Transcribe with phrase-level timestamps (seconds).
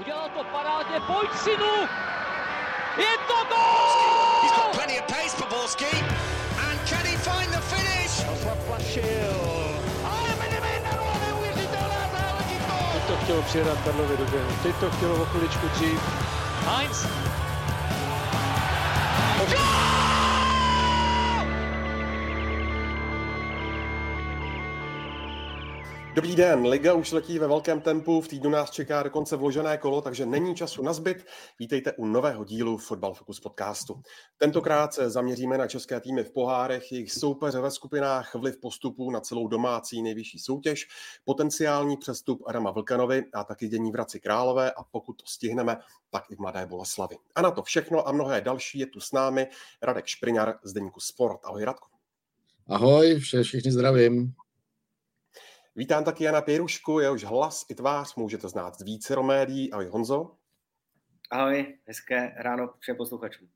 [0.00, 1.74] Udělal to parádně, pojď synu!
[2.96, 4.42] Je to gol!
[4.42, 5.48] He's got plenty of pace for.
[6.68, 8.14] And can he find the finish?
[8.44, 9.36] Zaplašil.
[10.04, 12.92] Ale Benevenero, neuvěřitelná záležitost!
[12.92, 14.50] Teď to chtělo přijedat Karlovi do běhu.
[14.62, 16.00] Teď to chtělo o chviličku dřív.
[16.66, 17.06] Heinz.
[26.20, 30.02] Dobrý den, Liga už letí ve velkém tempu, v týdnu nás čeká dokonce vložené kolo,
[30.02, 31.26] takže není času na zbyt.
[31.58, 34.02] Vítejte u nového dílu Football Focus podcastu.
[34.36, 39.20] Tentokrát se zaměříme na české týmy v pohárech, jejich soupeře ve skupinách, vliv postupů na
[39.20, 40.88] celou domácí nejvyšší soutěž,
[41.24, 45.76] potenciální přestup Adama Vlkanovi a taky dění v Hradci Králové a pokud to stihneme,
[46.10, 47.16] tak i v Mladé Boleslavi.
[47.34, 49.46] A na to všechno a mnohé další je tu s námi
[49.82, 51.40] Radek Špriňar z Deníku Sport.
[51.44, 51.88] Ahoj Radku.
[52.66, 54.34] Ahoj, vše, všichni zdravím.
[55.80, 59.72] Vítám taky Jana Pěrušku, jehož hlas i tvář můžete znát z více médií.
[59.72, 60.30] Ahoj Honzo.
[61.30, 63.48] Ahoj, hezké ráno všem posluchačům.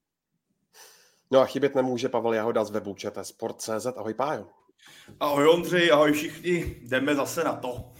[1.30, 3.86] No a chybět nemůže Pavel Jahoda z webu Sport.cz.
[3.96, 4.46] Ahoj Pájo.
[5.20, 7.93] Ahoj Ondřej, ahoj všichni, jdeme zase na to.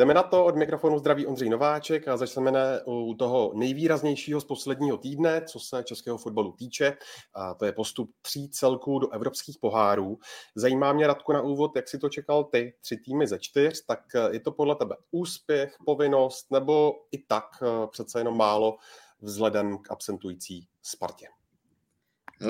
[0.00, 4.96] Jdeme na to, od mikrofonu zdraví Ondřej Nováček a začneme u toho nejvýraznějšího z posledního
[4.96, 6.96] týdne, co se českého fotbalu týče.
[7.34, 10.18] A to je postup tří celků do evropských pohárů.
[10.54, 14.00] Zajímá mě, Radku, na úvod, jak si to čekal ty, tři týmy ze čtyř, tak
[14.30, 18.76] je to podle tebe úspěch, povinnost nebo i tak eh, přece jenom málo
[19.20, 21.26] vzhledem k absentující Spartě?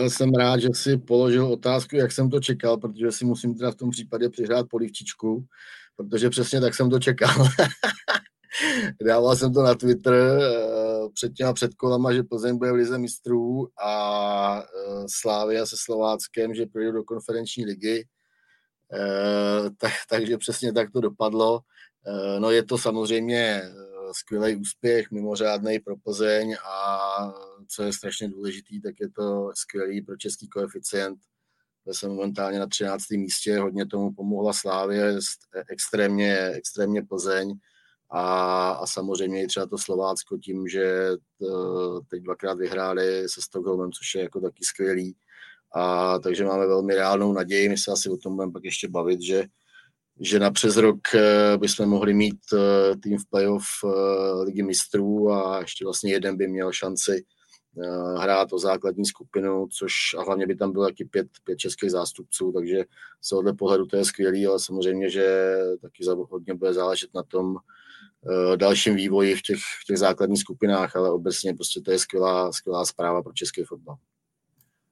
[0.08, 3.74] Jsem rád, že si položil otázku, jak jsem to čekal, protože si musím teda v
[3.74, 5.46] tom případě přihrát polivčičku
[6.04, 7.34] protože přesně tak jsem to čekal.
[9.06, 13.68] Dával jsem to na Twitter eh, před těma předkolama, že Plzeň bude v lize mistrů
[13.84, 18.08] a eh, Slávia se Slováckem, že projde do konferenční ligy.
[18.92, 21.60] Eh, tak, takže přesně tak to dopadlo.
[22.38, 23.62] No je to samozřejmě
[24.12, 27.32] skvělý úspěch, mimořádný pro Plzeň a
[27.68, 31.18] co je strašně důležitý, tak je to skvělý pro český koeficient
[31.86, 33.10] jsem momentálně na 13.
[33.10, 35.18] místě, hodně tomu pomohla Slávě,
[35.70, 37.54] extrémně, extrémně Plzeň
[38.10, 43.92] a, a samozřejmě i třeba to Slovácko tím, že to, teď dvakrát vyhráli se Stockholmem,
[43.92, 45.16] což je jako taky skvělý.
[45.74, 49.22] A, takže máme velmi reálnou naději, my se asi o tom budeme pak ještě bavit,
[49.22, 49.44] že,
[50.20, 52.40] že na přes rok eh, bychom mohli mít
[53.02, 53.66] tým v playoff
[54.42, 57.24] ligy mistrů a ještě vlastně jeden by měl šanci
[58.18, 62.52] hrát o základní skupinu, což a hlavně by tam bylo taky pět, pět českých zástupců,
[62.52, 62.84] takže
[63.20, 67.46] z tohohle pohledu to je skvělý, ale samozřejmě, že taky hodně bude záležet na tom
[67.46, 72.52] uh, dalším vývoji v těch, v těch základních skupinách, ale obecně prostě to je skvělá,
[72.52, 73.96] skvělá zpráva pro český fotbal.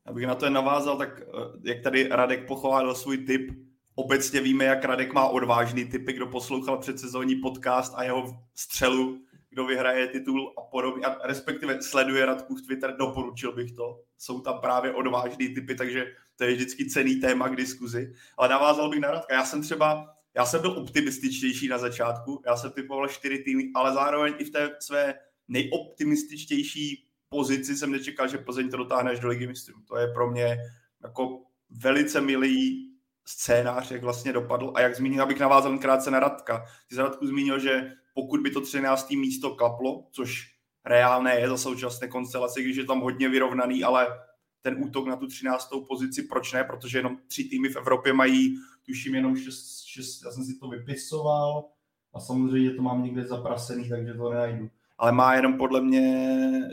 [0.08, 1.24] Abych na to navázal, tak eh,
[1.64, 3.50] jak tady Radek pochválil svůj tip,
[3.94, 8.24] obecně víme, jak Radek má odvážný typy, kdo poslouchal předsezónní podcast a jeho
[8.54, 9.18] střelu
[9.50, 14.00] kdo vyhraje titul a podobně, a respektive sleduje Radku v Twitter, doporučil bych to.
[14.19, 18.12] Jsou tam právě odvážný typy, takže to je vždycky cený téma k diskuzi.
[18.38, 19.34] Ale navázal bych na Radka.
[19.34, 23.94] Já jsem třeba, já jsem byl optimističtější na začátku, já jsem typoval čtyři týmy, ale
[23.94, 25.14] zároveň i v té své
[25.48, 29.81] nejoptimističtější pozici jsem nečekal, že Plzeň to dotáhne až do ligy mistrů.
[29.88, 30.58] To je pro mě
[31.03, 32.88] jako velice milý
[33.26, 34.72] scénář, jak vlastně dopadl.
[34.75, 36.64] A jak zmínil, abych navázal krátce na Radka.
[36.88, 39.10] Ty jsi Radku zmínil, že pokud by to 13.
[39.10, 44.06] místo klaplo, což reálné je za současné konstelace, když je tam hodně vyrovnaný, ale
[44.62, 45.70] ten útok na tu 13.
[45.88, 46.64] pozici, proč ne?
[46.64, 50.68] Protože jenom tři týmy v Evropě mají, tuším, jenom šest, šest já jsem si to
[50.68, 51.64] vypisoval
[52.14, 54.70] a samozřejmě to mám někde zaprasený, takže to nenajdu.
[54.98, 56.30] Ale má jenom podle mě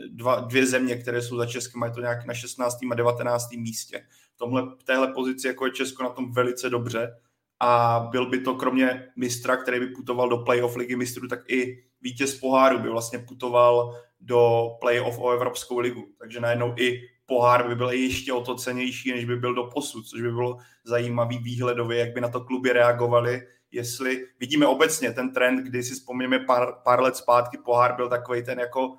[0.08, 2.78] dva, dvě země, které jsou za Českem, mají to nějak na 16.
[2.92, 3.52] a 19.
[3.52, 4.08] místě.
[4.36, 7.18] V, tomhle, v téhle pozici jako je Česko na tom velice dobře
[7.60, 11.84] a byl by to kromě mistra, který by putoval do playoff ligy mistrů, tak i
[12.02, 16.08] vítěz poháru by vlastně putoval do playoff o Evropskou ligu.
[16.20, 20.08] Takže najednou i pohár by byl ještě o to cenější, než by byl do posud,
[20.08, 23.42] což by bylo zajímavý výhledově, jak by na to kluby reagovali,
[23.72, 28.44] jestli vidíme obecně ten trend, kdy si vzpomněme pár, pár let zpátky, pohár byl takový
[28.44, 28.98] ten jako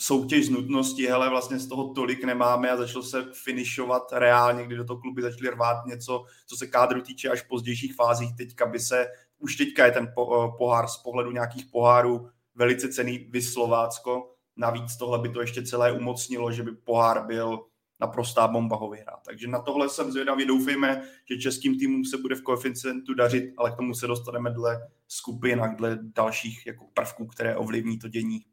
[0.00, 4.76] soutěž z nutnosti, hele, vlastně z toho tolik nemáme a začalo se finišovat reálně, kdy
[4.76, 8.36] do toho kluby začaly rvát něco, co se kádru týče až v pozdějších fázích.
[8.36, 9.06] Teďka by se,
[9.38, 14.30] už teďka je ten eh, pohár z pohledu nějakých pohárů velice cený Vyslovácko.
[14.56, 17.64] Navíc tohle by to ještě celé umocnilo, že by pohár byl
[18.00, 19.20] naprostá bomba ho vyhrát.
[19.24, 20.46] Takže na tohle jsem zvědavý.
[20.46, 24.88] Doufejme, že českým týmům se bude v koeficientu dařit, ale k tomu se dostaneme dle
[25.08, 28.44] skupin a dle dalších jako prvků, které ovlivní to dění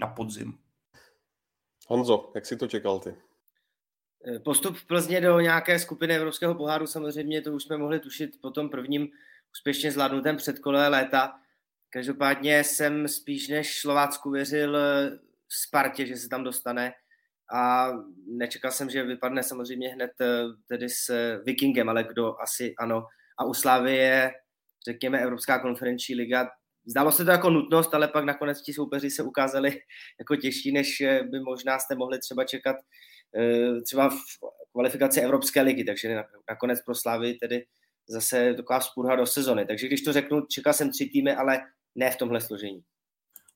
[0.00, 0.58] na podzim.
[1.88, 3.14] Honzo, jak si to čekal ty?
[4.26, 8.30] Eh, postup v Plzně do nějaké skupiny Evropského poháru samozřejmě to už jsme mohli tušit
[8.40, 9.08] po tom prvním
[9.52, 11.34] úspěšně zvládnutém předkole léta.
[11.90, 14.78] Každopádně jsem spíš než Slovácku věřil
[15.48, 16.92] Spartě, že se tam dostane
[17.54, 17.90] a
[18.26, 20.10] nečekal jsem, že vypadne samozřejmě hned
[20.68, 23.06] tedy s Vikingem, ale kdo asi ano.
[23.38, 24.32] A u Slávy je,
[24.88, 26.50] řekněme, Evropská konferenční liga.
[26.88, 29.80] Zdálo se to jako nutnost, ale pak nakonec ti soupeři se ukázali
[30.18, 32.76] jako těžší, než by možná jste mohli třeba čekat
[33.86, 34.16] třeba v
[34.72, 37.64] kvalifikaci Evropské ligy, takže nakonec pro Slávy tedy
[38.08, 39.66] zase taková spůrha do sezony.
[39.66, 41.60] Takže když to řeknu, čekal jsem tři týmy, ale
[41.94, 42.82] ne v tomhle složení.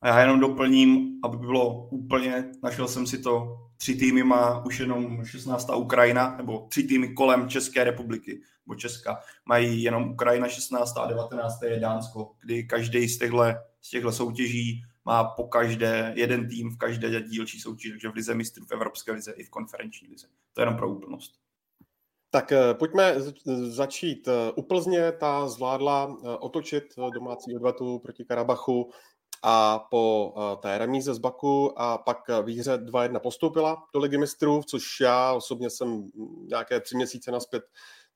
[0.02, 4.78] A já jenom doplním, aby bylo úplně, našel jsem si to, tři týmy má už
[4.78, 5.70] jenom 16.
[5.76, 10.98] Ukrajina, nebo tři týmy kolem České republiky, nebo Česka, mají jenom Ukrajina 16.
[10.98, 11.62] a 19.
[11.62, 13.44] je Dánsko, kdy každý z těchto,
[13.80, 18.34] z těchto soutěží má po každé jeden tým v každé dílčí soutěži, takže v lize
[18.34, 20.26] mistrů, v Evropské lize i v konferenční lize.
[20.52, 21.32] To je jenom pro úplnost.
[22.30, 23.14] Tak eh, pojďme
[23.68, 24.28] začít.
[24.28, 26.84] Eh, u Plzně ta zvládla eh, otočit
[27.14, 28.90] domácí odvetu proti Karabachu
[29.42, 35.00] a po té remíze z Baku a pak výhře 2-1 postoupila do ligy mistrů, což
[35.00, 36.10] já osobně jsem
[36.48, 37.62] nějaké tři měsíce naspět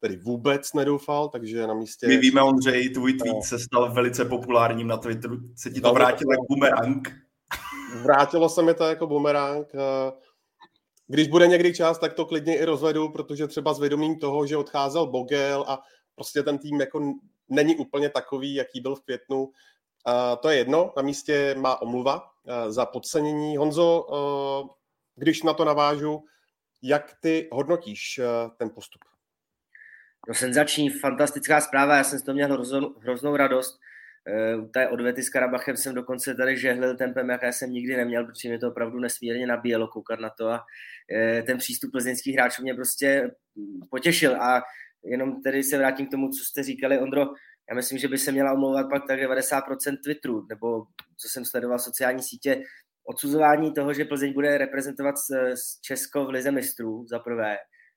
[0.00, 2.06] tedy vůbec nedoufal, takže na místě...
[2.06, 6.32] My víme, Ondřej, tvůj tweet se stal velice populárním na Twitteru, se ti to vrátilo
[6.32, 7.08] jako bumerang.
[8.02, 9.66] Vrátilo se mi to jako bumerang.
[11.06, 14.56] Když bude někdy čas, tak to klidně i rozvedu, protože třeba s vědomím toho, že
[14.56, 15.82] odcházel Bogel a
[16.14, 17.00] prostě ten tým jako
[17.48, 19.50] není úplně takový, jaký byl v květnu.
[20.40, 23.56] To je jedno, na místě má omluva uh, za podcenění.
[23.56, 24.68] Honzo, uh,
[25.16, 26.24] když na to navážu,
[26.82, 29.00] jak ty hodnotíš uh, ten postup?
[30.28, 33.78] No senzační, fantastická zpráva, já jsem z toho měl hroznou, hroznou radost.
[34.62, 38.48] U té odvety s Karabachem jsem dokonce tady žehlil tempem, jaké jsem nikdy neměl, protože
[38.48, 40.64] mě to opravdu nesmírně nabíjelo koukat na to a
[41.46, 43.30] ten přístup plzeňských hráčů mě prostě
[43.90, 44.62] potěšil a
[45.04, 47.26] jenom tedy se vrátím k tomu, co jste říkali, Ondro,
[47.70, 50.86] já myslím, že by se měla omlouvat pak tak 90% Twitteru, nebo
[51.16, 52.62] co jsem sledoval sociální sítě,
[53.04, 55.14] odsuzování toho, že Plzeň bude reprezentovat
[55.82, 57.56] Česko v lize mistrů za prvé.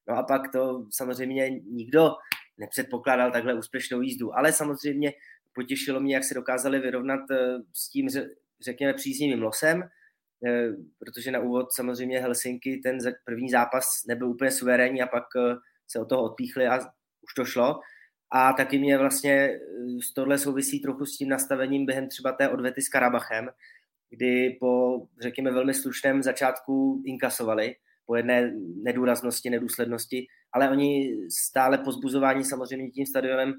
[0.10, 2.12] No a pak to samozřejmě nikdo
[2.58, 5.12] nepředpokládal takhle úspěšnou jízdu, ale samozřejmě
[5.56, 8.08] potěšilo mě, jak se dokázali vyrovnat eh, s tím,
[8.66, 9.84] řekněme, příznivým losem,
[10.48, 10.70] eh,
[11.00, 15.56] protože na úvod samozřejmě Helsinky ten první zápas nebyl úplně suverénní a pak eh,
[15.88, 16.80] se od toho odpíchli a
[17.22, 17.80] už to šlo.
[18.32, 19.60] A taky mě vlastně
[20.04, 23.50] z tohle souvisí trochu s tím nastavením během třeba té odvety s Karabachem,
[24.10, 28.54] kdy po, řekněme, velmi slušném začátku inkasovali, po jedné
[28.84, 33.54] nedůraznosti, nedůslednosti, ale oni stále pozbuzování samozřejmě tím stadionem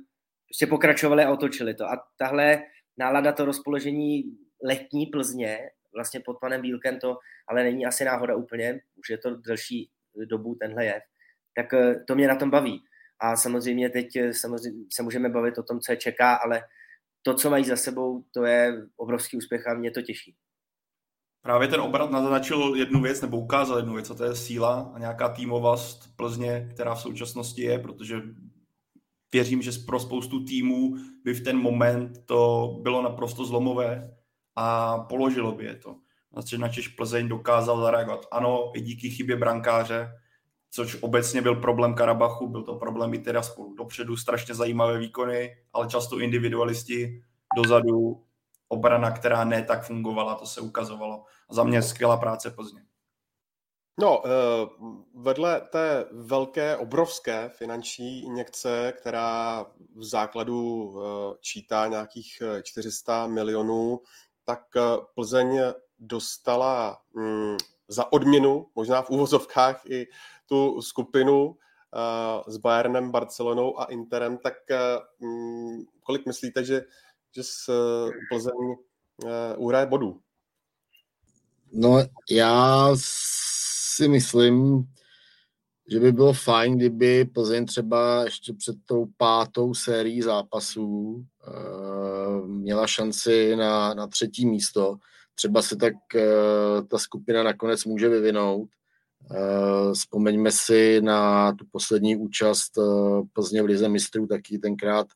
[0.49, 1.85] prostě pokračovali a otočili to.
[1.85, 2.63] A tahle
[2.99, 4.25] nálada, to rozpoložení
[4.65, 5.59] letní Plzně,
[5.95, 7.19] vlastně pod panem Bílkem to,
[7.49, 9.91] ale není asi náhoda úplně, už je to delší
[10.25, 11.03] dobu tenhle jev,
[11.55, 12.83] tak eh, to mě na tom baví.
[13.21, 16.63] A samozřejmě teď eh, samozřejmě se můžeme bavit o tom, co je čeká, ale
[17.23, 20.35] to, co mají za sebou, to je obrovský úspěch a mě to těší.
[21.43, 24.99] Právě ten obrat naznačil jednu věc, nebo ukázal jednu věc, a to je síla a
[24.99, 28.23] nějaká týmovost Plzně, která v současnosti je, protože
[29.33, 34.17] věřím, že pro spoustu týmů by v ten moment to bylo naprosto zlomové
[34.57, 35.97] a položilo by je to.
[36.59, 38.27] Na Češ Plzeň dokázal zareagovat.
[38.33, 40.09] Ano, i díky chybě brankáře,
[40.71, 45.57] což obecně byl problém Karabachu, byl to problém i teda spolu dopředu, strašně zajímavé výkony,
[45.73, 47.23] ale často individualisti
[47.57, 48.25] dozadu,
[48.69, 51.25] obrana, která ne tak fungovala, to se ukazovalo.
[51.51, 52.83] Za mě skvělá práce Plzně.
[54.01, 54.31] No, eh,
[55.15, 59.67] vedle té velké, obrovské finanční injekce, která
[59.97, 64.01] v základu eh, čítá nějakých 400 eh, milionů,
[64.45, 64.63] tak
[65.15, 65.61] Plzeň
[65.99, 67.57] dostala mm,
[67.89, 70.07] za odměnu, možná v úvozovkách, i
[70.51, 71.57] tu skupinu
[72.49, 74.55] s Bayernem, Barcelonou a Interem, tak
[75.21, 76.83] mm, kolik myslíte, že,
[77.35, 77.71] že s
[78.31, 78.77] Plzeň
[79.57, 80.21] uhraje bodů?
[81.73, 81.99] No,
[82.31, 82.89] já
[83.95, 84.85] si myslím,
[85.89, 91.25] že by bylo fajn, kdyby Plzeň třeba ještě před tou pátou sérií zápasů
[92.47, 94.97] měla šanci na, na třetí místo.
[95.35, 95.95] Třeba se tak
[96.89, 98.69] ta skupina nakonec může vyvinout.
[99.31, 105.07] Uh, vzpomeňme si na tu poslední účast uh, Plzně v Lize mistrů, taky tenkrát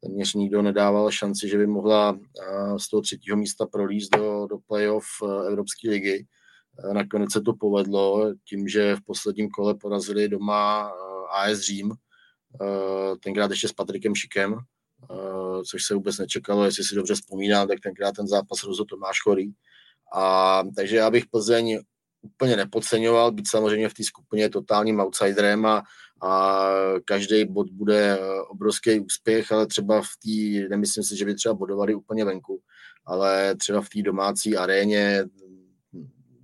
[0.00, 4.58] téměř nikdo nedával šanci, že by mohla uh, z toho třetího místa prolíst do, do
[4.66, 5.06] playoff
[5.46, 6.26] Evropské ligy.
[6.92, 11.92] Nakonec se to povedlo tím, že v posledním kole porazili doma eh, AS Řím,
[12.62, 17.68] eh, tenkrát ještě s Patrikem Šikem, eh, což se vůbec nečekalo, jestli si dobře vzpomínám,
[17.68, 19.52] tak tenkrát ten zápas rozhodl Tomáš Chorý.
[20.14, 21.78] A, takže já bych Plzeň
[22.22, 25.82] úplně nepodceňoval, být samozřejmě v té skupině totálním outsiderem a,
[26.22, 26.62] a
[27.04, 31.94] každý bod bude obrovský úspěch, ale třeba v té, nemyslím si, že by třeba bodovali
[31.94, 32.60] úplně venku.
[33.06, 35.24] ale třeba v té domácí aréně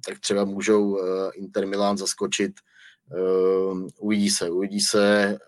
[0.07, 0.99] tak třeba můžou
[1.35, 2.52] Inter Milan zaskočit.
[4.00, 5.38] Uvidí se, uvidí se.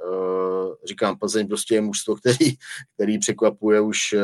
[0.89, 2.55] Říkám, Plzeň prostě je mužstvo, který,
[2.95, 4.15] který překvapuje už,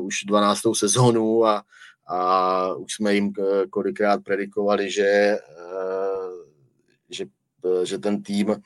[0.00, 0.60] už 12.
[0.74, 1.62] sezónu a,
[2.10, 3.32] a už jsme jim
[3.70, 5.38] kolikrát predikovali, že,
[7.10, 7.26] že,
[7.84, 8.56] že ten tým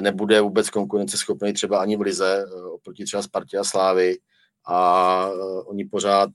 [0.00, 4.18] nebude vůbec konkurenceschopný třeba ani v Lize oproti třeba Spartě a Slávy
[4.66, 5.30] a
[5.64, 6.30] oni pořád,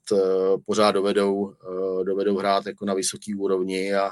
[0.65, 1.53] pořád dovedou,
[2.03, 4.11] dovedou hrát jako na vysoký úrovni a,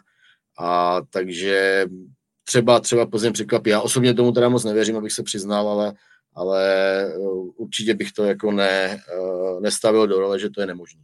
[0.59, 1.85] a takže
[2.43, 3.69] třeba, třeba Plzeň překvapí.
[3.69, 5.93] Já osobně tomu teda moc nevěřím, abych se přiznal, ale,
[6.33, 6.63] ale
[7.55, 8.99] určitě bych to jako ne,
[9.59, 11.01] nestavil do role, že to je nemožné.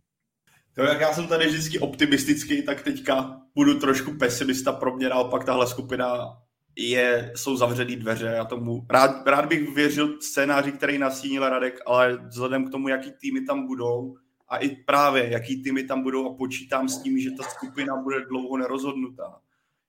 [0.78, 4.72] To, jak já jsem tady vždycky optimistický, tak teďka budu trošku pesimista.
[4.72, 6.38] Pro mě naopak tahle skupina
[6.76, 8.26] je, jsou zavřený dveře.
[8.26, 13.12] Já tomu rád, rád bych věřil scénáři, který nasínil Radek, ale vzhledem k tomu, jaký
[13.12, 14.16] týmy tam budou
[14.50, 18.26] a i právě jaký týmy tam budou a počítám s tím, že ta skupina bude
[18.26, 19.40] dlouho nerozhodnutá,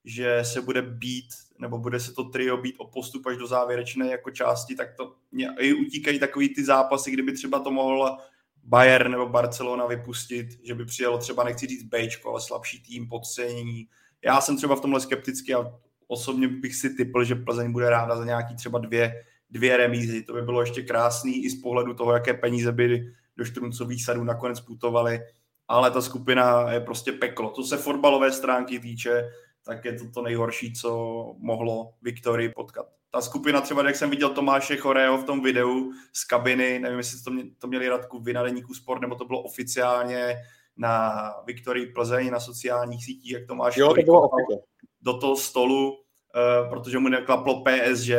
[0.05, 1.29] že se bude být,
[1.59, 5.15] nebo bude se to trio být o postup až do závěrečné jako části, tak to
[5.33, 8.19] mě i utíkají takový ty zápasy, kdyby třeba to mohla
[8.69, 13.89] Bayern nebo Barcelona vypustit, že by přijelo třeba, nechci říct Bčko, ale slabší tým, podcenění.
[14.25, 15.73] Já jsem třeba v tomhle skeptický a
[16.07, 20.23] osobně bych si typl, že Plzeň bude ráda za nějaký třeba dvě, dvě remízy.
[20.23, 24.25] To by bylo ještě krásný i z pohledu toho, jaké peníze by do štruncových sadů
[24.25, 25.21] nakonec putovaly.
[25.69, 27.51] Ale ta skupina je prostě peklo.
[27.51, 29.31] Co se fotbalové stránky týče,
[29.65, 30.91] tak je to to nejhorší, co
[31.39, 32.87] mohlo Viktorii potkat.
[33.11, 37.23] Ta skupina třeba, jak jsem viděl Tomáše Chorého v tom videu z kabiny, nevím, jestli
[37.23, 40.37] to, mě, to měli Radku v Nadeníku Sport, nebo to bylo oficiálně
[40.77, 44.29] na Viktorii Plzeň na sociálních sítích, jak Tomáš jo, to bylo
[45.01, 48.11] do toho stolu, uh, protože mu neklaplo PSG,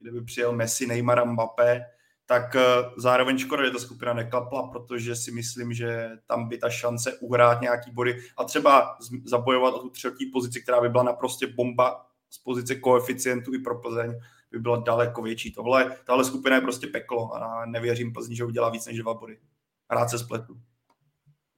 [0.00, 1.84] kdyby přijel Messi, Neymar a Mbappé,
[2.26, 6.70] tak uh, zároveň škoda, že ta skupina neklapla, protože si myslím, že tam by ta
[6.70, 11.46] šance uhrát nějaký body a třeba zabojovat o tu třetí pozici, která by byla naprosto
[11.54, 14.20] bomba z pozice koeficientu i pro Plzeň,
[14.52, 15.52] by byla daleko větší.
[15.52, 19.38] Tohle, tahle skupina je prostě peklo a nevěřím Plzni, že udělá víc než dva body.
[19.90, 20.56] Rád se spletu.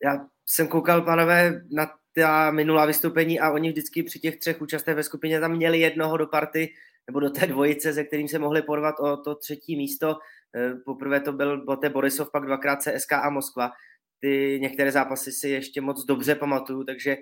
[0.04, 4.97] Já jsem koukal, pánové, na ta minulá vystoupení a oni vždycky při těch třech účastech
[4.97, 6.75] ve skupině tam měli jednoho do party
[7.06, 10.18] nebo do té dvojice, se kterým se mohli porvat o to třetí místo.
[10.56, 13.73] Eh, poprvé to byl Bote Borisov, pak dvakrát CSK a Moskva.
[14.21, 17.16] Ty některé zápasy si ještě moc dobře pamatuju, takže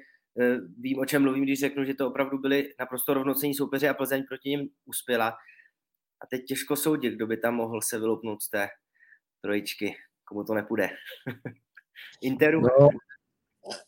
[0.78, 4.24] vím, o čem mluvím, když řeknu, že to opravdu byli naprosto rovnocení soupeři a Plzeň
[4.28, 5.28] proti ním uspěla.
[6.22, 8.68] A teď těžko soudit, kdo by tam mohl se vyloupnout z té
[9.42, 10.90] trojičky, komu to nepůjde.
[12.22, 12.60] Interu.
[12.60, 12.88] No,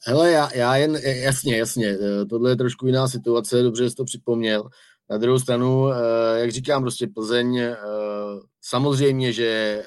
[0.06, 4.04] hele, já, já jen, jasně, jasně, eh, tohle je trošku jiná situace, dobře, jsi to
[4.04, 4.68] připomněl.
[5.10, 7.76] Na druhou stranu, eh, jak říkám, prostě Plzeň, eh,
[8.60, 9.82] samozřejmě, že,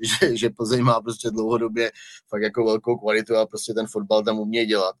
[0.20, 1.92] že, že Plzeň má prostě dlouhodobě
[2.28, 4.94] fakt jako velkou kvalitu a prostě ten fotbal tam umějí dělat.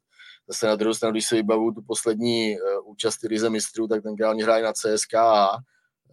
[0.50, 4.42] Zase na druhou stranu, když se vybavu tu poslední účast Rize mistrů, tak tenkrát oni
[4.42, 5.48] hráli na CSKA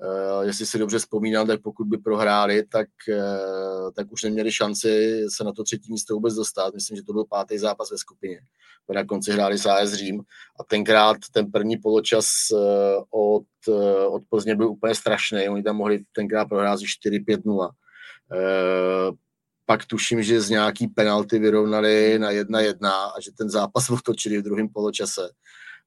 [0.02, 5.24] Uh, jestli si dobře vzpomínám, tak pokud by prohráli, tak, uh, tak už neměli šanci
[5.36, 6.74] se na to třetí místo vůbec dostat.
[6.74, 8.40] Myslím, že to byl pátý zápas ve skupině.
[8.96, 10.22] Na konci hráli s AS Řím
[10.60, 12.28] a tenkrát ten první poločas
[13.10, 13.44] od,
[14.08, 15.50] od Plzně byl úplně strašný.
[15.50, 17.70] Oni tam mohli tenkrát prohrát 4-5-0.
[19.70, 24.44] Pak tuším, že z nějaký penalty vyrovnali na 1-1 a že ten zápas otočili v
[24.44, 25.30] druhém poločase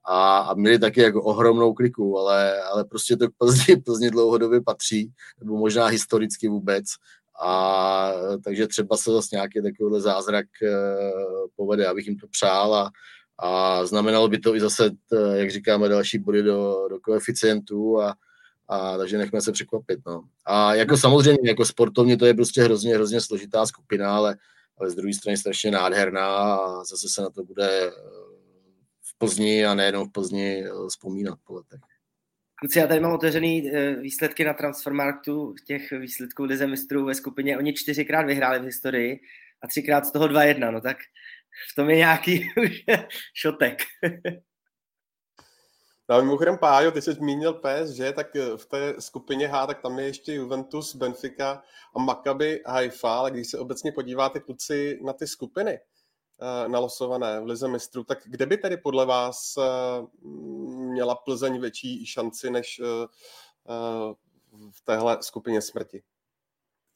[0.04, 4.60] a, a měli taky jako ohromnou kliku, ale, ale prostě to k Plzni, Plzni dlouhodobě
[4.60, 6.84] patří, nebo možná historicky vůbec.
[7.42, 8.12] A
[8.44, 12.90] takže třeba se zase nějaký takovýhle zázrak uh, povede, abych jim to přál a,
[13.38, 14.90] a znamenalo by to i zase,
[15.34, 18.14] jak říkáme, další body do, do koeficientů a,
[18.70, 20.00] a takže nechme se překvapit.
[20.06, 20.22] No.
[20.46, 24.36] A jako samozřejmě, jako sportovně to je prostě hrozně, hrozně složitá skupina, ale,
[24.78, 27.90] ale z druhé strany strašně nádherná a zase se na to bude
[29.20, 31.80] Plzni a nejenom v Plzni eh, vzpomínat po letech.
[32.60, 37.58] Kluci, já tady mám otevřený eh, výsledky na Transfermarktu těch výsledků Lize mistrů ve skupině.
[37.58, 39.20] Oni čtyřikrát vyhráli v historii
[39.62, 40.96] a třikrát z toho 2-1, no tak
[41.72, 42.48] v tom je nějaký
[43.34, 43.82] šotek.
[46.10, 49.98] No, mimochodem, Pájo, ty jsi zmínil PSG, tak eh, v té skupině H, tak tam
[49.98, 51.62] je ještě Juventus, Benfica
[51.94, 55.78] a Maccabi Haifa, ale když se obecně podíváte, kluci, na ty skupiny,
[56.42, 60.06] Eh, nalosované v Lize mistrů, tak kde by tedy podle vás eh,
[60.92, 62.80] měla Plzeň větší šanci než
[64.70, 66.02] v téhle skupině smrti?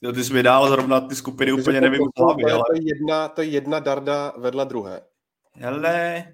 [0.00, 2.62] Jo, ty jsi mi dál zrovna ty skupiny Takže úplně nevím to, hlavě, ale...
[2.70, 5.02] To je, jedna, to je jedna darda vedle druhé.
[5.52, 6.24] Hele,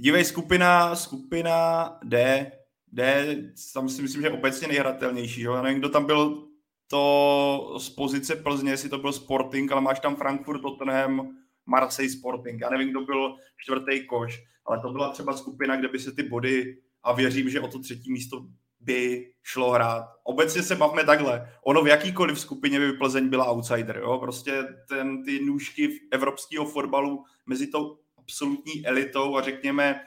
[0.00, 2.46] dívej, skupina, skupina D,
[2.92, 3.36] D,
[3.74, 5.54] tam si myslím, že obecně nejhratelnější, jo?
[5.54, 6.48] Já nevím, kdo tam byl
[6.90, 11.36] to z pozice Plzně, jestli to byl Sporting, ale máš tam Frankfurt, Tottenham,
[11.66, 12.60] Marseille Sporting.
[12.60, 16.22] Já nevím, kdo byl čtvrtý koš, ale to byla třeba skupina, kde by se ty
[16.22, 18.46] body a věřím, že o to třetí místo
[18.80, 20.04] by šlo hrát.
[20.24, 21.52] Obecně se bavme takhle.
[21.64, 23.96] Ono v jakýkoliv skupině by Plzeň byla outsider.
[23.96, 24.18] Jo?
[24.18, 30.00] Prostě ten, ty nůžky evropského fotbalu mezi tou absolutní elitou a řekněme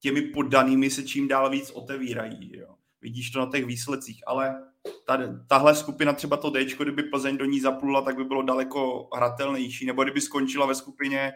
[0.00, 2.58] těmi poddanými se čím dál víc otevírají.
[2.58, 2.74] Jo?
[3.00, 4.62] Vidíš to na těch výsledcích, ale
[5.06, 9.08] tady, tahle skupina, třeba to D, kdyby Plzeň do ní zaplula, tak by bylo daleko
[9.14, 11.32] hratelnější, nebo kdyby skončila ve skupině,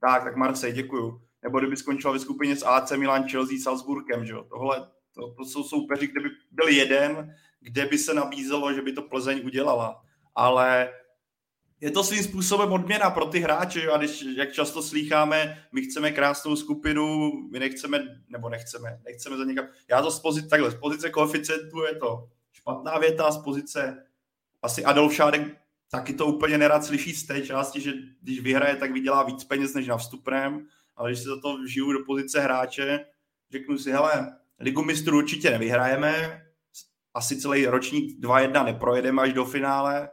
[0.00, 4.32] tak, tak Marseille, děkuju, nebo kdyby skončila ve skupině s AC Milan, Chelsea, Salzburgem, že
[4.32, 8.82] jo, tohle, to, to jsou soupeři, kde by byl jeden, kde by se nabízelo, že
[8.82, 10.02] by to Plzeň udělala,
[10.34, 10.92] ale
[11.84, 16.12] je to svým způsobem odměna pro ty hráče, a když, jak často slýcháme, my chceme
[16.12, 19.66] krásnou skupinu, my nechceme, nebo nechceme, nechceme za někam.
[19.88, 24.04] Já to z pozice, takhle, z pozice koeficientu je to špatná věta, z pozice
[24.62, 25.56] asi Adolf Šádek
[25.90, 29.74] taky to úplně nerad slyší z té části, že když vyhraje, tak vydělá víc peněz
[29.74, 33.06] než na vstupném, ale když se za to žiju do pozice hráče,
[33.50, 36.42] řeknu si, hele, ligu mistrů určitě nevyhrajeme,
[37.14, 40.08] asi celý ročník 2-1 neprojedeme až do finále,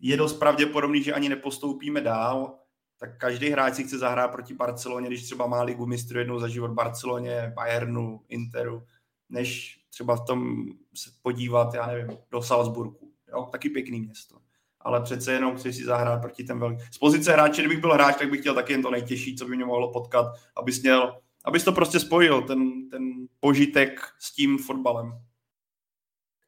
[0.00, 2.58] je dost pravděpodobný, že ani nepostoupíme dál,
[2.98, 6.48] tak každý hráč si chce zahrát proti Barceloně, když třeba má ligu mistrů jednou za
[6.48, 8.82] život Barceloně, Bayernu, Interu,
[9.28, 13.12] než třeba v tom se podívat, já nevím, do Salzburgu.
[13.28, 13.48] Jo?
[13.52, 14.38] Taky pěkný město.
[14.80, 16.84] Ale přece jenom chci si zahrát proti ten velký.
[16.90, 19.56] Z pozice hráče, kdybych byl hráč, tak bych chtěl taky jen to nejtěžší, co by
[19.56, 20.26] mě mohlo potkat,
[20.56, 25.12] abys měl, abys to prostě spojil, ten, ten požitek s tím fotbalem.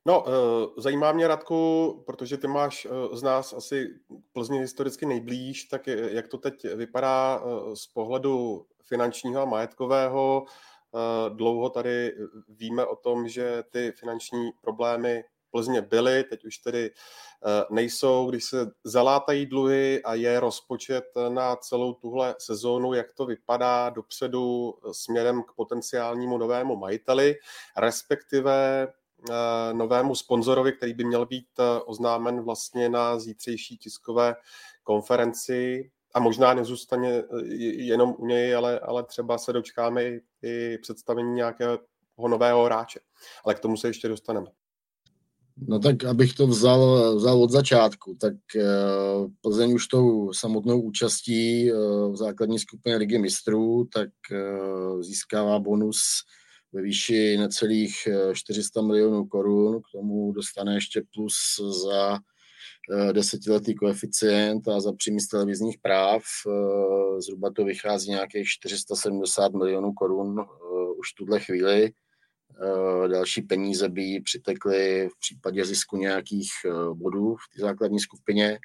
[0.09, 3.89] No, eh, zajímá mě, Radku, protože ty máš eh, z nás asi
[4.33, 10.45] Plzně historicky nejblíž, tak jak to teď vypadá eh, z pohledu finančního a majetkového?
[11.29, 12.13] Dlouho tady
[12.49, 16.91] víme o tom, že ty finanční problémy Plzně byly, teď už tedy
[17.71, 23.91] nejsou, když se zalátají dluhy a je rozpočet na celou tuhle sezónu, jak to vypadá
[23.91, 27.37] dopředu směrem k potenciálnímu novému majiteli,
[27.77, 28.89] respektive
[29.73, 34.35] novému sponzorovi, který by měl být eh, oznámen vlastně na zítřejší tiskové
[34.83, 37.25] konferenci a možná nezůstane eh,
[37.85, 40.03] jenom u něj, ale, ale třeba se dočkáme
[40.43, 41.79] i představení nějakého
[42.29, 43.01] nového hráče.
[43.45, 44.47] Ale k tomu se ještě dostaneme.
[45.69, 48.35] No tak abych to vzal, vzal od začátku, tak
[49.41, 51.71] Plzeň už tou samotnou účastí
[52.11, 54.09] v základní skupině Ligy mistrů, tak
[55.01, 55.99] získává bonus
[56.73, 59.81] ve výši necelých 400 eh, milionů korun.
[59.81, 61.35] K tomu dostane ještě plus
[61.83, 62.19] za
[62.93, 66.23] eh, desetiletý koeficient a za přímý televizních práv.
[66.47, 70.37] Eh, zhruba to vychází nějakých 470 milionů korun
[70.99, 71.93] už v tuhle chvíli.
[73.07, 76.51] Další peníze by přitekly v případě zisku nějakých
[76.93, 78.59] bodů v té základní skupině.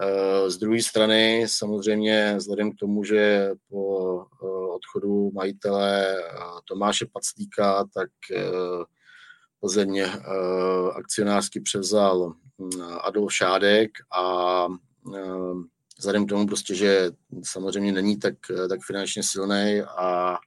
[0.00, 6.30] Eh, z druhé strany samozřejmě vzhledem k tomu, že po eh, odchodu majitele eh,
[6.68, 8.10] Tomáše Paclíka, tak
[9.60, 10.04] Plzeň
[10.94, 14.66] akcionářsky převzal hm, Adolf Šádek a
[15.98, 17.10] vzhledem k tomu prostě, že
[17.42, 18.34] samozřejmě není tak,
[18.68, 20.38] tak finančně silný a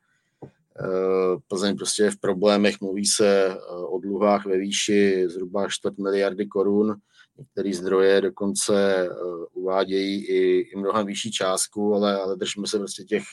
[1.47, 6.95] Plzeň prostě je v problémech, mluví se o dluhách ve výši zhruba 4 miliardy korun,
[7.38, 13.04] Některé zdroje dokonce uh, uvádějí i, i mnohem vyšší částku, ale, ale držíme se prostě
[13.04, 13.24] těch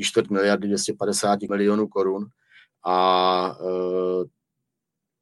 [0.00, 2.26] čtvrt miliardy 250 milionů korun.
[2.84, 4.24] A uh,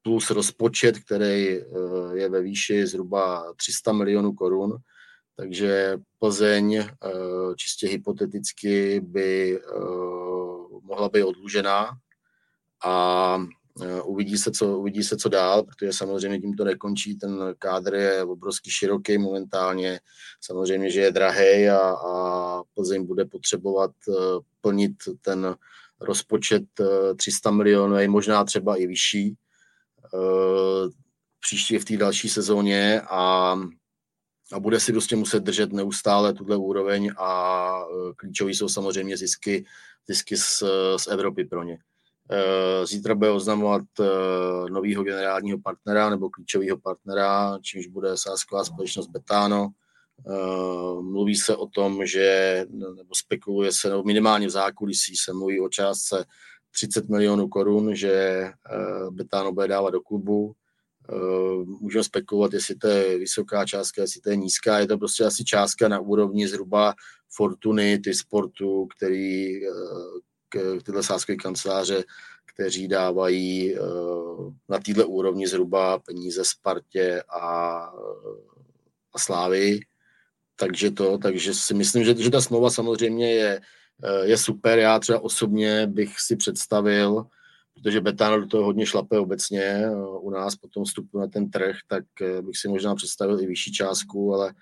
[0.02, 4.76] plus rozpočet, který uh, je ve výši zhruba 300 milionů korun,
[5.36, 6.88] takže Plzeň
[7.56, 9.60] čistě hypoteticky by
[10.82, 11.90] mohla být odlužená.
[12.84, 13.63] A Eh,
[14.04, 17.16] uvidí se, co, uvidí se, co dál, protože samozřejmě tím to nekončí.
[17.16, 20.00] Ten kádr je obrovský široký momentálně.
[20.40, 24.14] Samozřejmě, že je drahý a, a Plzeň bude potřebovat uh,
[24.60, 25.56] plnit ten
[26.00, 29.36] rozpočet uh, 300 milionů, možná třeba i vyšší
[31.40, 33.54] příští v té další sezóně a,
[34.52, 37.70] a bude si prostě muset držet neustále tuhle úroveň a
[38.16, 39.64] klíčový jsou samozřejmě zisky,
[40.08, 40.62] zisky z,
[40.96, 41.78] z Evropy pro ně.
[42.30, 49.06] Eh, zítra bude oznamovat eh, nového generálního partnera nebo klíčového partnera, čímž bude sásková společnost
[49.06, 49.68] Betano.
[50.28, 55.60] Eh, mluví se o tom, že, nebo spekuluje se, nebo minimálně v zákulisí se mluví
[55.60, 56.24] o částce
[56.70, 58.50] 30 milionů korun, že
[59.10, 60.52] Betano bude dávat do klubu.
[61.64, 64.78] Můžeme spekulovat, jestli to je vysoká částka, jestli to je nízká.
[64.78, 66.94] Je to prostě asi částka na úrovni zhruba
[67.36, 69.60] Fortuny, ty sportu, který,
[70.82, 72.04] tyhle sáskové kanceláře,
[72.54, 73.78] kteří dávají eh,
[74.68, 77.48] na této úrovni zhruba peníze Spartě a,
[79.12, 79.80] a Slávy.
[80.56, 83.60] takže to, takže si myslím, že, že ta smlouva samozřejmě je,
[84.22, 84.78] je super.
[84.78, 87.26] Já třeba osobně bych si představil,
[87.74, 89.82] protože Betano do toho hodně šlape obecně
[90.20, 92.04] u nás po tom vstupu na ten trh, tak
[92.40, 94.54] bych si možná představil i vyšší částku, ale,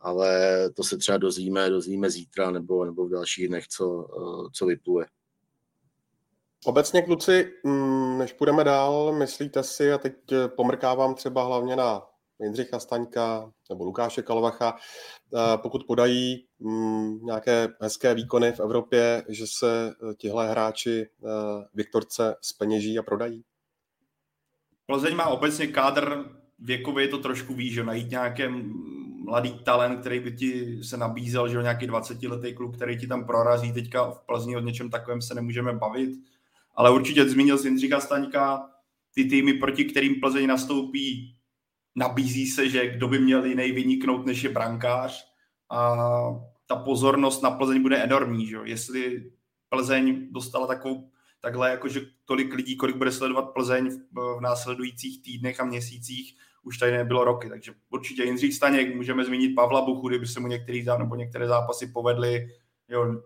[0.00, 0.30] ale
[0.70, 4.08] to se třeba dozvíme, dozvíme zítra nebo, nebo v dalších dnech, co,
[4.52, 5.06] co vypluje.
[6.66, 12.02] Obecně, kluci, mm, než půjdeme dál, myslíte si, a teď eh, pomrkávám třeba hlavně na
[12.42, 19.44] Jindřicha Staňka nebo Lukáše Kalvacha, eh, pokud podají mm, nějaké hezké výkony v Evropě, že
[19.58, 21.06] se eh, tihle hráči
[21.74, 23.42] Viktorce speněží a prodají?
[24.86, 26.24] Plzeň má obecně kádr,
[26.58, 28.42] věkově je to trošku víš, že najít nějaký
[29.24, 33.72] mladý talent, který by ti se nabízel, že nějaký 20-letý kluk, který ti tam prorazí,
[33.72, 36.10] teďka v Plzni o něčem takovém se nemůžeme bavit
[36.76, 38.70] ale určitě zmínil si Jindřicha Staňka,
[39.14, 41.36] ty týmy, proti kterým Plzeň nastoupí,
[41.94, 45.24] nabízí se, že kdo by měl jiný vyniknout, než je brankář
[45.70, 45.96] a
[46.66, 48.58] ta pozornost na Plzeň bude enormní, že?
[48.64, 49.30] jestli
[49.68, 51.10] Plzeň dostala takovou
[51.40, 56.78] takhle, jakože tolik lidí, kolik bude sledovat Plzeň v, v následujících týdnech a měsících, už
[56.78, 57.48] tady nebylo roky.
[57.48, 61.86] Takže určitě Jindřich Staněk, můžeme zmínit Pavla Buchu, kdyby se mu některý nebo některé zápasy
[61.86, 62.48] povedly.
[62.88, 63.22] Jo,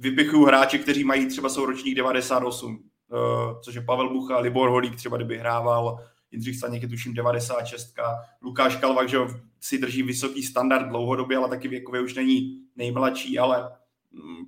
[0.00, 4.96] vypichuju hráče, kteří mají třeba jsou ročník 98, uh, což je Pavel Bucha, Libor Holík
[4.96, 5.98] třeba kdyby hrával,
[6.30, 7.94] Jindřich Staněk je tuším 96,
[8.42, 9.18] Lukáš Kalvak, že
[9.60, 13.70] si drží vysoký standard dlouhodobě, ale taky věkově už není nejmladší, ale
[14.12, 14.44] mm,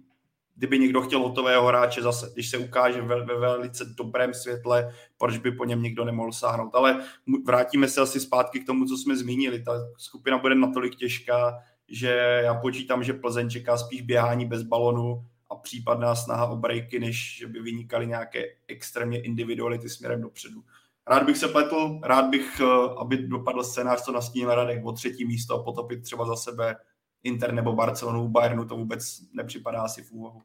[0.56, 5.38] kdyby někdo chtěl hotového hráče zase, když se ukáže ve, ve velice dobrém světle, proč
[5.38, 6.74] by po něm nikdo nemohl sáhnout.
[6.74, 7.04] Ale
[7.46, 9.62] vrátíme se asi zpátky k tomu, co jsme zmínili.
[9.62, 15.24] Ta skupina bude natolik těžká, že já počítám, že Plzeň čeká spíš běhání bez balonu
[15.52, 20.64] a případná snaha o breaky, než že by vynikaly nějaké extrémně individuality směrem dopředu.
[21.06, 25.24] Rád bych se pletl, rád bych, eh, aby dopadl scénář, co nastínil Radek o třetí
[25.24, 26.76] místo a potopit třeba za sebe
[27.22, 30.42] Inter nebo Barcelonu, Bayernu, to vůbec nepřipadá asi v úvahu.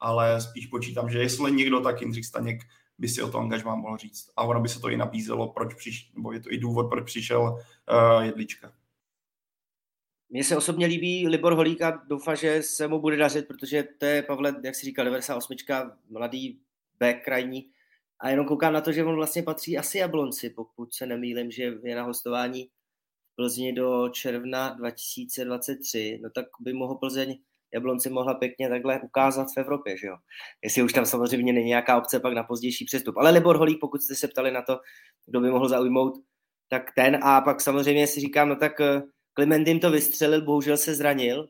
[0.00, 2.60] Ale spíš počítám, že jestli někdo, tak Jindřich Staněk
[2.98, 4.30] by si o to angažmá mohl říct.
[4.36, 7.04] A ono by se to i nabízelo, proč přišel, nebo je to i důvod, proč
[7.04, 8.72] přišel uh, Jedlička.
[10.32, 14.06] Mně se osobně líbí Libor Holík a doufám, že se mu bude dařit, protože to
[14.06, 15.56] je, Pavle, jak si říkal, 98.
[16.10, 16.60] mladý
[17.00, 17.70] back krajní.
[18.20, 21.62] A jenom koukám na to, že on vlastně patří asi Jablonci, pokud se nemýlim, že
[21.82, 22.64] je na hostování
[23.32, 26.18] v Plzni do června 2023.
[26.22, 27.38] No tak by mohl Plzeň
[27.74, 30.16] Jablonci mohla pěkně takhle ukázat v Evropě, že jo.
[30.64, 33.16] Jestli už tam samozřejmě není nějaká obce pak na pozdější přestup.
[33.16, 34.80] Ale Libor Holík, pokud jste se ptali na to,
[35.26, 36.14] kdo by mohl zaujmout,
[36.68, 37.24] tak ten.
[37.24, 38.80] A pak samozřejmě si říkám, no tak
[39.34, 41.48] Clement jim to vystřelil, bohužel se zranil.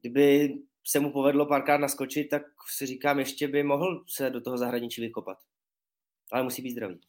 [0.00, 0.54] Kdyby
[0.86, 2.42] se mu povedlo párkrát naskočit, tak
[2.76, 5.38] si říkám, ještě by mohl se do toho zahraničí vykopat.
[6.32, 7.00] Ale musí být zdravý.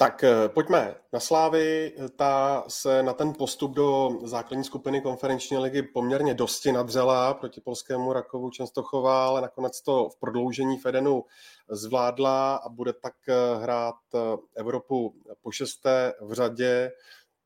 [0.00, 1.92] Tak eh, pojďme na Slávy.
[2.16, 8.12] Ta se na ten postup do základní skupiny konferenční ligy poměrně dosti nadřela proti polskému
[8.12, 11.24] Rakovu Čenstochova, ale nakonec to v prodloužení Fedenu
[11.70, 14.18] zvládla a bude tak eh, hrát eh,
[14.56, 16.90] Evropu po šesté v řadě.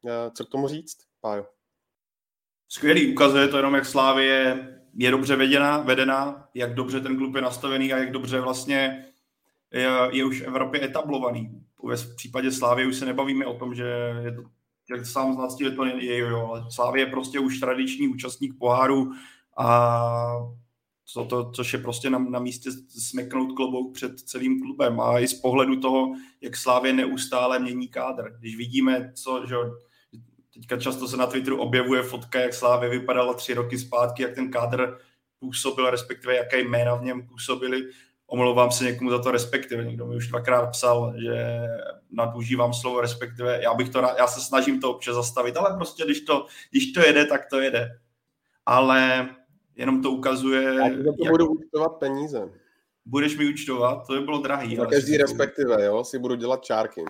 [0.06, 1.46] Eh, co k tomu říct, Pájo?
[2.68, 7.42] Skvělý, ukazuje to jenom, jak Slávie je dobře vedená, vedená, jak dobře ten klub je
[7.42, 9.06] nastavený a jak dobře vlastně
[9.72, 11.62] je, je už v Evropě etablovaný.
[11.82, 13.84] V případě Slávie už se nebavíme o tom, že
[14.24, 14.42] je to,
[14.90, 19.12] jak sám znal, že to je, jo, ale Slávie je prostě už tradiční účastník poháru
[19.58, 20.36] a
[21.04, 25.28] co to, což je prostě na, na místě smeknout klobouk před celým klubem a i
[25.28, 28.36] z pohledu toho, jak Slávě neustále mění kádr.
[28.38, 29.54] Když vidíme, co, že
[30.54, 34.50] Teďka často se na Twitteru objevuje fotka, jak Slávě vypadala tři roky zpátky, jak ten
[34.50, 34.98] kádr
[35.38, 37.82] působil, respektive jaké jména v něm působili.
[38.26, 39.84] Omlouvám se někomu za to respektive.
[39.84, 41.60] Někdo mi už dvakrát psal, že
[42.10, 43.62] nadužívám slovo respektive.
[43.62, 47.00] Já, bych to, já se snažím to občas zastavit, ale prostě když to, když to
[47.00, 47.98] jede, tak to jede.
[48.66, 49.28] Ale
[49.76, 50.62] jenom to ukazuje...
[50.62, 51.30] Já to jak...
[51.30, 52.48] budu účtovat peníze.
[53.04, 54.06] Budeš mi účtovat?
[54.06, 54.76] To by bylo drahý.
[54.76, 57.04] Za každý respektive, jo, si budu dělat čárky.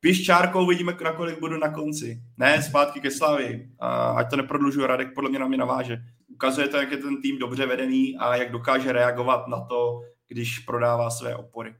[0.00, 2.22] Píš čárkou, uvidíme, na kolik budu na konci.
[2.36, 3.70] Ne, zpátky ke Slavii.
[4.16, 5.98] Ať to neprodlužuje, Radek podle mě na mě naváže.
[6.28, 10.58] Ukazuje to, jak je ten tým dobře vedený a jak dokáže reagovat na to, když
[10.58, 11.74] prodává své opory.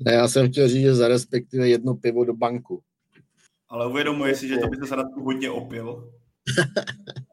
[0.00, 2.82] Ne, já jsem chtěl říct, že za respektive jedno pivo do banku.
[3.68, 6.12] Ale uvědomuje si, že to by se Radku hodně opil.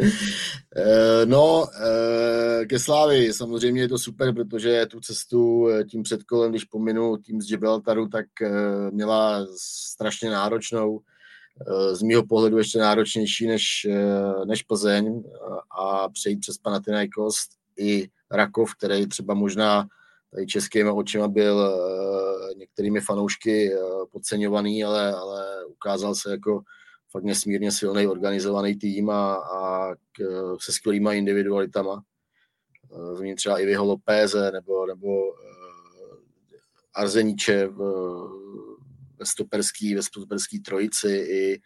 [0.00, 6.50] Eh, no, eh, ke Slávy samozřejmě je to super, protože tu cestu eh, tím předkolem,
[6.50, 8.26] když pominu tým z Gibraltaru, tak
[8.90, 11.00] měla strašně náročnou,
[11.92, 13.86] z mého pohledu ještě náročnější než,
[14.46, 15.22] než Plzeň
[15.78, 17.34] a přejít přes Panathinaikos
[17.78, 19.86] i Rakov, který třeba možná
[20.34, 21.80] tady českými očima byl
[22.56, 23.72] některými fanoušky
[24.12, 26.62] podceňovaný, ale, ale ukázal se jako
[27.10, 30.22] fakt nesmírně silný, organizovaný tým a, a k,
[30.60, 32.02] se skvělýma individualitama.
[33.14, 35.08] Zmíním třeba Ivyho Lopéze nebo, nebo
[36.94, 37.78] Arzeniče v,
[39.18, 41.60] ve stoperský, ve stoperský trojici i,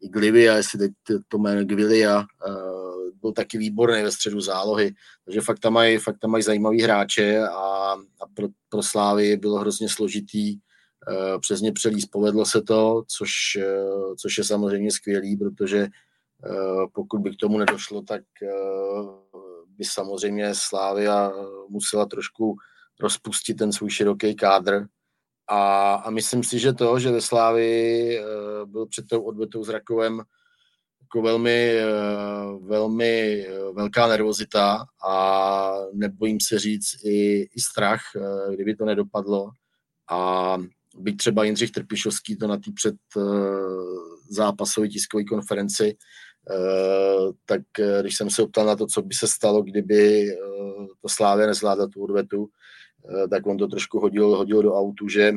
[0.00, 0.92] i Glivia, jestli teď
[1.28, 6.18] to jméno Gvilia, uh, byl taky výborný ve středu zálohy, takže fakt tam mají, fakt
[6.18, 10.58] tam mají zajímavý hráče a, a pro, pro Slávy bylo hrozně složitý
[11.40, 12.10] přes ně přelíst.
[12.10, 17.58] Povedlo se to, což, uh, což je samozřejmě skvělý, protože uh, pokud by k tomu
[17.58, 18.22] nedošlo, tak
[19.68, 21.32] by samozřejmě Slávia
[21.68, 22.56] musela trošku
[23.00, 24.86] rozpustit ten svůj široký kádr.
[25.48, 28.20] A, a myslím si, že to, že ve Slávii
[28.64, 30.22] byl před tou odvetou s Rakovem
[31.00, 31.80] jako velmi,
[32.60, 38.00] velmi velká nervozita a nebojím se říct i, i strach,
[38.54, 39.50] kdyby to nedopadlo.
[40.10, 40.56] A
[40.98, 42.94] byť třeba Jindřich Trpišovský to na té před
[44.30, 45.96] zápasové tiskové konferenci
[46.50, 50.36] Eh, tak eh, když jsem se optal na to, co by se stalo, kdyby eh,
[51.02, 52.48] to Slávě nezvládla tu odvetu,
[53.30, 55.34] tak on to trošku hodil, hodil do autu, že,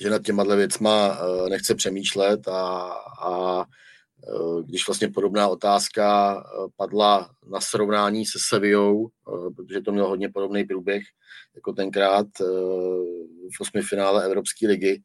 [0.00, 3.64] že nad těma věcma nechce přemýšlet a, a
[4.66, 6.36] když vlastně podobná otázka
[6.76, 9.08] padla na srovnání se Sevillou,
[9.56, 11.02] protože to měl hodně podobný průběh
[11.54, 12.26] jako tenkrát
[13.56, 15.02] v osmi finále Evropské ligy,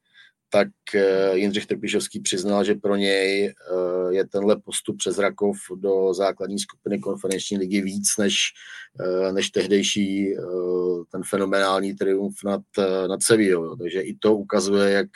[0.51, 6.13] tak eh, Jindřich Trpišovský přiznal, že pro něj eh, je tenhle postup přes Rakov do
[6.13, 8.35] základní skupiny konferenční ligy víc než,
[8.99, 10.35] eh, než tehdejší
[11.11, 12.61] ten fenomenální triumf nad,
[13.07, 13.75] nad Sevillou.
[13.75, 15.07] Takže i to ukazuje, jak,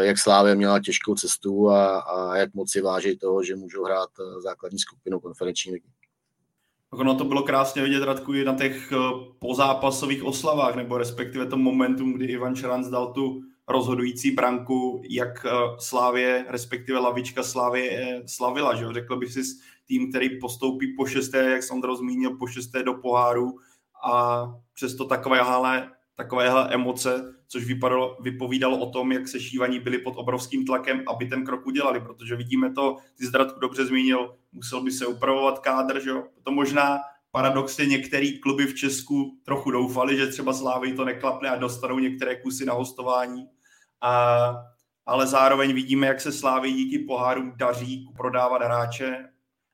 [0.00, 4.10] jak Slávě měla těžkou cestu a, a jak moc si váží toho, že můžou hrát
[4.42, 5.86] základní skupinu konferenční ligy.
[6.90, 8.92] Ono to bylo krásně vidět, Radku, i na těch
[9.38, 15.50] pozápasových oslavách, nebo respektive tom momentum, kdy Ivan Šeranc dal tu rozhodující branku, jak eh,
[15.78, 18.74] Slávě, respektive lavička Slávě eh, slavila.
[18.74, 18.86] Že?
[18.92, 19.40] Řekl bych si
[19.86, 23.58] tým, který postoupí po šesté, jak to zmínil, po šesté do poháru
[24.04, 30.14] a přesto takovéhle, takovéhle emoce, což vypadalo, vypovídalo o tom, jak se šívaní byli pod
[30.16, 34.90] obrovským tlakem, aby ten krok udělali, protože vidíme to, ty Zdratku dobře zmínil, musel by
[34.90, 36.24] se upravovat kádr, že jo?
[36.42, 41.56] To možná paradoxně některé kluby v Česku trochu doufali, že třeba Slávy to neklapne a
[41.56, 43.46] dostanou některé kusy na hostování.
[44.00, 44.54] A,
[45.06, 49.28] ale zároveň vidíme, jak se Slávy díky pohárům daří prodávat hráče.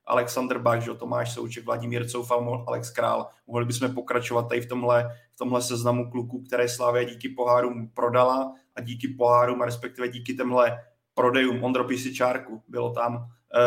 [0.05, 3.27] Alexander Bach, Tomáš Souček, Vladimír Coufal, Alex Král.
[3.47, 8.81] Mohli bychom pokračovat tady v tomhle, tomhle seznamu kluků, které Slávě díky pohárům prodala a
[8.81, 10.79] díky pohárům, respektive díky temhle
[11.13, 13.15] prodejům Ondro Pisičárku bylo tam.
[13.15, 13.59] E,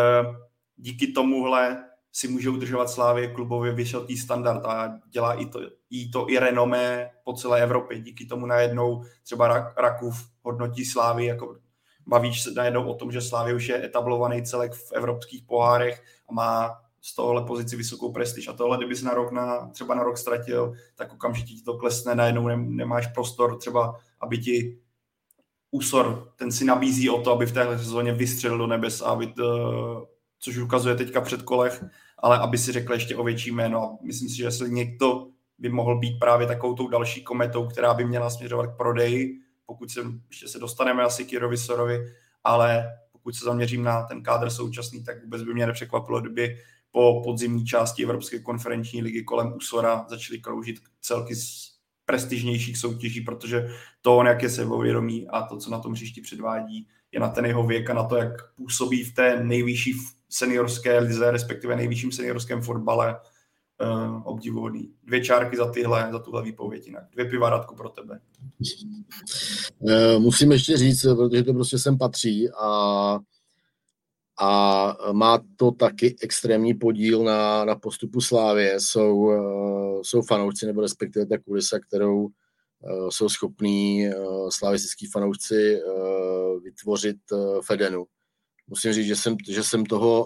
[0.77, 6.31] díky tomuhle si může udržovat Slávě klubově vysoký standard a dělá i to, i to
[6.31, 8.01] i renomé po celé Evropě.
[8.01, 11.57] Díky tomu najednou třeba Rakův hodnotí Slávy jako
[12.07, 16.33] bavíš se najednou o tom, že Slávě už je etablovaný celek v evropských pohárech a
[16.33, 18.49] má z tohohle pozici vysokou prestiž.
[18.49, 22.15] A tohle, kdyby na rok na, třeba na rok ztratil, tak okamžitě ti to klesne,
[22.15, 24.79] najednou nemáš prostor třeba, aby ti
[25.71, 29.27] úsor, ten si nabízí o to, aby v téhle sezóně vystřelil do nebes a aby
[29.27, 31.85] to, což ukazuje teďka před kolech,
[32.19, 33.83] ale aby si řekl ještě o větší jméno.
[33.83, 35.27] A myslím si, že se někdo
[35.59, 39.91] by mohl být právě takovou tou další kometou, která by měla směřovat k prodeji, pokud
[39.91, 41.99] se, ještě se dostaneme asi k Jirovi Sorovi,
[42.45, 46.57] ale pokud se zaměřím na ten kádr současný, tak vůbec by mě nepřekvapilo, kdyby
[46.93, 51.73] po podzimní části Evropské konferenční ligy kolem Usora začaly kroužit celky z
[52.05, 53.69] prestižnějších soutěží, protože
[54.01, 57.47] to, on jak je sebevědomý a to, co na tom příští předvádí, je na ten
[57.47, 59.95] jeho věk a na to, jak působí v té nejvyšší
[60.29, 63.21] seniorské lize, respektive nejvyšším seniorském fotbale,
[63.83, 64.91] uh, obdivuhodný.
[65.05, 67.05] Dvě čárky za tyhle, za tuhle výpověď jinak.
[67.13, 68.21] Dvě piva Radku pro tebe.
[69.79, 73.19] Uh, musím ještě říct, protože to prostě sem patří a
[74.43, 78.81] a má to taky extrémní podíl na, na postupu Slávě.
[78.81, 85.81] Jsou, uh, jsou fanoušci, nebo respektive ta kulisa, kterou uh, jsou schopní uh, slavistický fanoušci
[86.65, 87.17] vytvořit
[87.67, 88.05] Fedenu
[88.67, 90.25] musím říct, že jsem, že jsem toho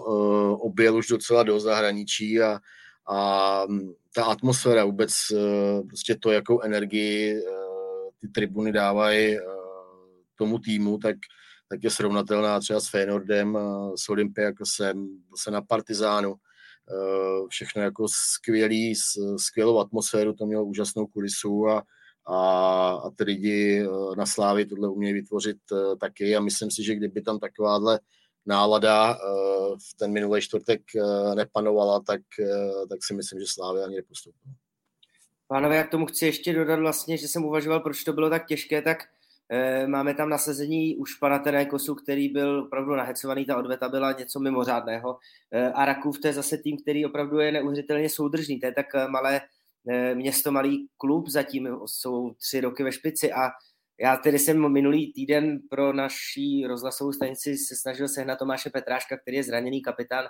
[0.55, 2.59] objel už docela do zahraničí a,
[3.09, 5.11] a mm, ta atmosféra vůbec,
[5.87, 7.41] prostě to, jakou energii
[8.21, 9.37] ty tribuny dávají
[10.35, 11.15] tomu týmu, tak,
[11.69, 13.57] tak je srovnatelná třeba s Feynordem,
[13.95, 16.31] s Olympiakosem, se na Partizánu.
[16.31, 18.95] Uh, všechno jako skvělý,
[19.37, 21.83] skvělou atmosféru, to mělo úžasnou kulisu a,
[22.25, 22.39] a,
[22.91, 25.57] a ty lidi na Slávě tohle umějí vytvořit
[25.99, 27.99] taky a myslím si, že kdyby tam takováhle
[28.47, 29.17] nálada eh,
[29.75, 34.53] v ten minulý čtvrtek eh, nepanovala, tak, eh, tak si myslím, že Slávě ani nepostoupila.
[35.47, 38.47] Pánové, já k tomu chci ještě dodat vlastně, že jsem uvažoval, proč to bylo tak
[38.47, 38.97] těžké, tak
[39.87, 45.17] Máme tam nasazení už pana Kosu, který byl opravdu nahecovaný, ta odveta byla něco mimořádného.
[45.73, 48.59] A Rakův to je zase tým, který opravdu je neuvěřitelně soudržný.
[48.59, 49.41] To je tak malé
[50.13, 53.49] město, malý klub, zatím jsou tři roky ve špici a
[54.01, 59.37] já tedy jsem minulý týden pro naší rozhlasovou stanici se snažil sehnat Tomáše Petráška, který
[59.37, 60.25] je zraněný kapitán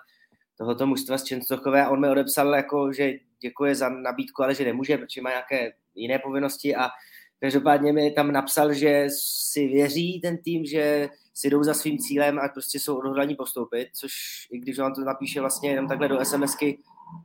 [0.58, 4.66] tohoto mužstva z Čenstochové a on mi odepsal, jako, že děkuje za nabídku, ale že
[4.66, 6.90] nemůže, protože má nějaké jiné povinnosti a
[7.40, 12.40] každopádně mi tam napsal, že si věří ten tým, že si jdou za svým cílem
[12.40, 14.12] a prostě jsou odhodlaní postoupit, což
[14.52, 16.80] i když vám to napíše vlastně jenom takhle do SMSky,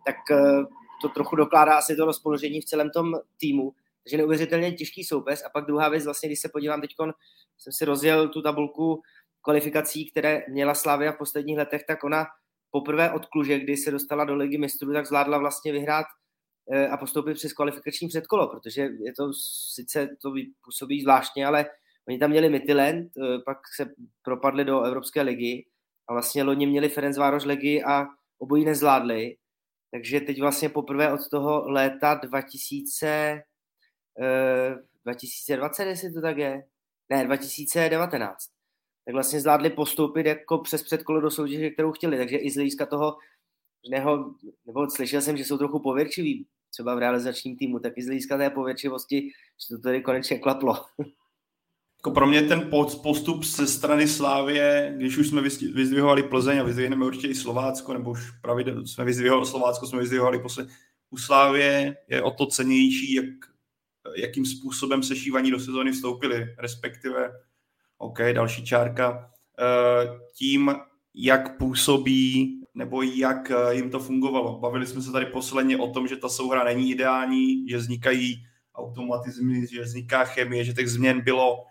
[0.07, 0.65] tak eh,
[1.03, 3.73] to trochu dokládá asi to rozpoložení v celém tom týmu.
[4.05, 5.43] Takže neuvěřitelně těžký soupeř.
[5.47, 6.91] A pak druhá věc, vlastně, když se podívám teď,
[7.59, 9.03] jsem si rozjel tu tabulku
[9.43, 12.27] kvalifikací, které měla Slavia v posledních letech, tak ona
[12.71, 16.07] poprvé od Kluže, kdy se dostala do ligy mistrů, tak zvládla vlastně vyhrát
[16.91, 19.33] a postoupit přes kvalifikační předkolo, protože je to
[19.75, 21.67] sice to působí zvláštně, ale
[22.09, 23.91] oni tam měli Mytiland, eh, pak se
[24.23, 25.67] propadli do Evropské ligy
[26.09, 28.07] a vlastně loni měli Ferenc Vároš ligy a
[28.39, 29.37] obojí nezvládli.
[29.91, 33.43] Takže teď vlastně poprvé od toho léta 2000,
[35.05, 36.63] 2020, jestli to tak je,
[37.09, 38.37] ne, 2019,
[39.05, 42.87] tak vlastně zvládli postoupit jako přes předkolo do soutěže, kterou chtěli, takže i z hlediska
[42.87, 43.17] toho,
[43.91, 44.35] neho,
[44.67, 48.39] nebo slyšel jsem, že jsou trochu pověrčiví, třeba v realizačním týmu, tak i z hlediska
[48.39, 49.31] té pověrčivosti,
[49.69, 50.75] že to tady konečně klaplo.
[52.05, 52.71] Jako pro mě ten
[53.03, 55.41] postup ze strany Slávě, když už jsme
[55.75, 60.39] vyzdvihovali Plzeň a vyzdvihneme určitě i Slovácko, nebo už pravidelně jsme vyzdvihovali Slovácko, jsme vyzdvihovali
[60.39, 60.67] posle,
[61.11, 63.25] u Slávě je o to cenější, jak
[64.17, 67.31] jakým způsobem se šívaní do sezóny vstoupili, respektive,
[67.99, 70.75] OK, další čárka, eh, tím,
[71.15, 74.59] jak působí nebo jak eh, jim to fungovalo.
[74.59, 79.67] Bavili jsme se tady posledně o tom, že ta souhra není ideální, že vznikají automatizmy,
[79.67, 81.65] že vzniká chemie, že těch změn bylo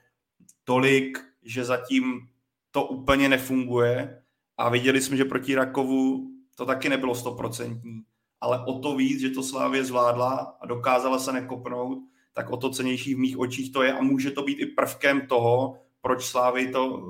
[0.63, 2.29] tolik, že zatím
[2.71, 4.21] to úplně nefunguje.
[4.57, 8.01] A viděli jsme, že proti Rakovu to taky nebylo stoprocentní,
[8.41, 11.97] ale o to víc, že to Slávě zvládla a dokázala se nekopnout
[12.33, 13.93] tak o to cenější v mých očích to je.
[13.93, 17.01] A může to být i prvkem toho, proč Slávy to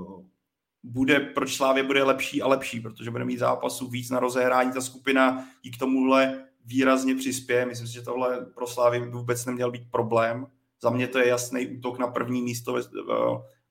[0.83, 4.81] bude, proč Slávě bude lepší a lepší, protože bude mít zápasů víc na rozehrání, ta
[4.81, 7.65] skupina i k tomuhle výrazně přispěje.
[7.65, 10.47] Myslím si, že tohle pro Slávy vůbec neměl být problém.
[10.81, 12.77] Za mě to je jasný útok na první místo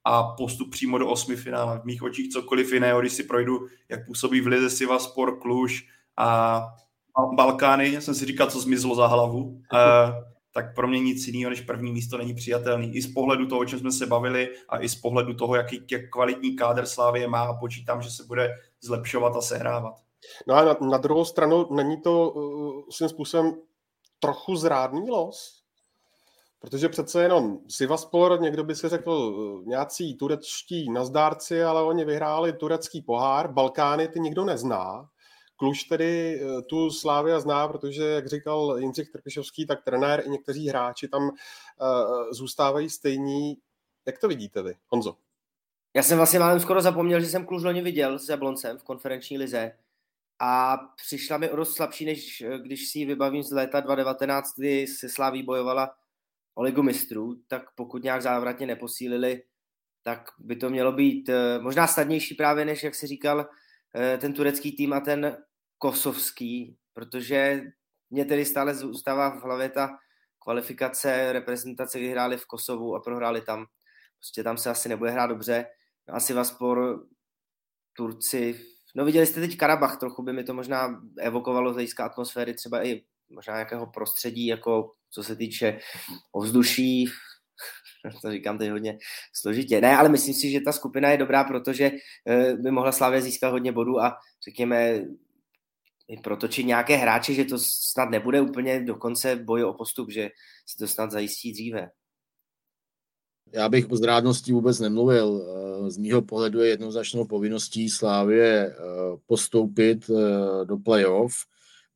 [0.05, 1.79] a postup přímo do osmi finále.
[1.79, 5.87] V mých očích cokoliv jiného, když si projdu, jak působí v Lize Siva Sport Kluž
[6.17, 6.61] a
[7.37, 9.63] Balkány, jsem si říkal, co zmizlo za hlavu
[10.53, 12.97] tak pro mě nic jiného než první místo není přijatelný.
[12.97, 15.83] I z pohledu toho, o čem jsme se bavili a i z pohledu toho, jaký
[15.91, 19.95] jak kvalitní kádr Slávě má a počítám, že se bude zlepšovat a sehrávat.
[20.47, 23.55] No a na, na druhou stranu není to uh, svým způsobem
[24.19, 25.63] trochu zrádný los?
[26.61, 32.53] Protože přece jenom Sivaspor, někdo by si řekl, uh, nějací turečtí nazdárci, ale oni vyhráli
[32.53, 35.10] turecký pohár, Balkány ty nikdo nezná.
[35.61, 40.69] Kluž tedy eh, tu Slávia zná, protože, jak říkal Jindřich Trpišovský, tak trenér i někteří
[40.69, 41.31] hráči tam uh,
[42.31, 43.57] zůstávají stejní.
[44.07, 45.17] Jak to vidíte vy, Honzo?
[45.95, 49.39] Já jsem vlastně málem skoro zapomněl, že jsem Kluž loni viděl s Jabloncem v konferenční
[49.39, 49.73] lize
[50.39, 54.55] a přišla mi o dost slabší, než eh, když si ji vybavím z léta 2019,
[54.57, 55.95] kdy se Sláví bojovala
[56.55, 59.43] o ligu mistrů, tak pokud nějak závratně neposílili,
[60.03, 63.47] tak by to mělo být možná snadnější právě, než jak si říkal,
[64.19, 65.37] ten turecký tým a ten
[65.81, 67.63] kosovský, protože
[68.11, 69.99] mě tedy stále zůstává v hlavě ta
[70.39, 73.67] kvalifikace reprezentace, kdy hráli v Kosovu a prohráli tam.
[74.19, 75.67] Prostě tam se asi nebude hrát dobře.
[76.09, 77.07] Asi Vaspor,
[77.93, 78.61] Turci,
[78.95, 82.87] no viděli jste teď Karabach, trochu by mi to možná evokovalo z hlediska atmosféry, třeba
[82.87, 85.79] i možná nějakého prostředí, jako co se týče
[86.33, 87.11] ovzduší,
[88.23, 88.99] to říkám teď hodně
[89.33, 89.81] složitě.
[89.81, 91.91] Ne, ale myslím si, že ta skupina je dobrá, protože
[92.29, 95.05] eh, by mohla Slavě získat hodně bodů a řekněme
[96.17, 100.29] protočit nějaké hráče, že to snad nebude úplně do konce boje o postup, že
[100.67, 101.91] si to snad zajistí dříve.
[103.53, 105.47] Já bych o zrádnosti vůbec nemluvil.
[105.91, 108.75] Z mýho pohledu je jednoznačnou povinností Slávě eh,
[109.27, 111.35] postoupit eh, do playoff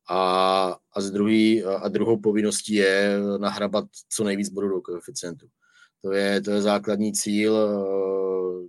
[0.09, 5.47] a, a, z druhý, a druhou povinností je nahrabat co nejvíc bodů do koeficientu.
[6.01, 8.67] To je, to je základní cíl, eh,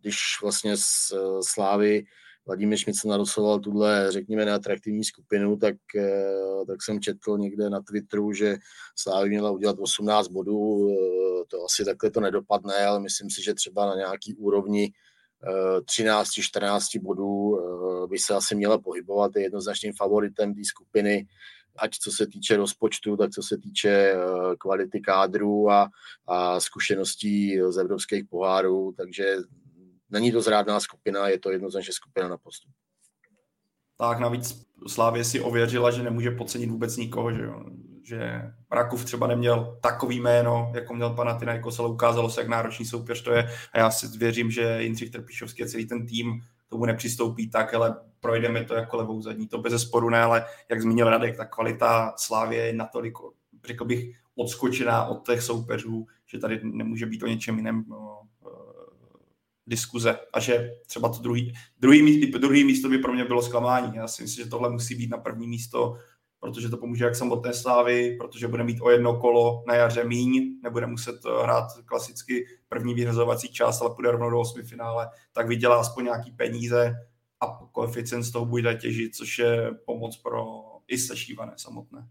[0.00, 2.04] když vlastně z Slávy
[2.46, 8.32] Vladimír Šmicl narosoval tuhle, řekněme, neatraktivní skupinu, tak, eh, tak jsem četl někde na Twitteru,
[8.32, 8.56] že
[8.96, 10.90] Slávy měla udělat 18 bodů.
[10.90, 14.92] Eh, to asi takhle to nedopadne, ale myslím si, že třeba na nějaký úrovni
[15.84, 17.60] 13-14 eh, bodů
[18.10, 19.36] by se asi měla pohybovat.
[19.36, 21.26] Je jednoznačným favoritem té skupiny.
[21.78, 24.14] ať co se týče rozpočtu, tak co se týče
[24.58, 25.90] kvality kádru a,
[26.26, 29.36] a zkušeností z evropských pohárů, takže
[30.10, 32.72] není to zrádná skupina, je to jednoznačně skupina na postup.
[33.98, 37.64] Tak navíc Slávě si ověřila, že nemůže podcenit vůbec nikoho, že, jo?
[38.02, 43.22] že Rakov třeba neměl takový jméno, jako měl Panathinaikos, ale ukázalo se, jak náročný soupeř
[43.22, 47.50] to je a já si věřím, že Jindřich Trpišovský a celý ten tým tomu nepřistoupí
[47.50, 51.36] tak, ale projdeme to jako levou zadní, to bez sporu ne, ale jak zmínil Radek,
[51.36, 53.14] ta kvalita Slávě je natolik,
[53.66, 58.25] řekl bych, odskočená od těch soupeřů, že tady nemůže být o něčem jiném no,
[59.66, 63.96] diskuze a že třeba to druhý, druhý, druhý místo by pro mě bylo zklamání.
[63.96, 65.96] Já si myslím, že tohle musí být na první místo,
[66.40, 70.58] protože to pomůže jak samotné slávy, protože bude mít o jedno kolo na jaře míň,
[70.62, 75.48] nebude muset eh, hrát klasicky první vyhrazovací část, ale půjde rovnou do osmi finále, tak
[75.48, 76.94] vydělá aspoň nějaký peníze
[77.40, 80.44] a koeficient z toho bude těžit, což je pomoc pro
[80.88, 82.08] i sešívané samotné.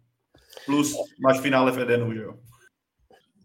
[0.66, 2.34] Plus máš finále v Edenu, že jo?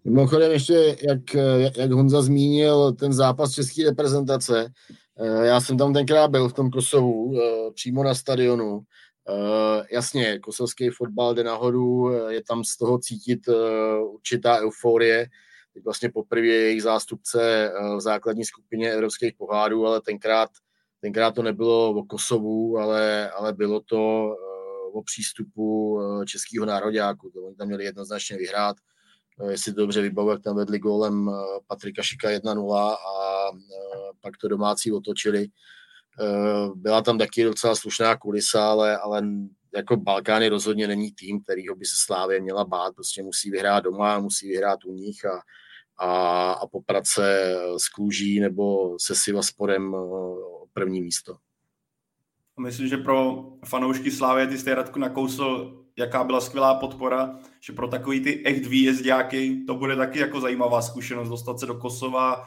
[0.05, 1.35] Mimochodem ještě, jak,
[1.77, 4.73] jak Honza zmínil, ten zápas české reprezentace,
[5.19, 8.81] eh, já jsem tam tenkrát byl v tom Kosovu, eh, přímo na stadionu.
[9.29, 13.41] Eh, jasně, kosovský fotbal jde nahoru, je tam z toho cítit
[14.03, 15.27] určitá euforie.
[15.75, 20.51] Teď vlastně poprvé jejich zástupce v základní skupině evropských pohádů, ale tenkrát,
[21.01, 24.31] tenkrát to nebylo o Kosovu, ale, ale bylo to
[24.93, 27.33] o přístupu českého nároďáku.
[27.47, 28.77] Oni tam měli jednoznačně vyhrát
[29.41, 32.97] Eh, jestli dobře vybavu, jak tam vedli gólem eh, Patrika Šika 1-0 a
[33.55, 35.49] eh, pak to domácí otočili.
[36.75, 39.23] Byla tam taky docela slušná kulisa, ale, ale
[39.75, 44.19] jako Balkány rozhodně není tým, kterýho by se Slávě měla bát, prostě musí vyhrát doma,
[44.19, 45.41] musí vyhrát u nich a,
[45.97, 49.97] a, a poprat se s Kluží nebo se Sivasporem
[50.73, 51.37] první místo.
[52.61, 57.89] Myslím, že pro fanoušky Slávy ty jste Radku nakousl jaká byla skvělá podpora, že pro
[57.89, 62.45] takový ty echt výjezdáky to bude taky jako zajímavá zkušenost dostat se do Kosova,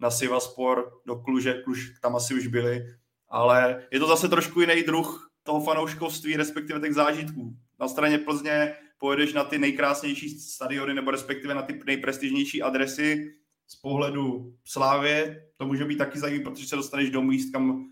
[0.00, 2.86] na Sivaspor, do Kluže, Kluž tam asi už byli,
[3.28, 7.56] ale je to zase trošku jiný druh toho fanouškovství, respektive těch zážitků.
[7.80, 13.34] Na straně Plzně pojedeš na ty nejkrásnější stadiony, nebo respektive na ty nejprestižnější adresy
[13.66, 17.86] z pohledu Slávě, to může být taky zajímavé, protože se dostaneš do míst, kam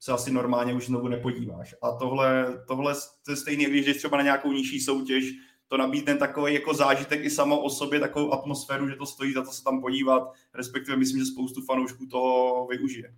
[0.00, 1.74] se asi normálně už znovu nepodíváš.
[1.82, 2.94] A tohle, tohle
[3.28, 5.24] je stejný, když jdeš třeba na nějakou nižší soutěž,
[5.68, 9.42] to nabídne takový jako zážitek i samo o sobě, takovou atmosféru, že to stojí za
[9.42, 13.14] to se tam podívat, respektive myslím, že spoustu fanoušků toho využije.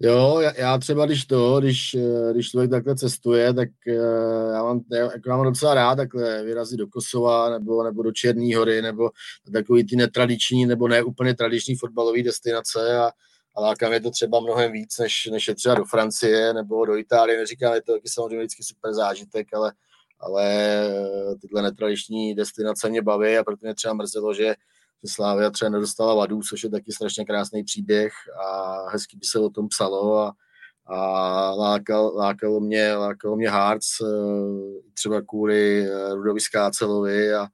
[0.00, 1.96] Jo, já třeba když to, když,
[2.32, 3.94] když člověk takhle cestuje, tak eh,
[4.52, 8.56] já mám, jako já mám docela rád takhle vyrazit do Kosova nebo, nebo do Černé
[8.56, 9.10] hory nebo
[9.52, 13.10] takový ty netradiční nebo ne úplně tradiční fotbalové destinace a,
[13.54, 16.96] a láká mě to třeba mnohem víc, než, než je třeba do Francie nebo do
[16.96, 17.38] Itálie.
[17.38, 19.72] Neříkám, je to taky samozřejmě vždycky super zážitek, ale,
[20.20, 24.44] ale eh, tyhle netradiční destinace mě baví a proto mě třeba mrzelo, že,
[25.04, 28.12] že Slávia třeba nedostala vadu, což je taky strašně krásný příběh
[28.46, 30.32] a hezky by se o tom psalo a,
[30.86, 31.00] a
[31.54, 34.04] lákal, lákalo mě, lákalo mě Hearts eh,
[34.94, 37.46] třeba kvůli eh, Rudovi Skácelovi a,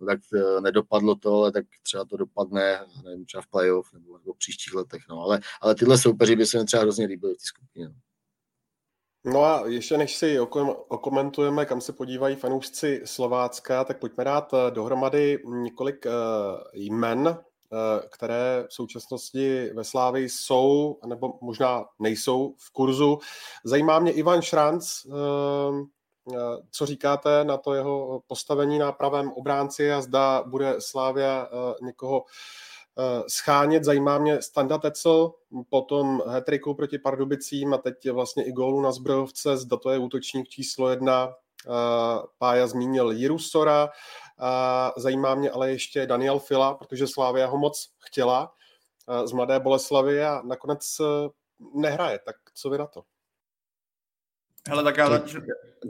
[0.00, 4.18] No tak eh, nedopadlo to, ale tak třeba to dopadne, nevím, třeba v playoff nebo,
[4.18, 7.34] nebo v příštích letech, no, ale, ale tyhle soupeři by se mi třeba hrozně líbily
[7.34, 7.88] v té skupině.
[7.88, 7.94] No.
[9.24, 10.40] No a ještě než si
[10.88, 16.10] okomentujeme, kam se podívají fanoušci Slovácka, tak pojďme dát eh, dohromady několik eh,
[16.72, 17.38] jmen,
[18.10, 23.18] které v současnosti ve Slávii jsou, nebo možná nejsou v kurzu.
[23.64, 25.06] Zajímá mě Ivan Šranc,
[26.70, 32.24] co říkáte na to jeho postavení na pravém obránci a zda bude Slávia eh, někoho
[32.98, 33.84] eh, schánět.
[33.84, 35.32] Zajímá mě Standa Tecel,
[35.70, 40.48] potom hetriku proti Pardubicím a teď vlastně i gólu na Zbrojovce, zda to je útočník
[40.48, 41.34] číslo jedna.
[42.38, 43.90] Pája zmínil Jiru Sora,
[44.96, 48.52] zajímá mě ale ještě Daniel Fila, protože Slávia ho moc chtěla
[49.24, 51.00] z Mladé Boleslavy a nakonec
[51.74, 52.18] nehraje.
[52.18, 53.02] Tak co vy na to?
[54.68, 55.40] Hele, tak já začnu,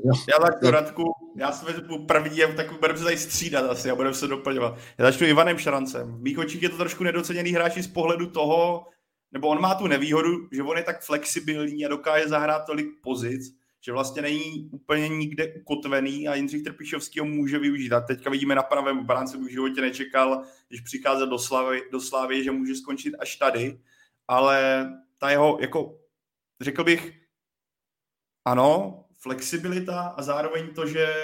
[0.04, 1.04] já začnu Radku,
[1.36, 4.78] já si vezmu první a tak budeme se tady střídat asi a budeme se doplňovat.
[4.98, 6.14] Já začnu Ivanem Šarancem.
[6.14, 8.86] V mých očích je to trošku nedoceněný hráč z pohledu toho,
[9.32, 13.54] nebo on má tu nevýhodu, že on je tak flexibilní a dokáže zahrát tolik pozic,
[13.80, 17.92] že vlastně není úplně nikde ukotvený a Jindřich Trpišovský ho může využít.
[17.92, 22.44] A teďka vidíme na pravém obránci, v životě nečekal, když přicházel do Slavy, do Slavy,
[22.44, 23.80] že může skončit až tady,
[24.28, 25.98] ale ta jeho, jako
[26.60, 27.27] řekl bych,
[28.50, 31.14] ano, flexibilita a zároveň to, že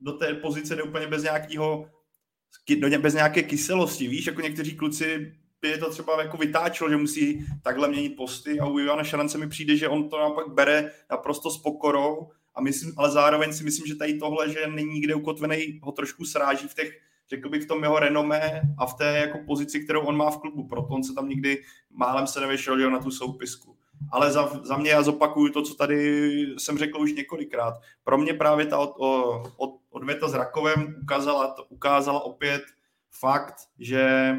[0.00, 1.90] do té pozice jde úplně bez nějakého
[2.98, 7.46] bez nějaké kyselosti, víš, jako někteří kluci by je to třeba jako vytáčelo, že musí
[7.62, 11.50] takhle měnit posty a u Ivana Šarance mi přijde, že on to naopak bere naprosto
[11.50, 15.80] s pokorou a myslím, ale zároveň si myslím, že tady tohle, že není nikde ukotvený,
[15.82, 16.98] ho trošku sráží v těch,
[17.30, 20.38] řekl bych, v tom jeho renomé a v té jako pozici, kterou on má v
[20.38, 20.68] klubu.
[20.68, 23.76] Proto on se tam nikdy málem se nevyšel na tu soupisku.
[24.12, 27.74] Ale za, za mě já zopakuju to, co tady jsem řekl už několikrát.
[28.04, 28.94] Pro mě právě ta od,
[29.56, 32.62] od, odvěta s Rakovem ukázala, ukázala opět
[33.20, 34.34] fakt, že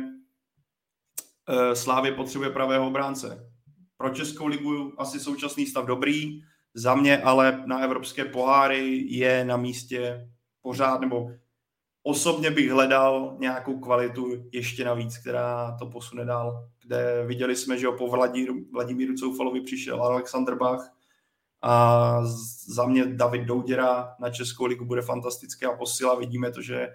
[1.49, 3.51] uh, Slávě potřebuje pravého obránce.
[3.97, 6.41] Pro Českou ligu asi současný stav dobrý,
[6.73, 10.29] za mě ale na evropské poháry je na místě
[10.61, 11.31] pořád, nebo
[12.03, 17.87] osobně bych hledal nějakou kvalitu ještě navíc, která to posune dál, kde viděli jsme, že
[17.97, 20.93] po Vladimíru, Vladimíru Coufalovi přišel Alexander Bach
[21.61, 22.21] a
[22.67, 26.87] za mě David Douděra na Českou ligu bude fantastická posila, vidíme to, že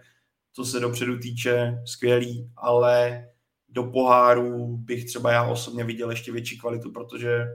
[0.53, 3.29] co se dopředu týče, skvělý, ale
[3.69, 7.47] do poháru bych třeba já osobně viděl ještě větší kvalitu, protože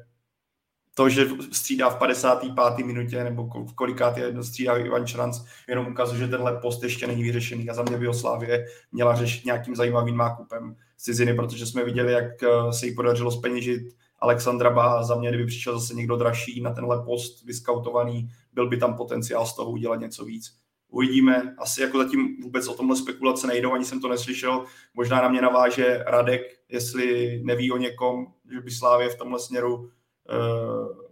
[0.96, 2.86] to, že střídá v 55.
[2.86, 7.24] minutě nebo v kolikátý jedno střídá Ivan Šranc, jenom ukazuje, že tenhle post ještě není
[7.24, 11.86] vyřešený a za mě by ho Slávě měla řešit nějakým zajímavým nákupem ciziny, protože jsme
[11.86, 13.82] viděli, jak eh, se jí podařilo speněžit
[14.20, 15.04] Alexandra Bá.
[15.04, 19.45] Za mě, kdyby přišel zase někdo dražší na tenhle post vyskautovaný, byl by tam potenciál
[19.45, 20.58] z toho udělat něco víc.
[20.89, 21.56] Uvidíme.
[21.58, 24.66] Asi jako zatím vůbec o tomhle spekulace nejdou, ani jsem to neslyšel.
[24.93, 29.89] Možná na mě naváže Radek, jestli neví o někom, že by Slávě v tomhle směru
[30.30, 31.04] Eh,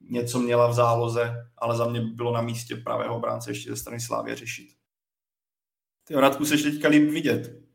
[0.00, 4.00] něco měla v záloze, ale za mě bylo na místě pravého obránce ještě ze strany
[4.00, 4.68] Slávě řešit.
[6.04, 7.65] Ty Radku, seš teďka líp vidět.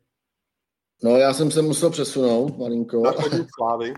[1.04, 3.02] No, já jsem se musel přesunout malinko.
[3.56, 3.94] Slávy.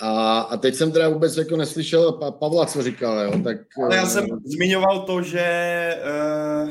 [0.00, 3.56] A, a teď jsem teda vůbec jako neslyšel pa, Pavla, co říkal, jo, tak...
[3.84, 5.94] Ale já jsem uh, zmiňoval to, že
[6.64, 6.70] uh,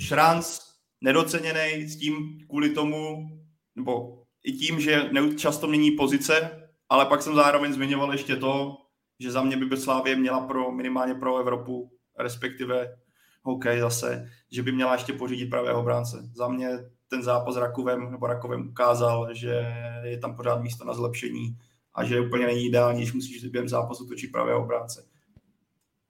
[0.00, 0.60] Šranc
[1.00, 2.14] nedoceněný s tím
[2.48, 3.28] kvůli tomu,
[3.76, 6.50] nebo i tím, že často mění pozice,
[6.88, 8.76] ale pak jsem zároveň zmiňoval ještě to,
[9.20, 12.96] že za mě by Beslávě měla pro minimálně pro Evropu, respektive
[13.42, 16.30] hokej zase, že by měla ještě pořídit pravého bránce.
[16.34, 16.68] Za mě
[17.08, 21.56] ten zápas s Rakovem nebo Rakovem ukázal, že je tam pořád místo na zlepšení
[21.94, 25.04] a že úplně není ideální, když musíš během zápasu točit pravého bránce.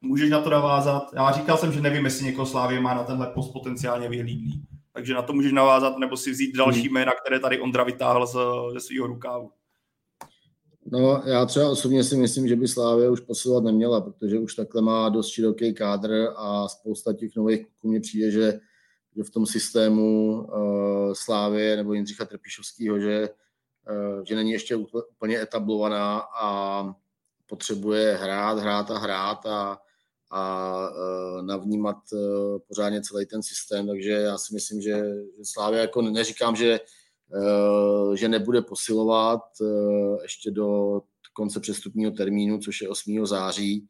[0.01, 1.03] Můžeš na to navázat?
[1.15, 4.63] Já říkal jsem, že nevím, jestli někoho Slávě má na tenhle post potenciálně vyhlídlý.
[4.93, 6.93] Takže na to můžeš navázat, nebo si vzít další hmm.
[6.93, 8.27] jména, které tady Ondra vytáhl
[8.73, 9.51] ze svého rukávu.
[10.93, 14.83] No, já třeba osobně si myslím, že by Slávě už posilovat neměla, protože už takhle
[14.83, 18.61] má dost široký kádr a spousta těch nových kluků mně přijde, že,
[19.17, 23.29] že v tom systému uh, Slávě nebo Jindřicha Trpišovského, že,
[23.91, 26.85] uh, že není ještě úplně etablovaná a
[27.47, 29.79] potřebuje hrát, hrát a hrát a,
[30.31, 35.05] a uh, navnímat uh, pořádně celý ten systém, takže já si myslím, že,
[35.73, 36.81] že jako neříkám, že
[37.35, 41.01] Eh, že nebude posilovat eh, ještě do
[41.33, 43.27] konce přestupního termínu, což je 8.
[43.27, 43.89] září,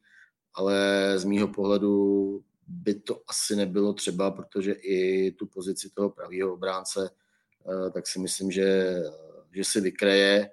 [0.55, 6.53] ale z mýho pohledu by to asi nebylo třeba, protože i tu pozici toho pravého
[6.53, 8.97] obránce, eh, tak si myslím, že,
[9.53, 10.51] že si vykreje.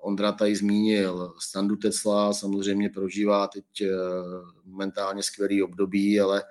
[0.00, 3.64] Ondra tady zmínil Standu Tesla, samozřejmě prožívá teď
[4.64, 6.44] momentálně skvělý období, ale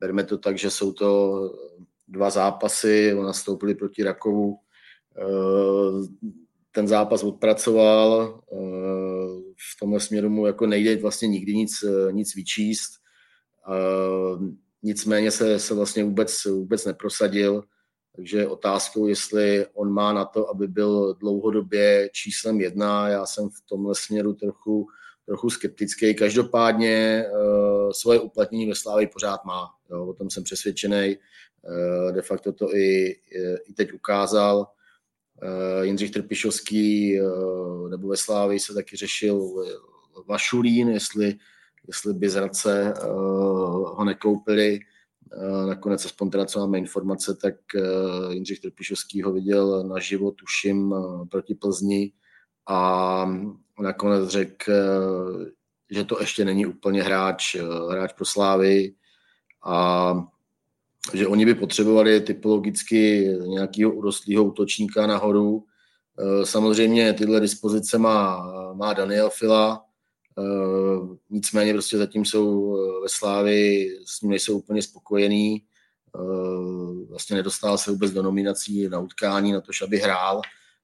[0.00, 1.40] berme to tak, že jsou to
[2.08, 4.58] dva zápasy, nastoupili proti Rakovu,
[5.18, 6.26] eh,
[6.76, 8.56] ten zápas odpracoval, eh,
[9.56, 12.92] v tomhle směru mu jako nejde vlastně nikdy nic, eh, nic vyčíst,
[14.82, 17.64] nicméně se, se vlastně vůbec, vůbec neprosadil,
[18.16, 23.60] takže otázkou, jestli on má na to, aby byl dlouhodobě číslem jedna, já jsem v
[23.68, 24.86] tomhle směru trochu,
[25.26, 26.14] trochu skeptický.
[26.14, 27.26] Každopádně
[27.92, 31.16] svoje uplatnění ve Slávě pořád má, jo, o tom jsem přesvědčený.
[31.66, 33.16] Eh, de facto to i,
[33.68, 34.66] i teď ukázal.
[35.42, 37.22] Eh, Jindřich Trpišovský eh,
[37.88, 39.64] nebo ve Slávii se taky řešil
[40.28, 41.34] Vašulín, jestli,
[41.86, 42.94] jestli by zradce
[43.84, 44.78] ho nekoupili.
[45.68, 47.54] Nakonec, aspoň teda, co máme informace, tak
[48.30, 50.94] Jindřich Trpišovský ho viděl naživo, tuším,
[51.30, 52.12] proti Plzni
[52.68, 53.26] a
[53.80, 54.72] nakonec řekl,
[55.90, 57.56] že to ještě není úplně hráč,
[57.90, 58.94] hráč pro Slávy
[59.64, 60.14] a
[61.14, 65.64] že oni by potřebovali typologicky nějakého urostlého útočníka nahoru.
[66.18, 69.84] Eh, samozřejmě tyhle dispozice má, má Daniel Fila,
[70.38, 75.62] eh, nicméně prostě zatím jsou eh, ve Slávi, s ním nejsou úplně spokojení.
[77.08, 80.40] Vlastně nedostal se vůbec do nominací na utkání, na to, aby hrál,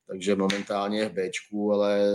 [0.07, 2.13] takže momentálně je v Bčku, ale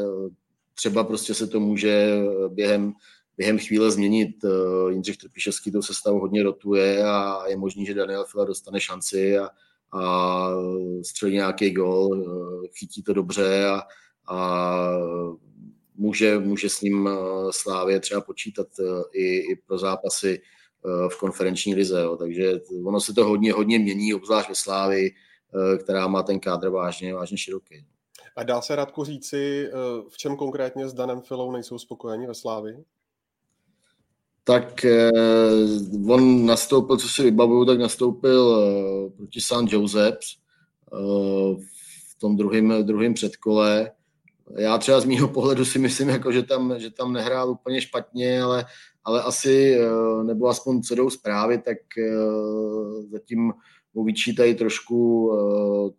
[0.73, 2.93] třeba prostě se to může během
[3.37, 4.35] během chvíle změnit.
[4.43, 9.37] Eh, Jindřich Trpišovský tou sestavu hodně rotuje a je možný, že Daniel Fila dostane šanci
[9.37, 9.49] a,
[9.93, 10.49] a
[11.05, 13.81] střelí nějaký gol, eh, chytí to dobře a,
[14.29, 14.89] a
[15.95, 17.09] může, může s ním
[17.51, 18.67] Slávě třeba počítat
[19.13, 20.41] i, i pro zápasy
[21.09, 22.01] v konferenční lize.
[22.01, 22.15] Jo.
[22.15, 22.53] Takže
[22.85, 25.11] ono se to hodně, hodně mění, obzvlášť ve Slávii,
[25.83, 27.85] která má ten kádr vážně, vážně široký.
[28.35, 29.69] A dá se Radku říci,
[30.09, 32.85] v čem konkrétně s Danem Filou nejsou spokojeni ve Slávii?
[34.47, 35.11] Tak eh,
[36.07, 40.27] on nastoupil, co si vybavuju, tak nastoupil eh, proti San Joseps
[40.93, 40.97] eh,
[42.11, 43.91] v tom druhém, druhém předkole.
[44.57, 48.41] Já třeba z mého pohledu si myslím, jako, že, tam, že tam nehrál úplně špatně,
[48.41, 48.65] ale,
[49.03, 49.77] ale asi,
[50.23, 51.77] nebo aspoň co jdou zprávy, tak
[53.11, 53.53] zatím
[53.93, 55.31] mu vyčítají trošku,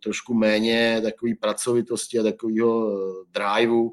[0.03, 2.97] trošku méně takové pracovitosti a takového
[3.31, 3.91] driveu,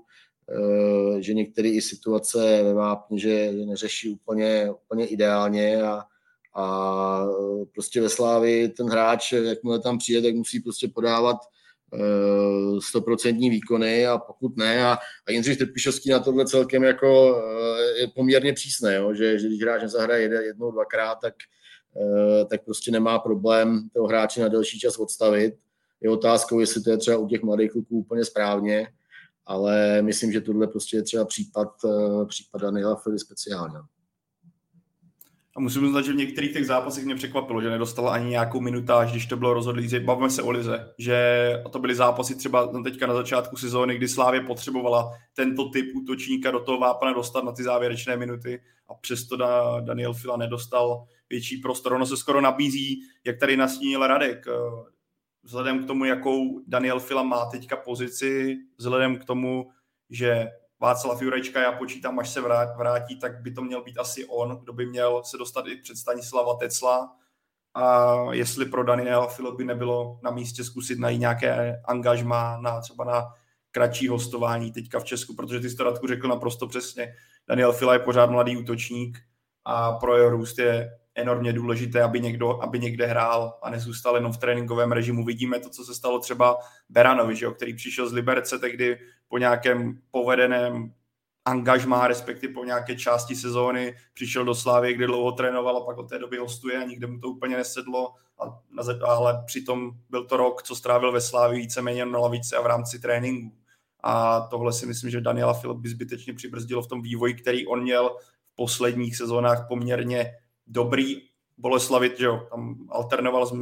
[1.19, 6.03] že některé i situace ve Vápně, že neřeší úplně, úplně ideálně a,
[6.55, 7.27] a
[7.73, 11.37] prostě ve Slávi ten hráč, jakmile tam přijde, tak musí prostě podávat
[11.95, 18.01] eh, stoprocentní výkony a pokud ne, a, a Jindřich Trpišovský na tohle celkem jako eh,
[18.01, 21.35] je poměrně přísné, jo, že, že když hráč nezahraje jednou, dvakrát, tak,
[22.51, 25.55] tak prostě nemá problém toho hráče na delší čas odstavit.
[26.01, 28.89] Je otázkou, jestli to je třeba u těch mladých kluků úplně správně,
[29.47, 33.79] ale myslím, že tohle prostě je třeba případ, eh, případ Daniela Fili speciálně.
[35.57, 39.11] A musím uznat, že v některých těch zápasech mě překvapilo, že nedostal ani nějakou minutáž,
[39.11, 39.89] když to bylo rozhodlý.
[39.99, 41.19] Bavíme se o Lize, že
[41.73, 46.61] to byly zápasy třeba teďka na začátku sezóny, kdy Slávě potřebovala tento typ útočníka do
[46.61, 51.93] toho vápna dostat na ty závěrečné minuty a přesto da, Daniel Fila nedostal větší prostor.
[51.93, 54.53] Ono se skoro nabízí, jak tady nastínil Radek, eh,
[55.47, 59.71] vzhledem k tomu, jakou Daniel Fila má teďka pozici, vzhledem k tomu,
[60.11, 60.49] že
[60.81, 62.41] Václav Jurečka, já počítám, až se
[62.77, 65.97] vrátí, tak by to měl být asi on, kdo by měl se dostat i před
[65.97, 67.17] Stanislava Tecla.
[67.75, 73.05] A jestli pro Daniela Fila by nebylo na místě zkusit najít nějaké angažma na třeba
[73.05, 73.25] na
[73.71, 77.15] kratší hostování teďka v Česku, protože ty jsi to Radku řekl naprosto přesně.
[77.49, 79.19] Daniel Fila je pořád mladý útočník
[79.65, 84.33] a pro jeho růst je enormně důležité, aby někdo, aby někde hrál a nezůstal jenom
[84.33, 85.25] v tréninkovém režimu.
[85.25, 86.59] Vidíme to, co se stalo třeba
[86.89, 88.99] Beranovi, že jo, který přišel z Liberce tehdy
[89.29, 90.93] po nějakém povedeném
[91.45, 96.09] angažmá, respektive po nějaké části sezóny, přišel do Slávy, kde dlouho trénoval a pak od
[96.09, 98.61] té doby hostuje a nikde mu to úplně nesedlo, a,
[99.07, 102.99] ale přitom byl to rok, co strávil ve Slávě víceméně na lavici a v rámci
[102.99, 103.57] tréninku.
[104.03, 107.83] A tohle si myslím, že Daniela Filip by zbytečně přibrzdilo v tom vývoji, který on
[107.83, 108.17] měl
[108.53, 110.33] v posledních sezónách poměrně
[110.67, 111.23] dobrý
[111.59, 113.53] Boleslavit, že jo, tam alternoval s,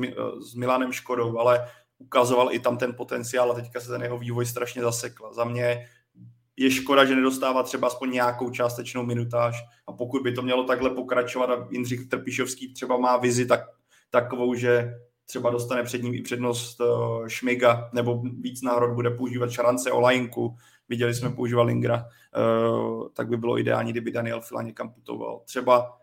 [0.51, 4.47] s Milanem Škodou, ale ukazoval i tam ten potenciál a teďka se ten jeho vývoj
[4.47, 5.33] strašně zasekl.
[5.35, 5.87] Za mě
[6.57, 10.91] je škoda, že nedostává třeba aspoň nějakou částečnou minutáž a pokud by to mělo takhle
[10.91, 13.61] pokračovat a Jindřich Trpišovský třeba má vizi tak,
[14.11, 14.95] takovou, že
[15.27, 20.57] třeba dostane před ním i přednost uh, Šmiga nebo víc náhrod bude používat Šarance Olajinku,
[20.89, 25.41] viděli jsme používat Lingra, uh, tak by bylo ideální, kdyby Daniel Fila někam putoval.
[25.45, 25.99] Třeba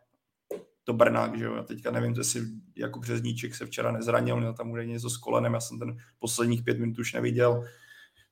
[0.91, 2.41] do Brna, že jo, já teďka nevím, jestli
[2.75, 6.63] jako Březníček se včera nezranil, měl tam údajně něco s kolenem, já jsem ten posledních
[6.63, 7.63] pět minut už neviděl.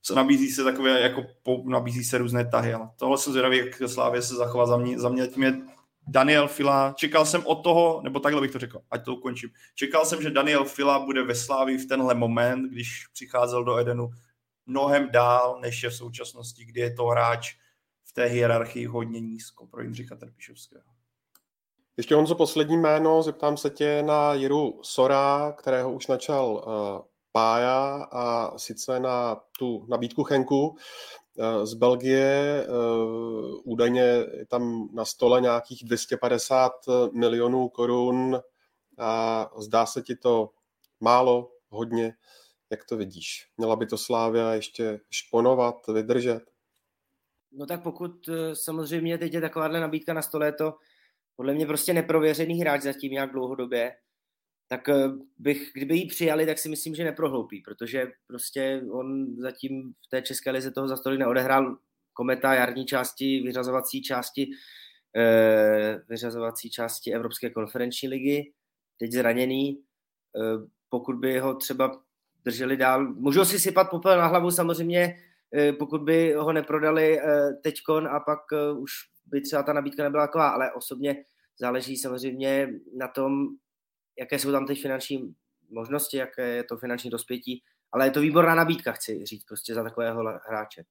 [0.02, 3.82] Co nabízí se takové, jako po, nabízí se různé tahy, ale tohle jsem zvědavý, jak
[3.86, 5.60] Slávě se zachová za mě, za mě tím je
[6.08, 9.50] Daniel Fila, čekal jsem od toho, nebo takhle bych to řekl, ať to ukončím.
[9.74, 14.10] Čekal jsem, že Daniel Fila bude ve Slávii v tenhle moment, když přicházel do Edenu,
[14.66, 17.54] mnohem dál, než je v současnosti, kdy je to hráč
[18.04, 20.89] v té hierarchii hodně nízko pro Jindřicha Trpišovského.
[22.00, 28.08] Ještě Honzo, poslední jméno, zeptám se tě na Jiru Sora, kterého už načal uh, Pája
[28.12, 30.76] a sice na tu nabídku Chenku uh,
[31.64, 32.66] z Belgie.
[32.68, 36.72] Uh, údajně je tam na stole nějakých 250
[37.12, 38.40] milionů korun
[38.98, 40.50] a zdá se ti to
[41.00, 42.14] málo, hodně.
[42.70, 43.46] Jak to vidíš?
[43.56, 46.42] Měla by to Slávia ještě šponovat, vydržet?
[47.52, 48.12] No tak pokud
[48.52, 50.74] samozřejmě teď je takováhle nabídka na stole, to
[51.40, 53.92] podle mě prostě neprověřený hráč zatím nějak dlouhodobě,
[54.68, 54.94] tak eh,
[55.38, 60.22] bych, kdyby ji přijali, tak si myslím, že neprohloupí, protože prostě on zatím v té
[60.22, 61.76] české lize toho za neodehrál.
[62.12, 64.50] Kometa jarní části, vyřazovací části,
[65.16, 68.52] eh, vyřazovací části Evropské konferenční ligy,
[68.98, 69.80] teď zraněný,
[70.36, 72.02] eh, pokud by ho třeba
[72.44, 75.16] drželi dál, můžou si sypat popel na hlavu samozřejmě,
[75.78, 77.20] pokud by ho neprodali
[77.62, 78.38] teďkon a pak
[78.78, 81.24] už by třeba ta nabídka nebyla taková, ale osobně
[81.58, 83.32] záleží samozřejmě na tom,
[84.18, 85.34] jaké jsou tam teď finanční
[85.70, 87.62] možnosti, jaké je to finanční dospětí,
[87.92, 90.84] ale je to výborná nabídka, chci říct, prostě za takového hráče.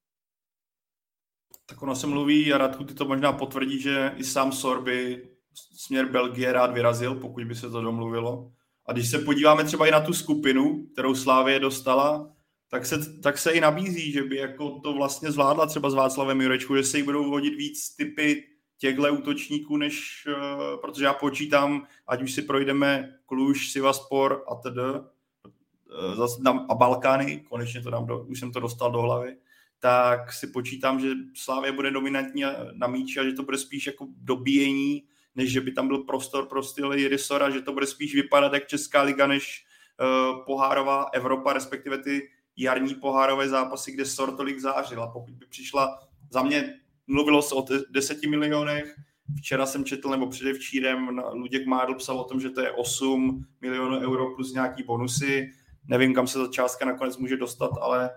[1.65, 6.11] Tak ono se mluví, a Radku ty to možná potvrdí, že i sám Sorby směr
[6.11, 8.51] Belgie rád vyrazil, pokud by se to domluvilo.
[8.85, 12.35] A když se podíváme třeba i na tu skupinu, kterou Slávě dostala,
[12.70, 16.41] tak se, tak se i nabízí, že by jako to vlastně zvládla třeba s Václavem
[16.41, 18.43] Jurečkou, že se jí budou vodit víc typy
[18.78, 24.82] těchto útočníků, než, uh, protože já počítám, ať už si projdeme Kluž, Sivaspor a tedy
[24.82, 29.38] uh, a Balkány, konečně to dám do, už jsem to dostal do hlavy,
[29.80, 32.43] tak si počítám, že Slávě bude dominantní
[32.74, 35.03] na míči a že to bude spíš jako dobíjení,
[35.36, 38.67] než že by tam byl prostor pro styl Jirisora, že to bude spíš vypadat jak
[38.67, 39.65] Česká liga, než
[40.01, 42.30] uh, pohárová Evropa, respektive ty
[42.60, 45.03] jarní pohárové zápasy, kde Sor tolik zářil.
[45.03, 45.99] A pokud by přišla,
[46.32, 46.74] za mě
[47.07, 48.95] mluvilo se o 10 milionech,
[49.38, 53.99] včera jsem četl, nebo předevčírem, Luděk Mádl psal o tom, že to je 8 milionů
[53.99, 55.49] euro plus nějaký bonusy.
[55.88, 58.10] Nevím, kam se ta částka nakonec může dostat, ale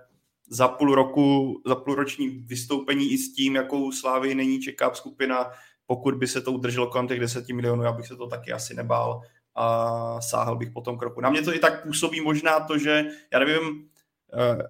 [0.49, 5.51] za půl roku, za půlroční vystoupení i s tím, jakou slávy není čeká skupina,
[5.87, 8.75] pokud by se to udrželo kolem těch 10 milionů, já bych se to taky asi
[8.75, 9.21] nebál
[9.55, 11.21] a sáhl bych po tom kroku.
[11.21, 13.89] Na mě to i tak působí možná to, že já nevím,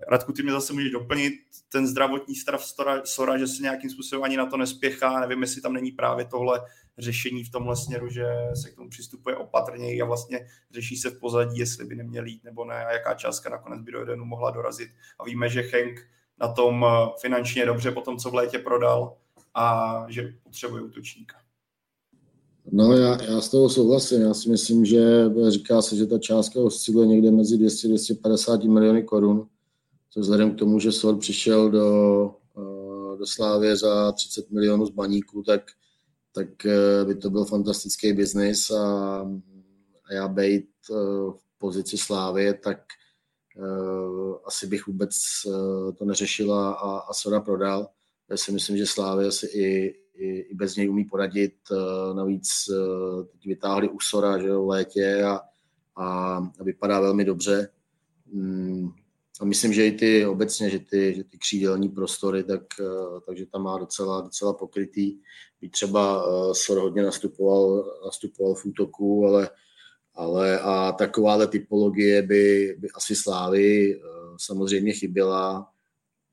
[0.09, 1.35] Radku, ty mě zase můžeš doplnit
[1.69, 2.65] ten zdravotní stav
[3.05, 5.21] Sora, že se nějakým způsobem ani na to nespěchá.
[5.21, 6.61] Nevím, jestli tam není právě tohle
[6.99, 8.27] řešení v tomhle směru, že
[8.63, 12.45] se k tomu přistupuje opatrně a vlastně řeší se v pozadí, jestli by neměl jít
[12.45, 14.91] nebo ne a jaká částka nakonec by do jednu mohla dorazit.
[15.19, 16.01] A víme, že Henk
[16.41, 19.17] na tom eh, finančně dobře po tom, co v létě prodal
[19.55, 21.41] a že potřebuje útočníka.
[22.71, 24.21] No já, já s toho souhlasím.
[24.21, 29.49] Já si myslím, že říká se, že ta částka osciluje někde mezi 200-250 miliony korun.
[30.15, 34.91] To vzhledem k tomu, že Sor přišel do, eh, do Slávě za 30 milionů z
[34.91, 35.63] baníku, tak,
[36.35, 39.21] tak eh, by to byl fantastický biznis a,
[40.05, 40.95] a já bejt eh,
[41.31, 42.79] v pozici Slávě, tak
[44.45, 45.15] asi bych vůbec
[45.99, 47.89] to neřešila a, a Sora prodal.
[48.31, 51.55] Já si myslím, že Slávě si i, i, i bez něj umí poradit.
[52.13, 52.49] Navíc
[53.33, 55.41] teď vytáhli Usora že v létě a,
[55.97, 57.69] a, a vypadá velmi dobře.
[58.33, 58.91] Mm,
[59.41, 63.47] a myslím, že i ty obecně, že ty, že ty křídelní prostory, tak, eh, takže
[63.47, 65.19] tam má docela, docela pokrytý.
[65.61, 69.51] By třeba Sor hodně nastupoval, nastupoval v útoku, ale,
[70.15, 74.01] ale a takováhle typologie by, by asi Slávy
[74.37, 75.73] samozřejmě chyběla,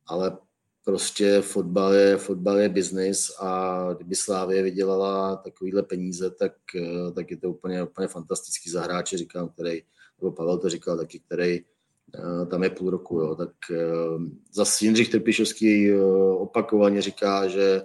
[0.08, 0.38] ale
[0.86, 7.32] prostě fotbal je, fotbal je biznis a kdyby Slávě vydělala takovýhle peníze, tak, uh, tak
[7.32, 9.82] je to úplně, úplně fantastický za hráče, říkám, který,
[10.22, 11.62] nebo Pavel to říkal taky, který
[12.16, 13.20] Eh, tam je půl roku.
[13.20, 13.36] Jo.
[13.36, 13.78] Tak eh,
[14.54, 16.02] zase Jindřich Trpišovský eh,
[16.38, 17.82] opakovaně říká, že,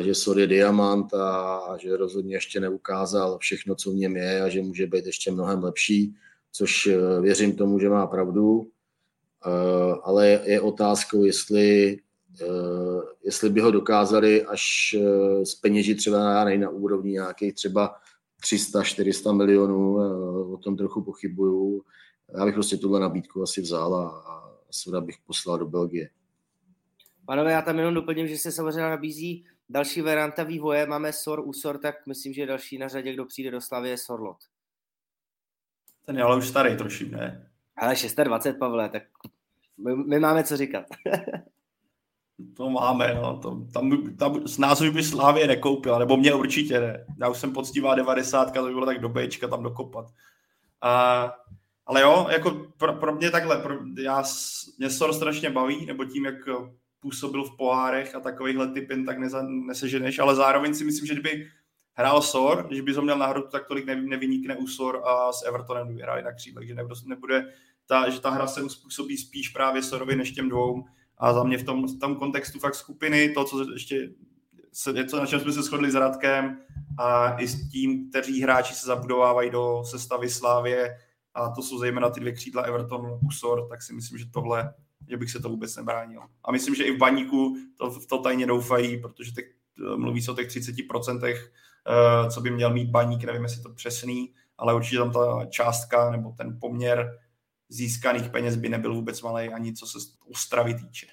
[0.00, 4.42] že Sor je diamant a, a že rozhodně ještě neukázal všechno, co v něm je
[4.42, 6.14] a že může být ještě mnohem lepší,
[6.52, 6.88] což
[7.20, 8.70] věřím tomu, že má pravdu,
[10.02, 11.98] ale je otázkou, jestli,
[13.24, 14.96] jestli by ho dokázali až
[15.44, 17.96] z peněží třeba na, na úrovni nějakých třeba
[18.42, 19.96] 300-400 milionů,
[20.52, 21.82] o tom trochu pochybuju,
[22.36, 26.10] já bych prostě tuhle nabídku asi vzal a, a Suda bych poslal do Belgie.
[27.26, 30.86] Panové, já tam jenom doplním, že se samozřejmě nabízí další varianta vývoje.
[30.86, 34.36] Máme Sor, Usor, tak myslím, že další na řadě, kdo přijde do Slavy, je Sorlot.
[36.04, 37.50] Ten je ale už starý trošku, ne?
[37.76, 39.02] Ale 620, Pavle, tak
[39.78, 40.86] my, my máme co říkat.
[42.56, 43.38] to máme, no.
[43.38, 47.06] To, tam, tam, s nás už by Slávě nekoupil, nebo mě určitě ne.
[47.20, 50.06] Já už jsem poctivá 90, to by bylo tak do Bčka tam dokopat.
[50.82, 51.32] A
[51.88, 54.24] ale jo, jako pro, pro mě takhle, pro, já,
[54.78, 56.34] mě Sor strašně baví, nebo tím, jak
[57.00, 61.48] působil v pohárech a takovýchhle typy tak neza, neseženeš, ale zároveň si myslím, že kdyby
[61.94, 65.88] hrál Sor, když by to měl na tak tolik nevynikne u Sor a s Evertonem
[65.88, 66.76] vyhráli na křídlech, že
[67.06, 67.52] nebude
[67.86, 70.84] ta, že ta hra se uspůsobí spíš právě Sorovi než těm dvou
[71.18, 74.10] a za mě v tom, v tom kontextu fakt skupiny, to, co ještě
[74.72, 76.58] se, to, na čem jsme se shodli s Radkem
[76.98, 80.98] a i s tím, kteří hráči se zabudovávají do sestavy Slávě,
[81.34, 84.74] a to jsou zejména ty dvě křídla Everton, Usor, tak si myslím, že tohle,
[85.08, 86.20] že bych se to vůbec nebránil.
[86.44, 90.22] A myslím, že i v baníku to, v to tajně doufají, protože teď eh, mluví
[90.22, 94.74] se o těch 30%, eh, co by měl mít baník, nevím, jestli to přesný, ale
[94.74, 97.18] určitě tam ta částka nebo ten poměr
[97.68, 101.06] získaných peněz by nebyl vůbec malý ani co se ústravy týče.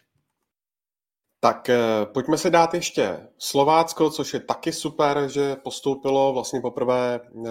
[1.45, 1.79] Tak eh,
[2.13, 7.49] pojďme si dát ještě Slovácko, což je taky super, že postoupilo vlastně poprvé eh,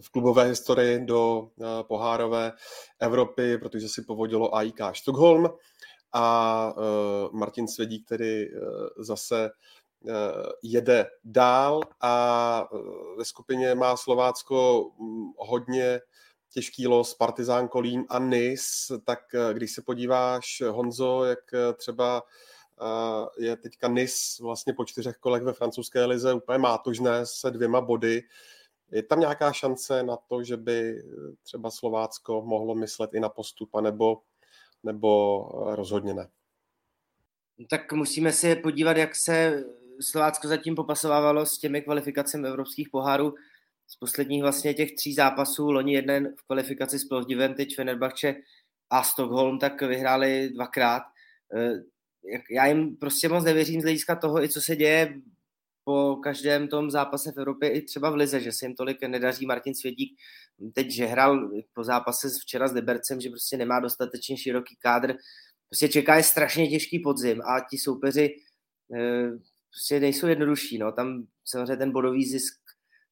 [0.00, 2.52] v klubové historii do eh, pohárové
[3.00, 5.48] Evropy, protože si povodilo AIK Stockholm
[6.12, 6.74] a
[7.32, 8.44] Martin Svědík, který
[8.98, 9.50] zase
[10.62, 12.68] jede dál a
[13.18, 16.00] ve skupině má Slovácko hm, hodně
[16.50, 19.18] těžký los Partizán Kolín a Nis, tak
[19.52, 21.38] když se podíváš, Honzo, jak
[21.76, 22.22] třeba
[23.38, 28.22] je teďka Nis vlastně po čtyřech kolech ve francouzské lize úplně mátožné se dvěma body.
[28.90, 31.02] Je tam nějaká šance na to, že by
[31.42, 34.22] třeba Slovácko mohlo myslet i na postup, nebo
[34.82, 35.44] nebo
[35.74, 36.28] rozhodně ne?
[37.70, 39.64] Tak musíme se podívat, jak se
[40.00, 43.34] Slovácko zatím popasovávalo s těmi kvalifikacemi evropských pohárů
[43.90, 48.34] z posledních vlastně těch tří zápasů, loni jeden v kvalifikaci s Plovdivem, teď Fenerbahce
[48.90, 51.02] a Stockholm, tak vyhráli dvakrát.
[51.56, 51.72] Eh,
[52.50, 55.14] já jim prostě moc nevěřím z hlediska toho, i co se děje
[55.84, 59.46] po každém tom zápase v Evropě, i třeba v Lize, že se jim tolik nedaří.
[59.46, 60.18] Martin Svědík
[60.74, 65.14] teď, že hrál po zápase včera s Libercem, že prostě nemá dostatečně široký kádr.
[65.68, 68.36] Prostě čeká je strašně těžký podzim a ti soupeři
[68.94, 69.30] eh,
[69.70, 70.78] prostě nejsou jednodušší.
[70.78, 70.92] No.
[70.92, 72.59] Tam samozřejmě ten bodový zisk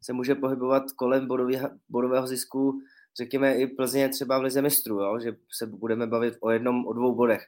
[0.02, 2.80] se může pohybovat kolem bodový, bodového zisku,
[3.16, 5.20] řekněme i Plzně třeba v Lize mistrů, jo?
[5.20, 7.46] že se budeme bavit o jednom, o dvou bodech.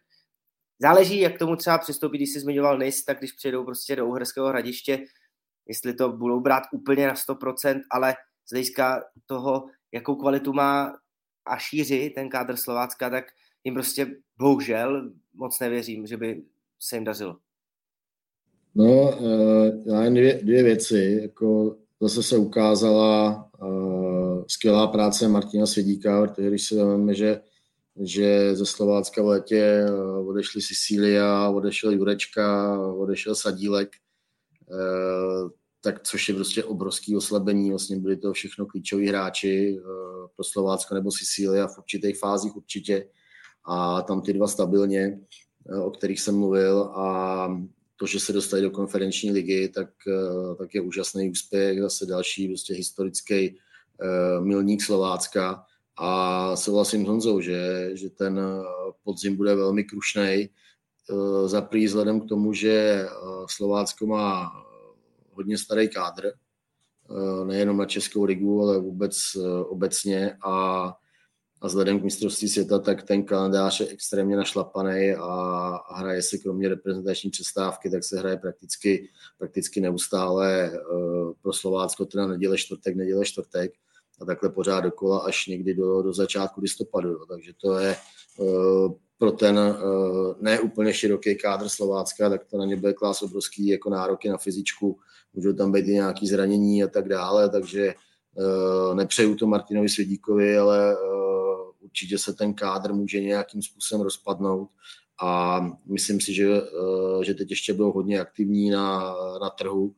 [0.83, 4.49] Záleží, jak tomu třeba přistoupí, když jsi zmiňoval NIS, tak když přijedou prostě do Uherského
[4.49, 5.05] hradiště,
[5.67, 8.15] jestli to budou brát úplně na 100%, ale
[8.47, 10.99] z hlediska toho, jakou kvalitu má
[11.47, 13.25] a šíři ten kádr Slovácka, tak
[13.65, 14.07] jim prostě
[14.39, 16.43] bohužel moc nevěřím, že by
[16.81, 17.37] se jim dařilo.
[18.75, 21.19] No, eh, já jen dvě, dvě věci.
[21.23, 27.41] Jako zase se ukázala uh, skvělá práce Martina Svědíka, protože když si vezmeme, že,
[28.01, 33.89] že ze Slovácka v letě uh, odešli Sicília, odešel Jurečka, odešel Sadílek,
[34.71, 35.51] uh,
[35.83, 39.87] tak což je prostě obrovský oslabení, vlastně byli to všechno klíčoví hráči uh,
[40.37, 43.09] pro Slovácko nebo Sicília v určitých fázích určitě.
[43.65, 45.21] A tam ty dva stabilně,
[45.73, 47.49] uh, o kterých jsem mluvil a
[48.01, 52.49] to, že se dostali do konferenční ligy, tak, eh, tak je úžasný úspěch, zase další
[52.49, 55.65] prostě historický uh, milník Slovácka
[55.97, 58.63] a souhlasím s Honzou, že, že ten eh,
[59.05, 60.49] podzim bude velmi krušný.
[61.47, 63.05] Za prý vzhledem k tomu, že
[63.47, 64.53] Slovácko má
[65.33, 66.33] hodně starý kádr,
[67.45, 69.37] nejenom na Českou ligu, ale vůbec
[69.69, 70.85] obecně a
[71.63, 76.69] a vzhledem k mistrovství světa, tak ten kalendář je extrémně našlapaný a, hraje se kromě
[76.69, 79.09] reprezentační přestávky, tak se hraje prakticky,
[79.39, 83.73] prakticky neustále uh, pro Slovácko, teda neděle čtvrtek, neděle čtvrtek
[84.21, 87.09] a takhle pořád dokola až někdy do, do začátku listopadu.
[87.09, 87.27] Jo.
[87.29, 87.97] Takže to je
[88.37, 93.23] uh, pro ten uh, ne úplně široký kádr Slovácka, tak to na ně bude klás
[93.23, 94.99] obrovský jako nároky na fyzičku,
[95.35, 97.95] můžou tam být i nějaké zranění a tak dále, takže
[98.95, 100.97] nepřeju to Martinovi Svědíkovi, ale
[101.81, 104.71] určitě se ten kádr může nějakým způsobem rozpadnout
[105.23, 109.95] a myslím si, že, eh, že teď ještě budou hodně aktivní na, na trhu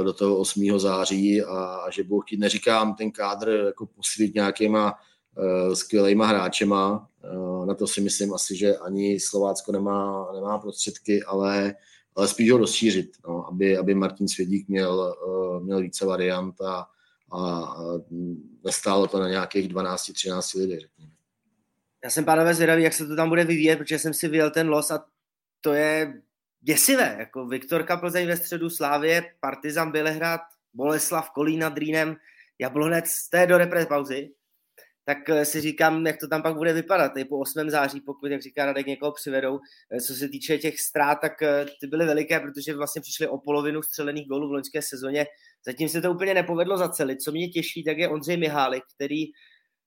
[0.00, 0.78] eh, do toho 8.
[0.78, 4.94] září a, a že budou chtít, neříkám ten kádr jako posvít nějakýma
[5.38, 7.08] uh, skvělejma hráčema,
[7.66, 11.74] na to si myslím asi, že ani Slovácko nemá, nemá prostředky, ale,
[12.16, 15.16] ale spíš ho rozšířit, no, aby, aby Martin Svědík měl,
[15.62, 16.86] měl více variant a,
[17.32, 17.74] a
[18.64, 21.12] nestálo to na nějakých 12-13 lidí, řekněme.
[22.04, 24.68] Já jsem pánové zvědavý, jak se to tam bude vyvíjet, protože jsem si vyjel ten
[24.68, 25.04] los a
[25.60, 26.22] to je
[26.60, 27.16] děsivé.
[27.18, 30.40] Jako Viktorka Plzeň ve středu Slávě, Partizan Bělehrad,
[30.74, 31.74] Boleslav Kolín nad
[32.58, 34.30] Jablonec, to je do repre pauzy.
[35.04, 37.16] Tak eh, si říkám, jak to tam pak bude vypadat.
[37.16, 37.70] I po 8.
[37.70, 39.60] září, pokud, jak říká Radek, někoho přivedou.
[39.90, 43.38] Eh, co se týče těch ztrát, tak eh, ty byly veliké, protože vlastně přišly o
[43.38, 45.26] polovinu střelených gólů v loňské sezóně.
[45.66, 47.20] Zatím se to úplně nepovedlo zacelit.
[47.20, 49.24] Co mě těší, tak je Ondřej Mihálik, který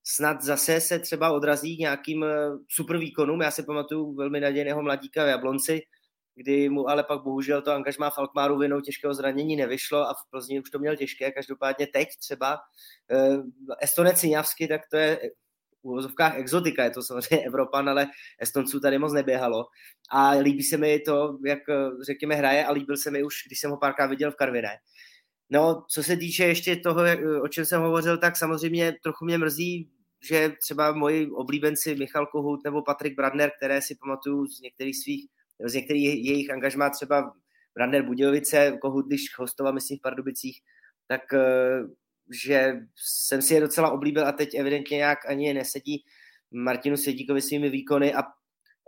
[0.03, 2.25] snad zase se třeba odrazí nějakým
[2.69, 3.41] super výkonům.
[3.41, 5.81] Já si pamatuju velmi nadějného mladíka v Jablonci,
[6.35, 10.29] kdy mu ale pak bohužel to angažmá v Alkmaru vinou těžkého zranění nevyšlo a v
[10.29, 11.31] Plzni už to měl těžké.
[11.31, 12.57] Každopádně teď třeba
[13.11, 13.37] eh,
[13.81, 15.19] Estonec Siňavsky, tak to je
[15.83, 18.07] v uvozovkách exotika, je to samozřejmě Evropan, ale
[18.39, 19.65] Estonců tady moc neběhalo.
[20.11, 21.75] A líbí se mi to, jak eh,
[22.05, 24.77] řekněme hraje a líbil se mi už, když jsem ho párkrát viděl v Karviné.
[25.49, 27.01] No, co se týče ještě toho,
[27.41, 29.89] o čem jsem hovořil, tak samozřejmě trochu mě mrzí,
[30.29, 35.27] že třeba moji oblíbenci Michal Kohout nebo Patrik Bradner, které si pamatuju z některých svých,
[35.63, 37.33] z některých jejich angažmá, třeba
[37.75, 40.61] Bradner Budějovice, Kohout, když hostoval, myslím, v Pardubicích,
[41.07, 41.83] tak eh,
[42.43, 46.05] že jsem si je docela oblíbil a teď evidentně nějak ani nesedí
[46.51, 48.23] Martinu Svědíkovi svými výkony a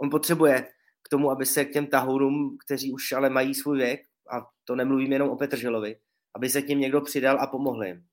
[0.02, 0.68] on potřebuje
[1.02, 4.02] k tomu, aby se k těm tahounům, kteří už ale mají svůj věk,
[4.32, 5.96] a to nemluvím jenom o Petrželovi,
[6.36, 8.04] aby se k něm někdo přidal a pomohl jim.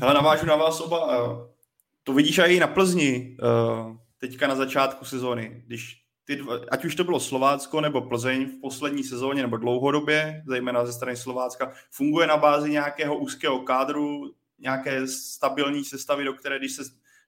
[0.00, 1.16] Hele, navážu na vás oba.
[1.16, 1.54] Eh,
[2.02, 6.94] to vidíš i na Plzni uh, teďka na začátku sezóny, když ty dva, ať už
[6.94, 12.26] to bylo Slovácko nebo Plzeň v poslední sezóně nebo dlouhodobě, zejména ze strany Slovácka, funguje
[12.26, 16.82] na bázi nějakého úzkého kádru, nějaké stabilní sestavy, do které, když se,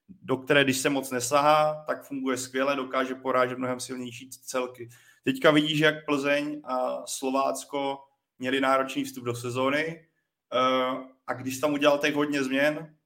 [0.09, 4.89] do které, když se moc nesahá, tak funguje skvěle, dokáže porážet mnohem silnější celky.
[5.23, 8.03] Teďka vidíš, jak Plzeň a Slovácko
[8.39, 10.07] měli náročný vstup do sezóny
[10.53, 12.97] uh, a když tam udělal těch hodně změn,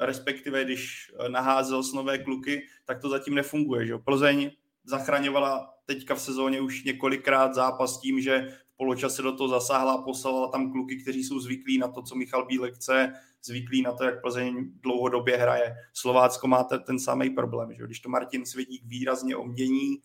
[0.00, 3.86] respektive když eh, naházel s nové kluky, tak to zatím nefunguje.
[3.86, 3.98] Že?
[3.98, 4.50] Plzeň
[4.90, 10.02] zachraňovala teďka v sezóně už několikrát zápas tím, že v poločase do toho zasáhla a
[10.02, 13.12] poslala tam kluky, kteří jsou zvyklí na to, co Michal Bílek chce,
[13.44, 15.74] zvyklí na to, jak Plzeň dlouhodobě hraje.
[15.92, 20.02] Slovácko má ten samý problém, že když to Martin Svědík výrazně omění,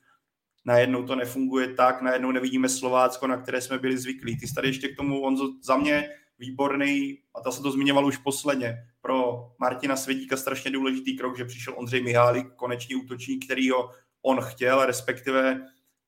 [0.65, 4.39] najednou to nefunguje tak, najednou nevidíme Slovácko, na které jsme byli zvyklí.
[4.39, 6.09] Ty jsi tady ještě k tomu, on za mě
[6.39, 11.45] výborný, a ta se to zmiňoval už posledně, pro Martina Svědíka strašně důležitý krok, že
[11.45, 13.89] přišel Ondřej Mihálik, konečný útočník, který ho
[14.25, 15.61] on chtěl, respektive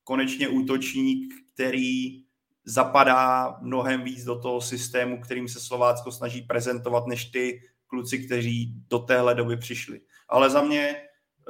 [0.03, 2.24] konečně útočník, který
[2.65, 8.74] zapadá mnohem víc do toho systému, kterým se Slovácko snaží prezentovat, než ty kluci, kteří
[8.89, 10.01] do téhle doby přišli.
[10.30, 10.95] Ale za mě,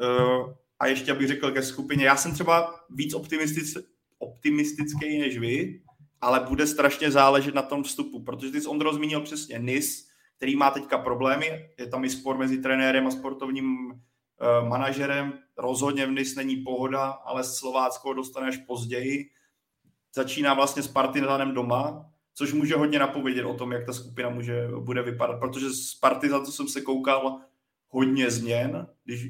[0.02, 3.78] uh, a ještě abych řekl ke skupině, já jsem třeba víc optimistic,
[4.20, 5.82] optimistický než vy,
[6.22, 10.08] ale bude strašně záležet na tom vstupu, protože ty jsi Ondro zmínil přesně NIS,
[10.38, 13.94] který má teďka problémy, je tam i spor mezi trenérem a sportovním
[14.70, 19.30] manažerem, rozhodně v NIS není pohoda, ale Slovácko dostaneš později,
[20.16, 24.68] začíná vlastně s Partizanem doma, což může hodně napovědět o tom, jak ta skupina může,
[24.80, 27.40] bude vypadat, protože s Partizan, co jsem se koukal,
[27.90, 29.28] hodně změn, když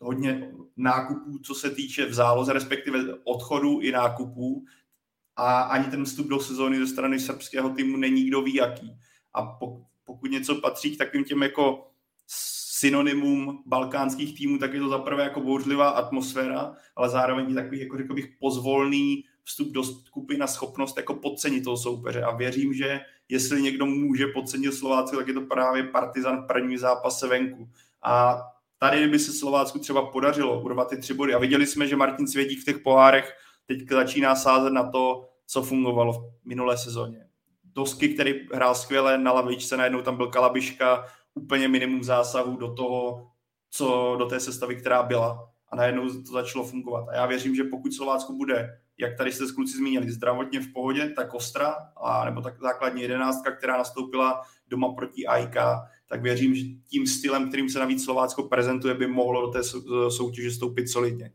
[0.00, 4.64] hodně nákupů, co se týče v záloze, respektive odchodu i nákupů,
[5.36, 8.98] a ani ten vstup do sezóny ze strany srbského týmu není kdo ví jaký.
[9.34, 9.42] A
[10.04, 11.90] pokud něco patří k takovým těm jako
[12.84, 18.14] synonymum balkánských týmů, tak je to zaprvé jako bouřlivá atmosféra, ale zároveň takový, jako řekl
[18.14, 22.22] bych, pozvolný vstup do skupiny a schopnost jako podcenit toho soupeře.
[22.22, 26.76] A věřím, že jestli někdo může podcenit Slovácko, tak je to právě Partizan v první
[26.78, 27.68] zápase venku.
[28.02, 28.42] A
[28.78, 31.34] tady by se Slovácku třeba podařilo urvat ty tři body.
[31.34, 33.32] A viděli jsme, že Martin Svědík v těch pohárech
[33.66, 37.26] teď začíná sázet na to, co fungovalo v minulé sezóně.
[37.64, 41.04] Dosky, který hrál skvěle na lavičce, najednou tam byl Kalabiška,
[41.34, 43.30] úplně minimum zásahů do toho,
[43.70, 47.08] co do té sestavy, která byla a najednou to začalo fungovat.
[47.08, 50.72] A já věřím, že pokud Slovácko bude, jak tady jste s kluci zmínili, zdravotně v
[50.72, 55.56] pohodě, tak Ostra, a nebo tak základní jedenáctka, která nastoupila doma proti AIK,
[56.08, 59.60] tak věřím, že tím stylem, kterým se navíc Slovácko prezentuje, by mohlo do té
[60.08, 61.32] soutěže stoupit solidně.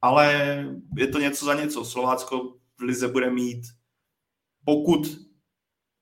[0.00, 0.56] Ale
[0.96, 1.84] je to něco za něco.
[1.84, 3.62] Slovácko v Lize bude mít,
[4.64, 5.18] pokud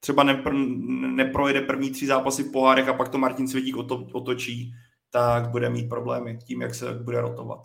[0.00, 3.76] třeba nepr- neprojede první tři zápasy v pohárech a pak to Martin Svědík
[4.12, 4.72] otočí,
[5.10, 7.60] tak bude mít problémy tím, jak se bude rotovat.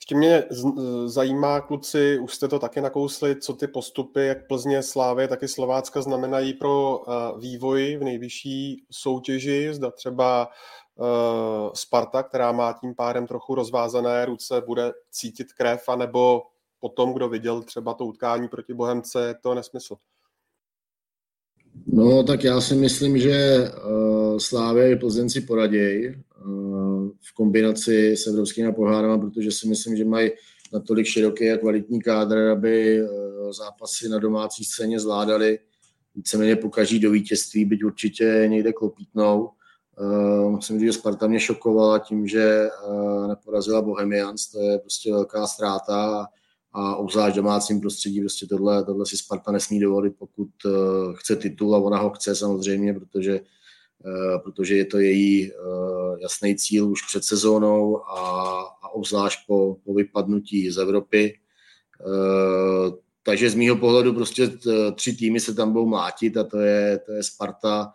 [0.00, 0.44] Ještě mě
[1.06, 5.48] zajímá, kluci, už jste to taky nakousli, co ty postupy, jak Plzně, Slávy, tak i
[5.48, 7.02] Slovácka znamenají pro
[7.38, 9.68] vývoj v nejvyšší soutěži.
[9.74, 10.48] Zda třeba
[11.74, 16.42] Sparta, která má tím pádem trochu rozvázané ruce, bude cítit krev, anebo
[16.78, 19.96] potom, kdo viděl třeba to utkání proti Bohemce, je to nesmysl.
[21.92, 28.26] No, tak já si myslím, že uh, Slávě i Plzeň poraděj uh, v kombinaci s
[28.26, 30.30] evropskými pohárama, protože si myslím, že mají
[30.72, 33.08] natolik široký a kvalitní kádr, aby uh,
[33.52, 35.58] zápasy na domácí scéně zvládali
[36.14, 39.50] víceméně pokaží do vítězství, byť určitě někde klopítnou.
[40.00, 45.12] Uh, musím říct, že Sparta mě šokovala tím, že uh, neporazila Bohemians, to je prostě
[45.12, 46.26] velká ztráta
[46.72, 50.72] a obzvlášť domácím prostředí prostě tohle, tohle si Sparta nesmí dovolit, pokud uh,
[51.14, 56.56] chce titul a ona ho chce samozřejmě, protože, uh, protože je to její uh, jasný
[56.56, 58.20] cíl už před sezónou a,
[58.82, 61.38] a obzvlášť po, po vypadnutí z Evropy.
[63.22, 64.50] Takže z mýho pohledu prostě
[64.94, 67.92] tři týmy se tam budou mlátit a to je, to je Sparta,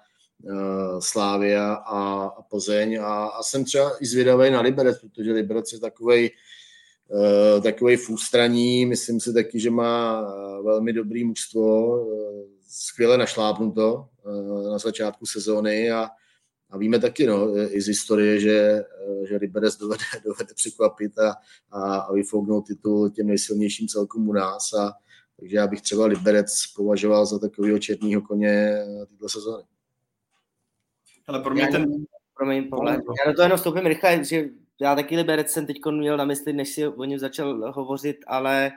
[1.00, 5.80] Slávia a, a Plzeň a, a jsem třeba i zvědavý na Liberec, protože Liberec je
[5.80, 6.32] takovej Eh,
[7.64, 8.86] takový v ústraní.
[8.86, 14.10] Myslím si taky, že má eh, velmi dobrý mužstvo, eh, skvěle našlápnuto
[14.72, 16.10] na začátku sezóny a,
[16.70, 18.84] a víme taky no, i z historie, že,
[19.28, 21.36] že Liberec dovede, dovede překvapit a,
[21.72, 24.74] a, a vyfouknout titul těm nejsilnějším celkům u nás.
[24.74, 24.94] A,
[25.40, 29.64] takže já bych třeba Liberec považoval za takového černého koně této sezóny.
[31.28, 31.86] Ale pro mě ten...
[32.38, 32.70] Promiň,
[33.26, 34.50] já do toho jenom vstoupím rychle, že
[34.82, 38.72] já taky Liberec jsem teď měl na mysli, než si o něm začal hovořit, ale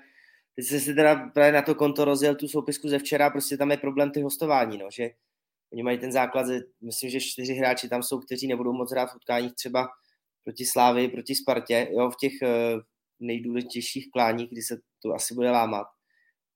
[0.56, 3.70] teď jsem si teda právě na to konto rozjel tu soupisku ze včera, prostě tam
[3.70, 5.10] je problém ty hostování, no, že
[5.72, 6.46] oni mají ten základ,
[6.80, 9.88] myslím, že čtyři hráči tam jsou, kteří nebudou moc hrát v utkáních třeba
[10.44, 12.48] proti Slávy, proti Spartě, jo, v těch uh,
[13.20, 15.86] nejdůležitějších kláních, kdy se to asi bude lámat.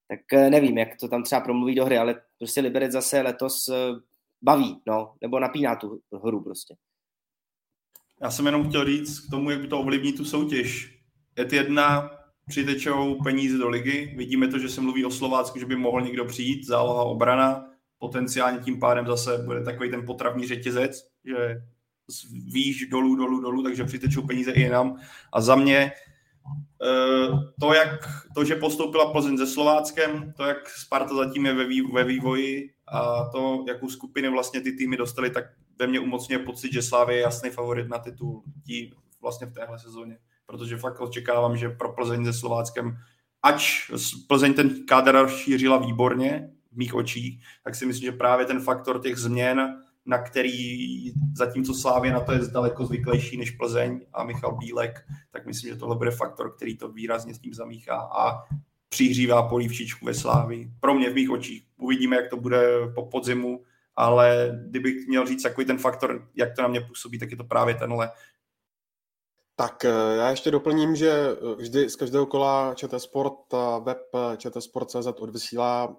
[0.09, 3.68] Tak uh, nevím, jak to tam třeba promluví do hry, ale prostě Liberec zase letos
[3.68, 3.74] uh,
[4.43, 6.74] baví, no, nebo napíná tu hru prostě.
[8.23, 10.99] Já jsem jenom chtěl říct k tomu, jak to ovlivní tu soutěž.
[11.39, 12.11] Et jedna
[12.49, 14.14] přitečou peníze do ligy.
[14.16, 17.66] Vidíme to, že se mluví o Slovácku, že by mohl někdo přijít, záloha obrana.
[17.99, 21.62] Potenciálně tím pádem zase bude takový ten potravní řetězec, že
[22.53, 24.97] výš dolů, dolů, dolů, takže přitečou peníze i jinam.
[25.33, 25.93] A za mě
[27.61, 32.05] to, jak, to, že postoupila Plzeň se Slováckem, to, jak Sparta zatím je ve, ve
[32.05, 35.45] vývoji a to, jakou skupiny vlastně ty týmy dostaly, tak
[35.83, 39.78] ve mně umocňuje pocit, že Slávě je jasný favorit na titul tí vlastně v téhle
[39.78, 40.18] sezóně.
[40.47, 42.97] Protože fakt očekávám, že pro Plzeň se Slováckem,
[43.43, 43.91] ač
[44.28, 49.01] Plzeň ten kádr šířila výborně v mých očích, tak si myslím, že právě ten faktor
[49.01, 54.57] těch změn, na který zatímco Slávě na to je daleko zvyklejší než Plzeň a Michal
[54.57, 58.43] Bílek, tak myslím, že tohle bude faktor, který to výrazně s tím zamíchá a
[58.89, 60.70] přihřívá polívčičku ve Slávii.
[60.80, 61.66] Pro mě v mých očích.
[61.76, 62.62] Uvidíme, jak to bude
[62.95, 63.64] po podzimu,
[63.97, 67.45] ale kdybych měl říct takový ten faktor, jak to na mě působí, tak je to
[67.45, 68.11] právě tenhle.
[69.57, 74.36] Tak eh, já ještě doplním, že eh, vždy z každého kola ČT Sport web eh,
[74.36, 75.97] ČT odvysílá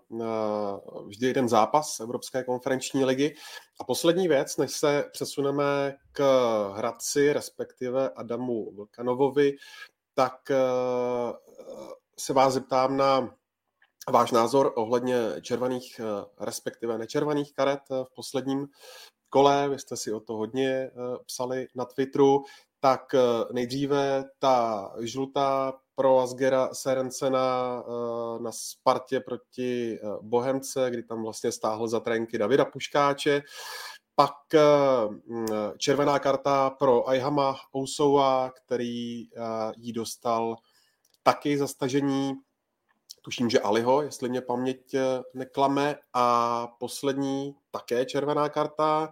[1.06, 3.36] vždy jeden zápas Evropské konferenční ligy.
[3.80, 6.24] A poslední věc, než se přesuneme k
[6.76, 9.56] Hradci, respektive Adamu Vlkanovovi,
[10.14, 10.34] tak
[12.20, 13.36] se vás zeptám na
[14.10, 16.02] váš názor ohledně červených,
[16.40, 18.68] respektive nečervených karet v posledním
[19.30, 19.70] kole.
[19.70, 20.92] Vy jste si o to hodně
[21.26, 22.44] psali na Twitteru
[22.84, 23.20] tak eh,
[23.54, 31.52] nejdříve ta žlutá pro Asgera Serencena eh, na Spartě proti eh, Bohemce, kdy tam vlastně
[31.52, 33.42] stáhl za trénky Davida Puškáče.
[34.16, 34.34] Pak
[35.10, 35.48] mm,
[35.78, 39.26] červená karta pro Ayhama Ousoua, který
[39.78, 40.56] jí dostal
[41.24, 42.34] taky za stažení
[43.24, 44.96] tuším, že Aliho, jestli mě paměť
[45.34, 45.96] neklame.
[46.14, 49.12] A poslední také červená karta.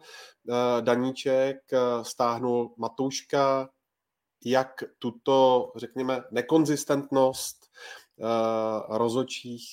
[0.50, 3.70] Eh, Daníček eh, stáhnul Matouška,
[4.46, 7.58] jak tuto, řekněme, nekonzistentnost
[8.20, 9.66] eh, rozočích,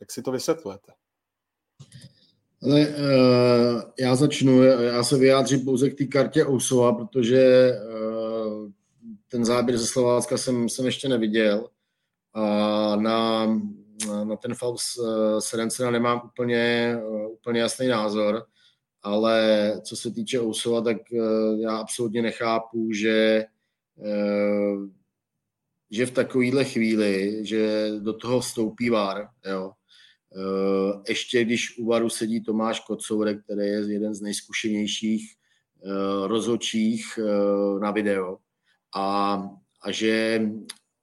[0.00, 0.92] jak si to vysvětlujete?
[2.62, 2.94] Ale
[3.98, 7.72] já začnu, já se vyjádřím pouze k té kartě Ousova, protože
[9.28, 11.68] ten záběr ze Slovácka jsem, jsem ještě neviděl
[12.96, 13.46] na,
[14.24, 14.86] na ten Faust
[15.38, 16.96] Serencena nemám úplně,
[17.38, 18.46] úplně jasný názor
[19.02, 21.16] ale co se týče Ousova, tak eh,
[21.62, 23.44] já absolutně nechápu, že,
[24.04, 24.76] eh,
[25.90, 29.72] že v takovéhle chvíli, že do toho vstoupí VAR, jo.
[30.36, 35.34] Eh, ještě když u VARu sedí Tomáš Kocourek, který je jeden z nejzkušenějších
[36.26, 37.18] rozhodčích
[37.80, 38.38] na video
[38.94, 39.34] a,
[39.82, 40.42] a že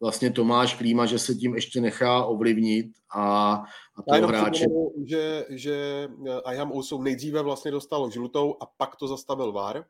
[0.02, 3.54] vlastně Tomáš Klíma, že se tím ještě nechá ovlivnit a,
[3.96, 4.66] a toho hráče...
[5.06, 6.08] že, že
[6.46, 9.86] Ayham Ousou nejdříve vlastně dostal žlutou a pak to zastavil VAR.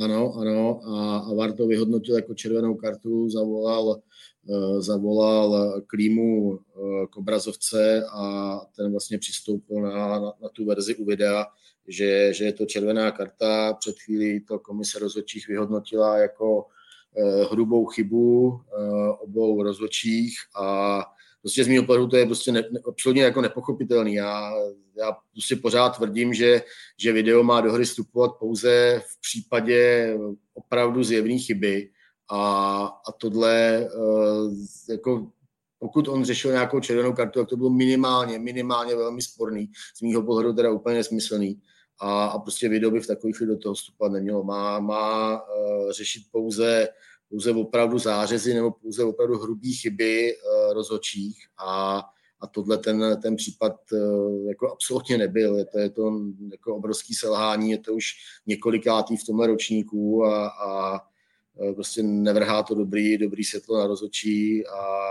[0.00, 4.00] Ano, ano, a, a VAR to vyhodnotil jako červenou kartu, zavolal,
[4.46, 6.58] uh, zavolal Klímu uh,
[7.10, 11.46] k obrazovce a ten vlastně přistoupil na, na, na tu verzi u videa,
[11.88, 13.74] že, že je to červená karta.
[13.74, 16.77] Před chvílí to komise rozhodčích vyhodnotila jako Eh,
[17.50, 21.04] hrubou chybu eh, obou rozhodčích a
[21.40, 24.14] prostě z mého pohledu to je prostě ne, absolutně jako nepochopitelný.
[24.14, 24.52] Já,
[24.98, 26.62] já prostě pořád tvrdím, že,
[26.98, 30.14] že video má do hry vstupovat pouze v případě
[30.54, 31.90] opravdu zjevné chyby
[32.30, 32.40] a,
[33.08, 35.30] a tohle eh, jako
[35.80, 40.22] pokud on řešil nějakou červenou kartu, tak to bylo minimálně, minimálně velmi sporný, z mýho
[40.22, 41.60] pohledu teda úplně nesmyslný
[41.98, 44.44] a, a prostě video by v takových do toho vstupovat nemělo.
[44.44, 46.88] Má, má uh, řešit pouze,
[47.28, 52.02] pouze opravdu zářezy nebo pouze opravdu hrubý chyby uh, rozhodčích a,
[52.40, 55.56] a tohle ten, ten případ uh, jako absolutně nebyl.
[55.56, 56.12] Je to, je to
[56.52, 58.06] jako obrovský selhání, je to už
[58.46, 61.00] několikátý v tomhle ročníku a, a
[61.74, 65.08] prostě nevrhá to dobrý, dobrý světlo na rozhodčí a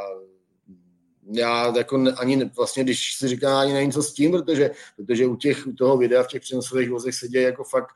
[1.31, 5.35] já jako ani vlastně, když si říká, ani nevím, co s tím, protože, protože u,
[5.35, 7.89] těch, u toho videa v těch přenosových vozech se děje jako fakt,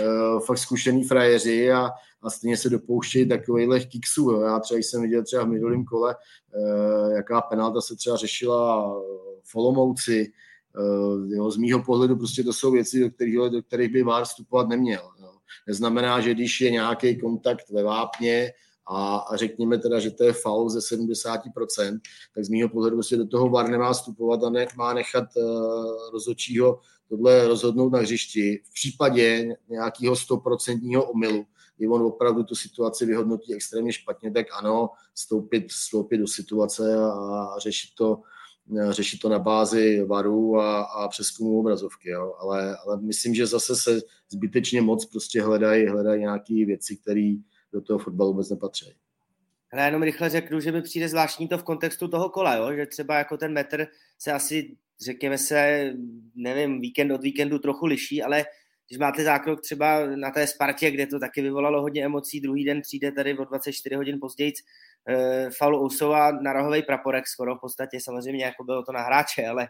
[0.00, 1.90] uh, fakt zkušený frajeři a,
[2.22, 4.30] a stejně se dopouštějí takovýchhle kiksů.
[4.30, 4.40] Jo.
[4.40, 6.16] Já třeba jsem viděl třeba v minulém kole,
[6.54, 8.94] uh, jaká penalta se třeba řešila
[9.42, 10.32] v Olomouci.
[10.78, 14.24] Uh, jo, z mýho pohledu prostě to jsou věci, do kterých, do kterých by VAR
[14.24, 15.10] vstupovat neměl.
[15.20, 15.30] Jo.
[15.66, 18.52] Neznamená, že když je nějaký kontakt ve vápně,
[18.90, 22.00] a, řekněme teda, že to je faul ze 70%,
[22.34, 26.12] tak z mého pohledu prostě do toho VAR nemá vstupovat a ne, má nechat uh,
[26.12, 28.62] rozhodčího tohle rozhodnout na hřišti.
[28.64, 31.46] V případě nějakého 100% omylu,
[31.76, 37.54] kdy on opravdu tu situaci vyhodnotí extrémně špatně, tak ano, stoupit, stoupit do situace a,
[37.58, 38.20] řešit to
[38.90, 42.34] řešit to na bázi varu a, a přeskumu obrazovky, jo.
[42.38, 44.00] Ale, ale myslím, že zase se
[44.30, 47.34] zbytečně moc prostě hledají hledají nějaké věci, které
[47.72, 48.94] do toho fotbalu vůbec nepatří.
[49.72, 52.72] Ale jenom rychle řeknu, že mi přijde zvláštní to v kontextu toho kola, jo?
[52.72, 53.86] že třeba jako ten metr
[54.18, 55.92] se asi, řekněme se,
[56.34, 58.44] nevím, víkend od víkendu trochu liší, ale
[58.88, 62.80] když máte zákrok třeba na té Spartě, kde to taky vyvolalo hodně emocí, druhý den
[62.80, 68.00] přijde tady o 24 hodin později uh, faul Ousova na rohový praporek skoro v podstatě,
[68.00, 69.68] samozřejmě jako bylo to na hráče, ale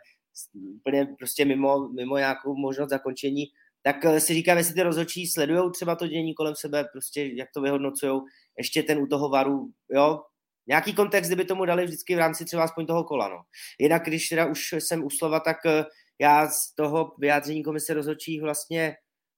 [0.54, 3.44] úplně prostě mimo, mimo nějakou možnost zakončení,
[3.88, 7.48] tak eh, si říkám, jestli ty rozhodčí sledují třeba to dění kolem sebe, prostě jak
[7.54, 8.20] to vyhodnocují,
[8.58, 10.20] ještě ten u toho varu, jo,
[10.66, 13.42] nějaký kontext, kdyby tomu dali vždycky v rámci třeba aspoň toho kola, no.
[13.80, 15.84] Jinak, když teda už jsem u slova, tak eh,
[16.20, 18.96] já z toho vyjádření komise rozhodčích vlastně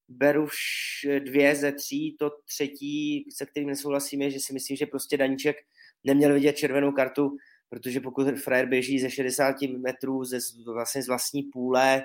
[0.09, 0.47] beru
[1.19, 5.57] dvě ze tří, to třetí, se kterým nesouhlasím, je, že si myslím, že prostě Daníček
[6.05, 7.37] neměl vidět červenou kartu,
[7.69, 10.39] protože pokud frajer běží ze 60 metrů ze,
[10.75, 12.03] vlastně z vlastní půle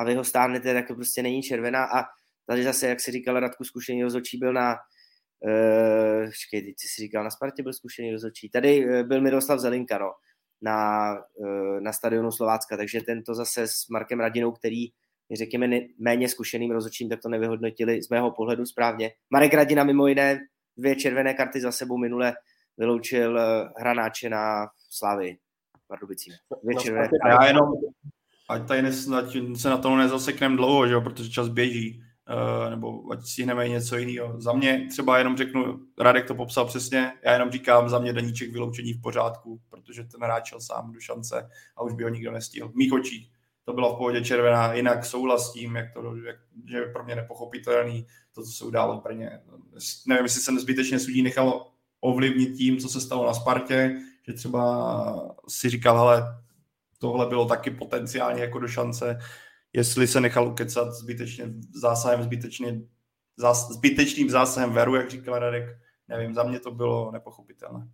[0.00, 2.04] a vy ho stánete, tak to prostě není červená a
[2.46, 4.76] tady zase, jak si říkal Radku, zkušený rozhodčí byl na
[5.40, 8.50] uh, počkej, teď jsi říkal, na Spartě byl zkušený rozhodčí.
[8.50, 10.12] Tady uh, byl Miroslav Zelinka, no,
[10.62, 14.82] na, uh, na stadionu Slovácka, takže tento zase s Markem Radinou, který
[15.28, 15.68] je řekněme
[15.98, 19.10] méně zkušeným rozhodčím, tak to nevyhodnotili z mého pohledu správně.
[19.30, 20.38] Marek Radina mimo jiné
[20.76, 22.34] dvě červené karty za sebou minule
[22.78, 23.40] vyloučil
[23.76, 25.36] hranáče na Slávy
[25.88, 26.32] Pardubicím.
[26.62, 27.08] Dvě červené.
[27.28, 27.64] Já jenom,
[28.50, 32.70] ať tady nes, ať se na tom nezasekneme dlouho, že jo, protože čas běží, uh,
[32.70, 34.40] nebo ať si hneme něco jiného.
[34.40, 38.52] Za mě třeba jenom řeknu, Radek to popsal přesně, já jenom říkám za mě deníček
[38.52, 42.32] vyloučení v pořádku, protože ten hráč šel sám do šance a už by ho nikdo
[42.32, 42.68] nestihl.
[42.68, 43.30] V mých očích
[43.64, 46.36] to bylo v pohodě červená, jinak souhlas s tím, jak to, jak,
[46.70, 49.40] že je pro mě nepochopitelný to, co se událo v Brně.
[50.06, 51.66] Nevím, jestli se zbytečně sudí nechal
[52.00, 53.96] ovlivnit tím, co se stalo na Spartě,
[54.26, 56.40] že třeba si říkal, hele,
[57.00, 59.18] tohle bylo taky potenciálně jako do šance,
[59.72, 61.44] jestli se nechal ukecat zbytečně
[61.74, 62.80] zásahem, zbytečně,
[63.36, 65.64] zás, zbytečným zásahem Veru, jak říkal Radek,
[66.08, 67.88] nevím, za mě to bylo nepochopitelné.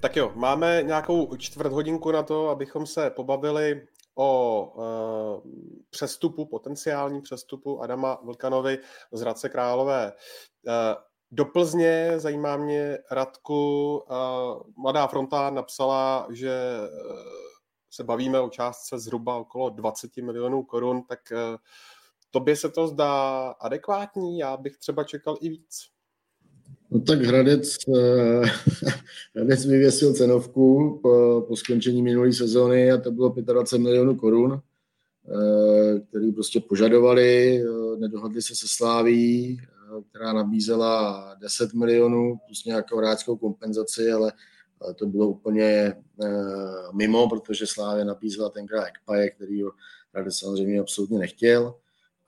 [0.00, 5.52] Tak jo, máme nějakou čtvrt hodinku na to, abychom se pobavili o uh,
[5.90, 8.78] přestupu, potenciální přestupu Adama Vlkanovi
[9.12, 10.12] z Hradce Králové.
[10.66, 10.72] Uh,
[11.30, 17.16] do Plzně zajímá mě Radku, uh, Mladá fronta napsala, že uh,
[17.90, 21.56] se bavíme o částce zhruba okolo 20 milionů korun, tak uh,
[22.30, 24.38] tobě se to zdá adekvátní?
[24.38, 25.97] Já bych třeba čekal i víc.
[26.90, 28.42] No tak Hradec, eh,
[29.36, 34.60] Hradec vyvěsil cenovku po, po skončení minulé sezóny a to bylo 25 milionů korun,
[35.28, 39.60] eh, který prostě požadovali, eh, nedohodli se se Sláví,
[40.10, 44.32] která nabízela 10 milionů plus nějakou hráčskou kompenzaci, ale
[44.94, 45.94] to bylo úplně
[46.94, 49.70] mimo, protože Slávě nabízela tenkrát Ekpaje, který ho
[50.14, 51.74] Hradec samozřejmě absolutně nechtěl.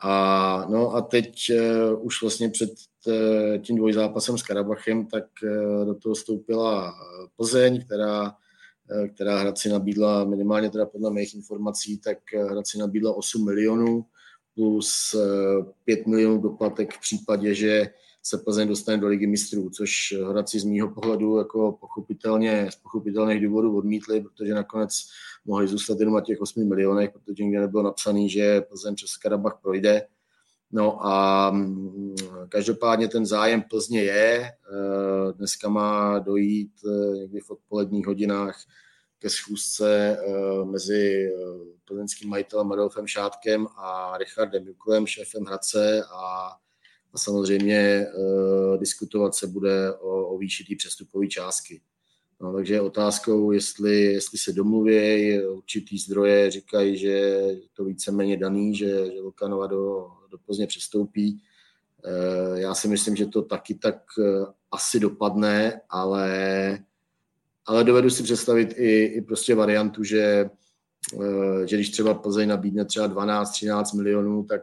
[0.03, 2.71] A, no a teď uh, už vlastně před
[3.07, 6.95] uh, tím dvojzápasem s Karabachem, tak uh, do toho vstoupila
[7.37, 12.19] Plzeň, která, uh, která Hradci nabídla, minimálně teda podle mých informací, tak
[12.51, 14.05] Hradci nabídla 8 milionů
[14.55, 17.91] plus uh, 5 milionů doplatek v případě, že
[18.23, 23.43] se Plzeň dostane do ligy mistrů, což Hradci z mýho pohledu jako pochopitelně, z pochopitelných
[23.43, 24.93] důvodů odmítli, protože nakonec
[25.45, 29.59] mohli zůstat jenom na těch 8 milionech, protože nikde nebylo napsané, že Plzeň přes Karabach
[29.63, 30.07] projde.
[30.73, 32.15] No a mm,
[32.49, 34.43] každopádně ten zájem Plzně je.
[34.43, 38.59] Eh, dneska má dojít eh, někdy v odpoledních hodinách
[39.19, 41.31] ke schůzce eh, mezi
[41.85, 46.51] plzeňským majitelem Adolfem Šátkem a Richardem Juklem, šéfem Hradce a
[47.13, 51.81] a samozřejmě uh, diskutovat se bude o, o výši té přestupové částky.
[52.41, 57.43] No, takže otázkou, jestli, jestli se domluví, určitý zdroje říkají, že
[57.73, 61.43] to víceméně daný, že, že Lukanova do, do Plzně přestoupí.
[62.07, 66.79] Uh, já si myslím, že to taky tak uh, asi dopadne, ale,
[67.67, 70.51] ale dovedu si představit i, i prostě variantu, že
[71.65, 74.63] že když třeba Plzeň nabídne třeba 12-13 milionů, tak,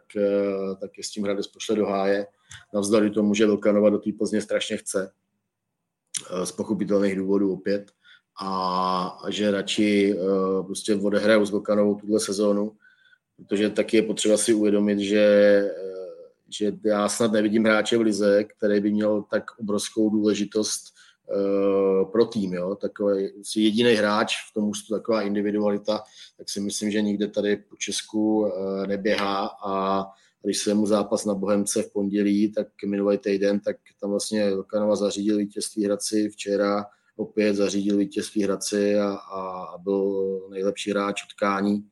[0.82, 2.28] tak je s tím Hradec pošle do háje
[2.74, 5.11] navzdory tomu, že Lukanova do té Plzně strašně chce,
[6.32, 7.91] eh, z pochopitelných důvodů opět,
[8.41, 12.72] a, že radši uh, prostě odehrajou s Lukanovou tuhle sezónu,
[13.36, 18.44] protože taky je potřeba si uvědomit, že, uh, že já snad nevidím hráče v lize,
[18.44, 20.98] který by měl tak obrovskou důležitost
[22.11, 22.53] pro tým.
[22.53, 22.76] Jo?
[22.76, 26.03] Takový jediný hráč v tom ústu, taková individualita,
[26.38, 28.52] tak si myslím, že nikde tady po Česku
[28.88, 30.03] neběhá a
[30.48, 34.95] když se mu zápas na Bohemce v pondělí, tak minulý týden, tak tam vlastně Lukanova
[34.95, 41.88] zařídil vítězství Hradci, včera opět zařídil vítězství Hradci a, a byl nejlepší hráč utkání.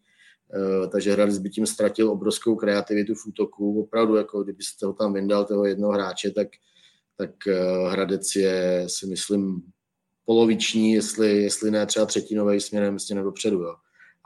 [0.91, 3.81] takže Hradec by tím ztratil obrovskou kreativitu v útoku.
[3.81, 6.47] Opravdu, jako kdybyste ho tam vyndal, toho jednoho hráče, tak,
[7.17, 7.31] tak
[7.89, 9.61] Hradec je, si myslím,
[10.25, 13.61] poloviční, jestli, jestli ne třeba třetinový směrem, směrem dopředu.
[13.61, 13.75] Jo.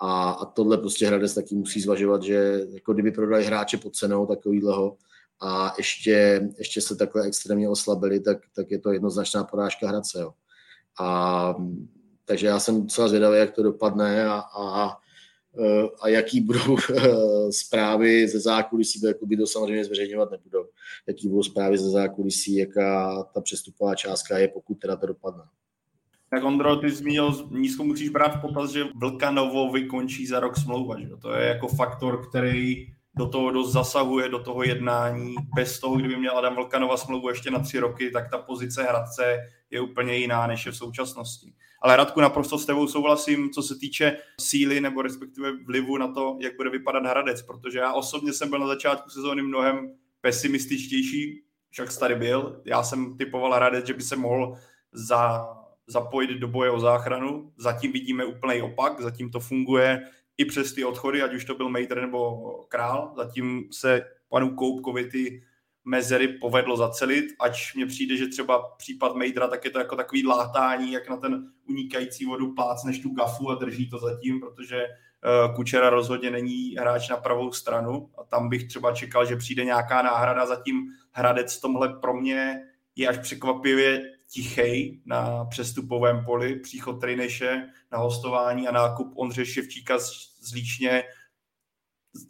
[0.02, 4.26] A, a tohle prostě Hradec taky musí zvažovat, že jako kdyby prodali hráče pod cenou
[4.26, 4.98] takovýhleho
[5.42, 10.20] a ještě, ještě se takhle extrémně oslabili, tak, tak je to jednoznačná porážka Hradce.
[10.20, 10.34] Jo.
[11.00, 11.56] A,
[12.26, 14.98] takže já jsem docela zvědavý, jak to dopadne a, a,
[16.02, 16.78] a jaký budou
[17.50, 20.66] zprávy ze zákulisí, jako by to samozřejmě zveřejňovat nebudou,
[21.08, 25.44] jaký budou zprávy ze zákulisí, jaká ta přestupová částka je, pokud teda to dopadne.
[26.30, 31.00] Tak Ondro, ty zmínil, nízko musíš brát v potaz, že Vlkanovo vykončí za rok smlouva.
[31.00, 31.08] Že?
[31.22, 32.88] To je jako faktor, který
[33.18, 35.36] do toho dost zasahuje, do toho jednání.
[35.56, 39.38] Bez toho, kdyby měl Adam Vlkanova smlouvu ještě na tři roky, tak ta pozice Hradce
[39.72, 41.54] je úplně jiná, než je v současnosti.
[41.82, 46.38] Ale Radku, naprosto s tebou souhlasím, co se týče síly nebo respektive vlivu na to,
[46.40, 51.98] jak bude vypadat Hradec, protože já osobně jsem byl na začátku sezóny mnohem pesimističtější, však
[52.00, 52.62] tady byl.
[52.66, 54.58] Já jsem typoval Hradec, že by se mohl
[54.92, 55.48] za
[55.90, 57.52] zapojit do boje o záchranu.
[57.58, 60.02] Zatím vidíme úplný opak, zatím to funguje
[60.38, 63.14] i přes ty odchody, ať už to byl Mejtr nebo Král.
[63.16, 65.44] Zatím se panu Koupkovi ty
[65.86, 70.28] mezery povedlo zacelit, ač mně přijde, že třeba případ Mejdra, tak je to jako takový
[70.28, 75.56] látání, jak na ten unikající vodu plácneš tu gafu a drží to zatím, protože eh,
[75.56, 80.02] Kučera rozhodně není hráč na pravou stranu a tam bych třeba čekal, že přijde nějaká
[80.02, 82.62] náhrada, zatím Hradec v tomhle pro mě
[82.96, 84.02] je až překvapivě
[84.32, 91.04] tichej na přestupovém poli, příchod Trineše na hostování a nákup Ondře Ševčíka z Líčně.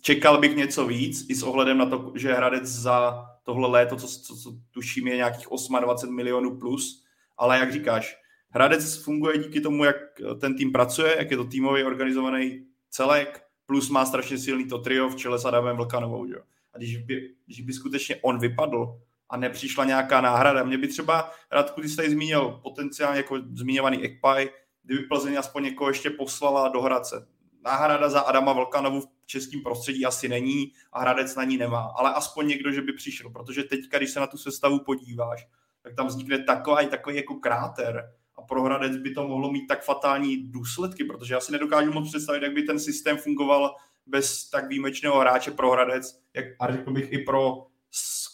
[0.02, 4.08] Čekal bych něco víc, i s ohledem na to, že Hradec za tohle léto, co,
[4.08, 5.48] co, co tuším, je nějakých
[5.80, 7.06] 28 milionů plus,
[7.38, 8.18] ale jak říkáš,
[8.50, 9.96] Hradec funguje díky tomu, jak
[10.42, 15.10] ten tým pracuje, jak je to týmově organizovaný celek, plus má strašně silný to trio
[15.10, 16.26] v čele s Adamem Vlkanovou.
[16.26, 16.42] Jo.
[16.74, 19.00] A když by, když by skutečně on vypadl,
[19.30, 20.64] a nepřišla nějaká náhrada.
[20.64, 24.50] Mě by třeba, Radku, ty jsi tady zmínil potenciálně jako zmiňovaný Ekpaj,
[24.84, 27.28] kdyby Plzeň aspoň někoho ještě poslala do Hradce.
[27.66, 32.14] Náhrada za Adama Vlkanovu v českém prostředí asi není a Hradec na ní nemá, ale
[32.14, 35.48] aspoň někdo, že by přišel, protože teďka, když se na tu sestavu podíváš,
[35.84, 39.84] tak tam vznikne takový, takový jako kráter a pro Hradec by to mohlo mít tak
[39.84, 43.76] fatální důsledky, protože já si nedokážu moc představit, jak by ten systém fungoval
[44.06, 47.66] bez tak výjimečného hráče pro Hradec, jak a řekl bych i pro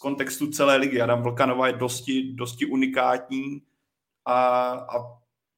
[0.06, 1.00] kontextu celé ligy.
[1.00, 3.62] Adam Vlkanova je dosti, dosti unikátní
[4.24, 4.38] a,
[4.70, 4.96] a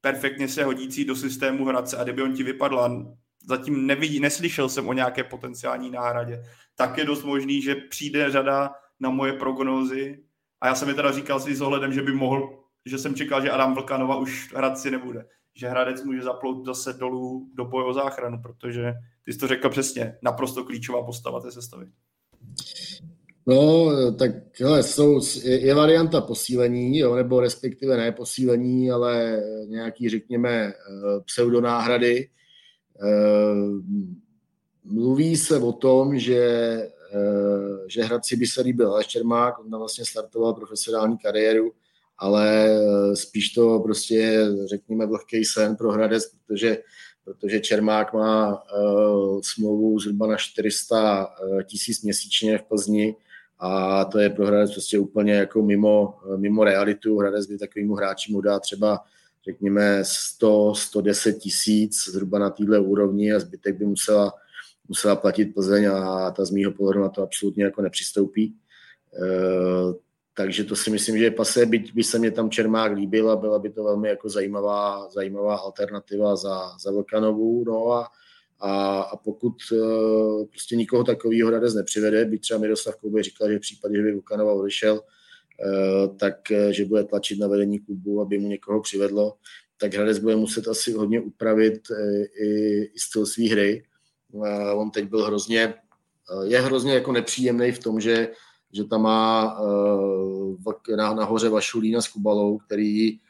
[0.00, 3.06] perfektně se hodící do systému Hradce a kdyby on ti vypadl
[3.44, 6.42] zatím nevidí, neslyšel jsem o nějaké potenciální náhradě,
[6.76, 8.70] tak je dost možný, že přijde řada
[9.00, 10.24] na moje prognózy
[10.60, 13.42] a já jsem mi teda říkal si s ohledem, že by mohl, že jsem čekal,
[13.42, 15.26] že Adam Vlkanova už Hradci nebude.
[15.54, 18.94] Že Hradec může zaplout zase dolů do boje o záchranu, protože
[19.24, 21.86] ty jsi to řekl přesně, naprosto klíčová postava té sestavy.
[23.48, 24.30] No, tak
[24.60, 30.72] hele, jsou, je, je varianta posílení, jo, nebo respektive ne posílení, ale nějaký, řekněme, eh,
[31.24, 32.28] pseudonáhrady.
[33.02, 33.54] Eh,
[34.84, 36.42] mluví se o tom, že,
[37.14, 41.72] eh, že Hradci by se líbil Aleš Čermák, on tam vlastně startoval profesionální kariéru,
[42.18, 42.68] ale
[43.14, 46.78] spíš to prostě, řekněme, vlhký sen pro Hradec, protože
[47.24, 51.28] protože Čermák má uh, smlouvu zhruba na 400
[51.64, 53.16] tisíc měsíčně v Plzni,
[53.58, 57.18] a to je pro Hradec prostě úplně jako mimo, mimo realitu.
[57.18, 59.00] Hradec by takovýmu hráči mu dá třeba
[59.48, 64.32] řekněme 100, 110 tisíc zhruba na této úrovni a zbytek by musela,
[64.88, 68.54] musela platit Plzeň a ta z mýho pohledu na to absolutně jako nepřistoupí.
[69.14, 69.28] E,
[70.34, 73.36] takže to si myslím, že je pasé, byť by se mě tam Čermák líbil a
[73.36, 77.64] byla by to velmi jako zajímavá, zajímavá alternativa za, za Vlkanovou.
[77.64, 78.08] No a,
[78.60, 83.56] a, a pokud uh, prostě nikoho takového Hradec nepřivede, by třeba Miroslav Koubej říkal, že
[83.56, 88.20] v případě, že by Vukanova odešel, uh, tak uh, že bude tlačit na vedení klubu,
[88.20, 89.36] aby mu někoho přivedlo,
[89.80, 91.88] tak Hradec bude muset asi hodně upravit
[92.42, 93.84] i, i styl své hry.
[94.32, 95.74] Uh, on teď byl hrozně,
[96.34, 98.28] uh, je hrozně jako nepříjemný v tom, že,
[98.72, 100.56] že tam má uh,
[100.96, 103.27] na, nahoře Vašulína s Kubalou, který uh,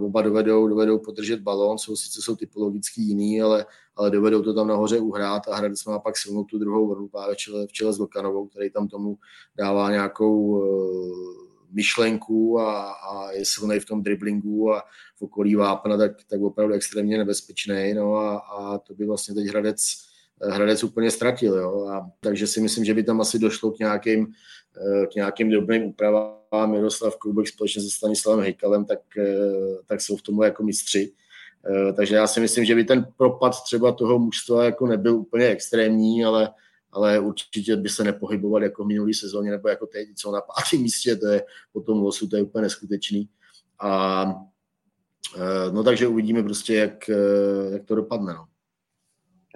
[0.00, 3.66] oba dovedou, dovedou podržet balón, jsou sice jsou typologicky jiný, ale
[3.96, 7.34] ale dovedou to tam nahoře uhrát a Hradec má pak silnou tu druhou vrnu právě
[7.34, 9.18] v čele, v čele s Vlkanovou, který tam tomu
[9.56, 14.82] dává nějakou uh, myšlenku a, a je silný v tom driblingu a
[15.16, 17.94] v okolí vápna, tak, tak opravdu extrémně nebezpečný.
[17.94, 19.78] No a, a to by vlastně teď Hradec,
[20.42, 21.54] Hradec úplně ztratil.
[21.54, 21.86] Jo?
[21.86, 24.26] A, takže si myslím, že by tam asi došlo k nějakým,
[24.76, 26.41] eh, k nějakým dobrým úpravám.
[26.66, 31.12] Miroslav Koubek společně se Stanislavem Hejkalem, tak, eh, tak jsou v tomhle jako mistři
[31.96, 36.24] takže já si myslím, že by ten propad třeba toho mužstva jako nebyl úplně extrémní,
[36.24, 36.50] ale,
[36.92, 40.80] ale určitě by se nepohyboval jako v minulý sezóně nebo jako teď, co na pátém
[40.80, 43.28] místě, to je po tom losu, to je úplně neskutečný.
[43.80, 44.24] A
[45.72, 47.10] no takže uvidíme prostě, jak,
[47.72, 48.34] jak to dopadne.
[48.34, 48.46] No.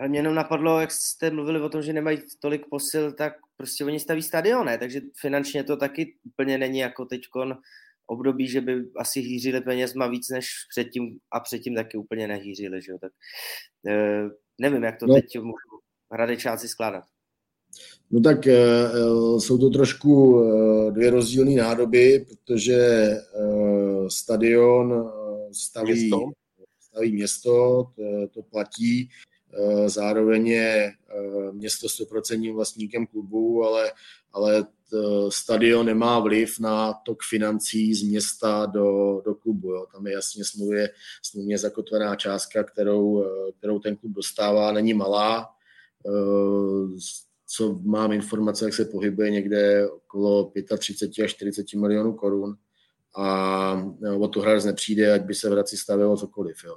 [0.08, 4.00] Mě jenom napadlo, jak jste mluvili o tom, že nemají tolik posil, tak prostě oni
[4.00, 4.78] staví stadion, ne?
[4.78, 7.54] Takže finančně to taky úplně není jako teďkon
[8.06, 12.92] období, že by asi hýřili penězma víc než předtím a předtím taky úplně nehýřili, že
[12.92, 12.98] jo?
[13.00, 13.12] Tak
[13.86, 14.22] e,
[14.60, 15.14] nevím, jak to no.
[15.14, 15.80] teď můžu
[16.12, 17.04] hradečáci skládat.
[18.10, 18.54] No tak e,
[19.38, 23.20] jsou to trošku e, dvě rozdílné nádoby, protože e,
[24.08, 25.12] stadion
[25.52, 26.30] staví město,
[26.80, 27.50] staví město
[27.96, 29.08] to, to platí,
[29.86, 33.92] zároveň je eh, město 100% vlastníkem klubu, ale,
[34.32, 34.66] ale
[35.28, 39.72] stadion nemá vliv na tok financí z města do, do klubu.
[39.72, 39.86] Jo.
[39.92, 40.90] Tam je jasně smluvě,
[41.22, 45.48] smluvně zakotvená částka, kterou, eh, kterou ten klub dostává, není malá.
[47.46, 52.56] Co mám informace, jak se pohybuje někde okolo 35 až 40 milionů korun
[53.16, 56.56] a o tu hráč nepřijde, ať by se v Hradci stavilo cokoliv.
[56.64, 56.76] Jo.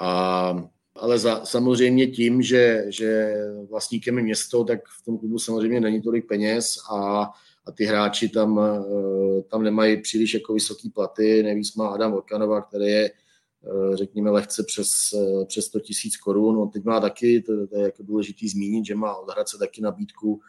[0.00, 3.34] A ale za, samozřejmě tím, že, že
[3.70, 7.30] vlastníkem je město, tak v tom klubu samozřejmě není tolik peněz a,
[7.66, 11.42] a ty hráči tam, eh, tam nemají příliš jako vysoký platy.
[11.42, 16.58] Nejvíc má Adam Volkanova, který je eh, řekněme lehce přes, eh, přes 100 tisíc korun.
[16.58, 19.82] On teď má taky, to, to je jako důležitý zmínit, že má od Hradce taky
[19.82, 20.40] nabídku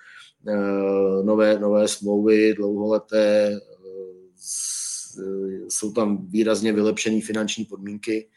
[1.23, 3.59] nové, nové smlouvy, dlouholeté,
[5.69, 8.29] jsou tam výrazně vylepšené finanční podmínky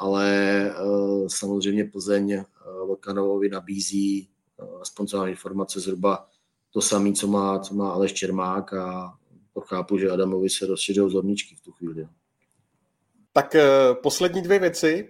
[0.00, 4.28] ale uh, samozřejmě Plzeň uh, Vlkanovovi nabízí
[4.80, 6.28] aspoň co informace zhruba
[6.70, 9.14] to samé, co má, co má Aleš Čermák a
[9.54, 12.08] to chápu, že Adamovi se rozšířil zorničky v tu chvíli.
[13.32, 13.56] Tak
[14.02, 15.08] poslední dvě věci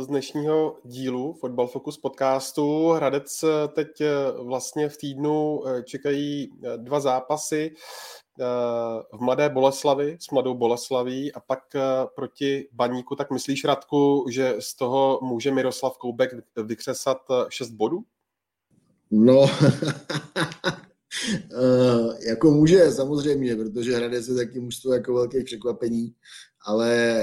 [0.00, 2.88] z dnešního dílu Football Focus podcastu.
[2.88, 3.88] Hradec teď
[4.42, 7.74] vlastně v týdnu čekají dva zápasy
[9.12, 11.80] v Mladé Boleslavi s Mladou Boleslaví a pak eh,
[12.14, 16.30] proti Baníku, tak myslíš, Radku, že z toho může Miroslav Koubek
[16.64, 18.04] vykřesat 6 eh, bodů?
[19.10, 19.50] No,
[21.52, 26.14] Uh, jako může, samozřejmě, protože Hradec je taky mužstvo jako velké překvapení,
[26.64, 27.22] ale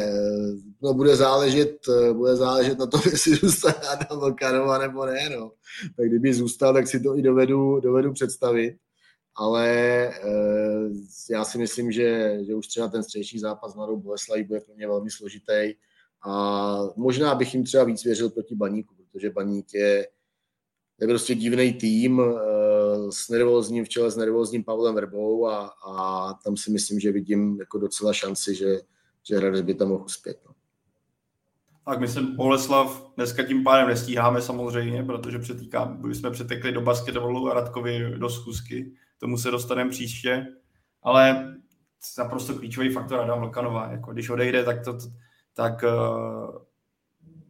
[0.82, 1.78] no, bude záležet,
[2.14, 5.30] bude záležet na tom, jestli zůstane Adam Volkanova nebo ne.
[5.30, 5.52] No.
[5.98, 8.76] Tak kdyby zůstal, tak si to i dovedu, dovedu představit
[9.36, 9.68] ale
[10.08, 10.90] eh,
[11.30, 14.88] já si myslím, že, že už třeba ten středeční zápas Mladou Boleslaví bude pro mě
[14.88, 15.74] velmi složitý
[16.28, 20.08] a možná bych jim třeba víc věřil proti Baníku, protože Baník je,
[21.02, 26.34] je prostě divný tým eh, s nervózním v čele s nervózním Pavlem Verbou a, a
[26.34, 28.80] tam si myslím, že vidím jako docela šanci, že,
[29.28, 30.38] že Hradec by tam mohl uspět.
[30.48, 30.54] No.
[31.86, 37.54] Tak myslím, Boleslav dneska tím pádem nestíháme samozřejmě, protože přetýká, jsme přetekli do basketbalu a
[37.54, 40.48] Radkovi do schůzky tomu se dostaneme příště,
[41.04, 41.56] ale
[42.18, 43.92] naprosto klíčový faktor Adam Vlkanová.
[43.92, 44.98] Jako když odejde, tak to,
[45.54, 46.56] tak uh,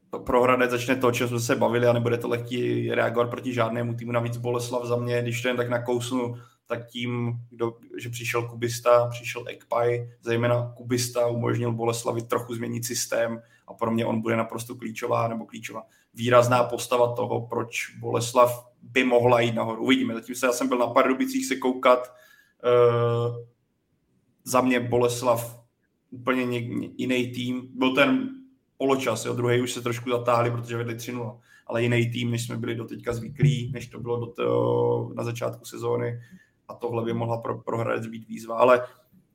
[0.09, 3.53] to prohradet začne to, o čem jsme se bavili a nebude to lehký reagovat proti
[3.53, 4.11] žádnému týmu.
[4.11, 6.35] Navíc Boleslav za mě, když to jen tak nakousnu,
[6.71, 13.41] tak tím, kdo, že přišel Kubista, přišel Ekpaj, zejména Kubista umožnil Boleslavi trochu změnit systém
[13.67, 15.83] a pro mě on bude naprosto klíčová nebo klíčová
[16.13, 19.83] výrazná postava toho, proč Boleslav by mohla jít nahoru.
[19.83, 20.13] Uvidíme.
[20.13, 22.13] Zatím se, já jsem byl na Pardubicích se koukat.
[22.63, 23.35] Uh,
[24.43, 25.63] za mě Boleslav
[26.09, 26.57] úplně
[26.97, 27.67] jiný tým.
[27.73, 28.29] Byl ten
[28.77, 31.13] poločas, jo, druhý už se trošku zatáhli, protože vedli 3
[31.67, 35.23] ale jiný tým, než jsme byli do teďka zvyklí, než to bylo do toho, na
[35.23, 36.21] začátku sezóny
[36.71, 38.81] a tohle by mohla pro, pro Hradec být výzva, ale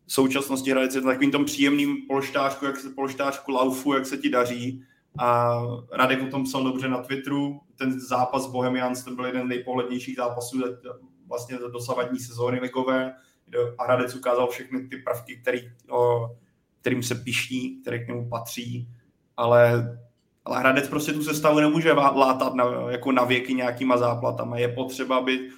[0.07, 4.31] v současnosti Hradec je takovým tom příjemným polštářku, jak se polštářku laufu, jak se ti
[4.31, 4.83] daří
[5.19, 5.59] a
[5.93, 7.61] Radek o tom psal dobře na Twitteru.
[7.79, 10.63] Ten zápas s Bohemians to byl jeden z nejpohlednějších zápasů
[11.29, 13.15] vlastně za dosavadní sezóny ligové,
[13.47, 15.61] kde Hradec ukázal všechny ty prvky, který,
[15.91, 16.31] o,
[16.81, 18.89] kterým se pišní, které k němu patří,
[19.37, 19.99] ale,
[20.45, 24.59] ale Hradec prostě tu sestavu nemůže látat na, jako na věky nějakýma záplatama.
[24.59, 25.51] Je potřeba, aby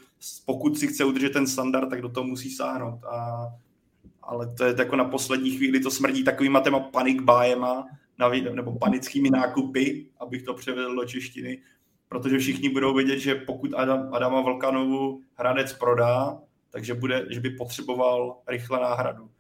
[0.46, 3.04] pokud si chce udržet ten standard, tak do toho musí sáhnout.
[3.04, 3.48] A,
[4.22, 7.86] ale to je jako na poslední chvíli, to smrdí takovýma těma panic bájema,
[8.54, 11.62] nebo panickými nákupy, abych to převedl do češtiny,
[12.08, 16.40] protože všichni budou vědět, že pokud Adam, Adama Vlkanovu Hradec prodá,
[16.70, 19.30] takže bude, že by potřeboval rychle náhradu.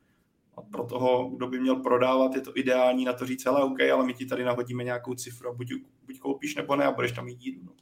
[0.56, 3.80] A pro toho, kdo by měl prodávat, je to ideální na to říct, ale OK,
[3.80, 5.72] ale my ti tady nahodíme nějakou cifru, buď,
[6.06, 7.60] buď koupíš nebo ne a budeš tam jít díl.
[7.64, 7.72] No.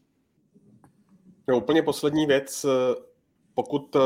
[1.48, 2.66] No, úplně poslední věc.
[3.54, 3.96] pokud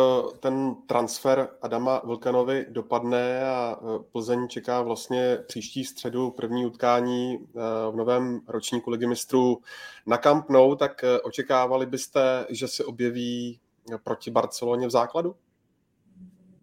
[0.41, 3.81] ten transfer Adama Vlkanovi dopadne a
[4.13, 7.39] Plzeň čeká vlastně příští středu první utkání
[7.91, 9.59] v novém ročníku ligy mistrů
[10.07, 13.61] na Camp Nou, tak očekávali byste, že se objeví
[14.05, 15.35] proti Barceloně v základu?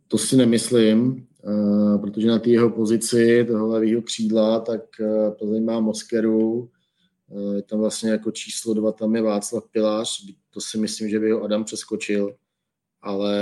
[0.08, 5.66] To si nemyslím, eh, protože na té jeho pozici, toho levého křídla, tak eh, Plzeň
[5.66, 6.70] má Moskeru,
[7.32, 10.26] eh, je tam vlastně jako číslo dva, tam je Václav Pilář,
[10.58, 12.36] to si myslím, že by ho Adam přeskočil,
[13.02, 13.36] ale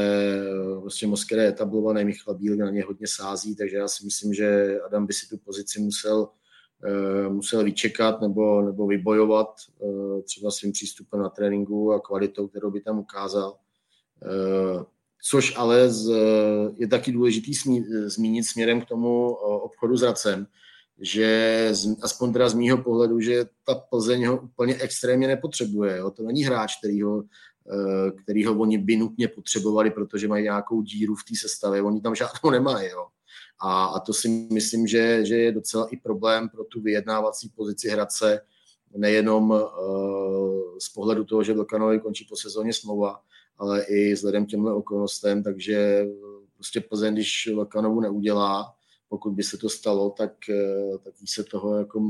[0.81, 4.79] vlastně Moskera je etablovaný, Michal Bíl na ně hodně sází, takže já si myslím, že
[4.85, 6.27] Adam by si tu pozici musel,
[7.29, 9.47] musel vyčekat nebo, nebo vybojovat
[10.23, 13.57] třeba svým přístupem na tréninku a kvalitou, kterou by tam ukázal.
[15.23, 16.11] Což ale z,
[16.77, 20.47] je taky důležitý smí, zmínit směrem k tomu obchodu s Racem,
[20.99, 25.97] že z, aspoň teda z mýho pohledu, že ta Plzeň ho úplně extrémně nepotřebuje.
[25.97, 26.11] Jo?
[26.11, 27.23] To není hráč, který ho,
[27.71, 31.81] e, který ho oni by nutně potřebovali, protože mají nějakou díru v té sestavě.
[31.81, 32.89] Oni tam žádnou nemají.
[32.89, 33.05] Jo?
[33.59, 37.89] A, a to si myslím, že, že je docela i problém pro tu vyjednávací pozici
[37.89, 38.41] Hradce,
[38.97, 39.59] nejenom uh,
[40.79, 43.19] z pohledu toho, že Vlkanovi končí po sezóně smlouva,
[43.57, 46.05] ale i vzhledem k těmhle okolnostem, takže
[46.53, 48.74] prostě Plzeň, když Vakanovu neudělá,
[49.09, 52.01] pokud by se to stalo, tak, eh, tak se toho jako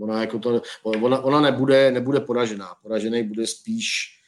[0.00, 2.74] ona, jako to, ona, ona nebude, nebude poražená.
[2.82, 4.18] Poražený bude spíš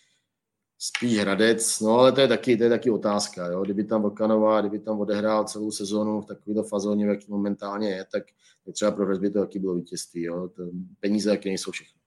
[0.79, 3.47] spíš Hradec, no ale to je taky, to je taky otázka.
[3.47, 3.63] Jo?
[3.63, 8.25] Kdyby tam Vlkanová, kdyby tam odehrál celou sezónu v takovéto fazóně, jak momentálně je, tak
[8.73, 10.23] třeba pro Hradec by to taky bylo vítězství.
[10.23, 10.49] Jo?
[10.49, 10.63] To
[11.01, 12.01] peníze jaké nejsou všechny.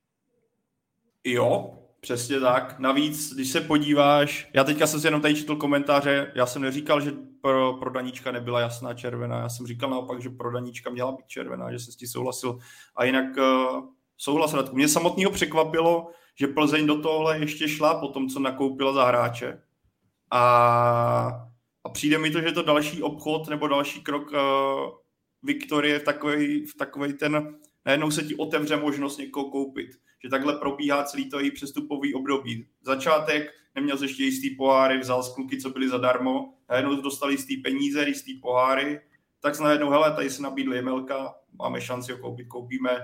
[1.23, 2.79] Jo, Přesně tak.
[2.79, 7.01] Navíc, když se podíváš, já teďka jsem si jenom tady četl komentáře, já jsem neříkal,
[7.01, 11.11] že pro, pro Daníčka nebyla jasná červená, já jsem říkal naopak, že pro Daníčka měla
[11.11, 12.59] být červená, že se s tím souhlasil.
[12.95, 13.83] A jinak uh,
[14.17, 14.75] souhlas Radku.
[14.75, 19.61] Mě samotného překvapilo, že Plzeň do tohle ještě šla po tom, co nakoupila za hráče.
[20.31, 20.41] A,
[21.83, 24.39] a přijde mi to, že to další obchod nebo další krok uh,
[25.43, 27.55] Viktorie v takový, v takový ten,
[27.87, 29.89] najednou se ti otevře možnost někoho koupit
[30.23, 32.67] že takhle probíhá celý to její přestupový období.
[32.81, 38.07] Začátek neměl ještě jistý poháry, vzal z kluky, co byly zadarmo, najednou dostali jistý peníze,
[38.07, 38.99] jistý poháry,
[39.39, 43.01] tak najednou, hele, tady se nabídl Jemelka, máme šanci ho koupit, koupíme.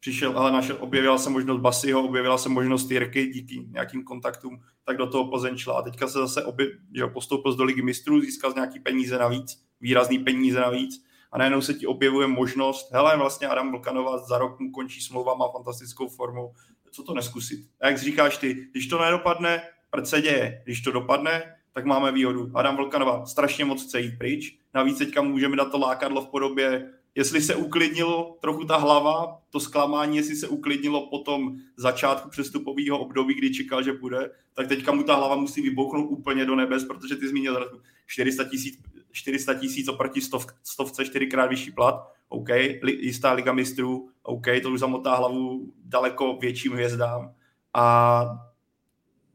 [0.00, 4.96] Přišel, ale našel, objevila se možnost Basiho, objevila se možnost Jirky díky nějakým kontaktům, tak
[4.96, 5.78] do toho Plzeň šla.
[5.78, 10.18] A teďka se zase obě, že postoupil do ligy mistrů, získal nějaký peníze navíc, výrazný
[10.18, 11.04] peníze navíc
[11.34, 15.34] a najednou se ti objevuje možnost, hele, vlastně Adam Vlkanova za rok mu končí smlouva,
[15.34, 16.52] má fantastickou formu,
[16.90, 17.68] co to neskusit?
[17.80, 20.62] A jak říkáš ty, když to nedopadne, proč se děje?
[20.64, 22.50] Když to dopadne, tak máme výhodu.
[22.54, 26.90] Adam Vlkanova strašně moc chce jít pryč, navíc teďka můžeme dát to lákadlo v podobě,
[27.14, 32.98] jestli se uklidnilo trochu ta hlava, to zklamání, jestli se uklidnilo po tom začátku přestupového
[32.98, 36.84] období, kdy čekal, že bude, tak teďka mu ta hlava musí vybouchnout úplně do nebes,
[36.84, 38.78] protože ty zmínil 400 tisíc
[39.14, 42.48] 400 tisíc oproti stov, stovce čtyřikrát vyšší plat, OK,
[42.82, 47.34] li, jistá liga mistrů, OK, to už zamotá hlavu daleko větším hvězdám
[47.74, 48.24] a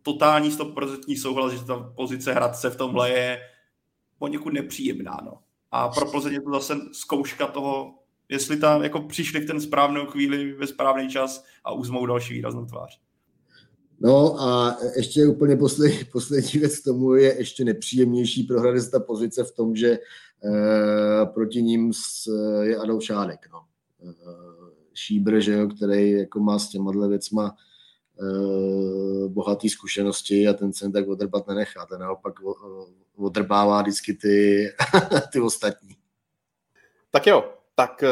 [0.02, 3.42] totální 100% souhlas, že ta pozice Hradce v tomhle je
[4.18, 5.40] poněkud nepříjemná, no.
[5.72, 7.94] A pro Plzeň je to zase zkouška toho,
[8.30, 12.66] jestli tam jako přišli v ten správnou chvíli, ve správný čas a uzmou další výraznou
[12.66, 13.02] tvář.
[14.02, 19.44] No a ještě úplně poslední, poslední věc k tomu je ještě nepříjemnější pro ta pozice
[19.44, 20.00] v tom, že e,
[21.26, 22.28] proti ním s,
[22.62, 23.40] je Adolf Šádek.
[23.54, 23.60] No.
[24.10, 24.14] E,
[24.94, 27.56] Šíbr, že jo, který jako má s těma věcma
[28.22, 31.86] e, bohatý zkušenosti a ten se tak odrbat nenechá.
[31.86, 32.34] Ten naopak
[33.18, 34.68] odrbává vždycky ty,
[35.32, 35.96] ty ostatní.
[37.12, 38.04] Tak jo, tak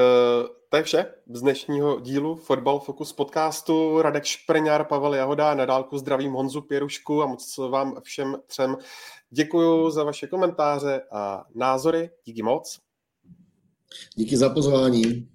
[0.70, 4.02] to je vše z dnešního dílu Fotbal Focus podcastu.
[4.02, 8.78] Radek Špreňár, Pavel Jahoda, na dálku zdravím Honzu Pěrušku a moc vám všem třem
[9.30, 12.10] děkuji za vaše komentáře a názory.
[12.26, 12.80] Díky moc.
[14.16, 15.30] Díky za pozvání.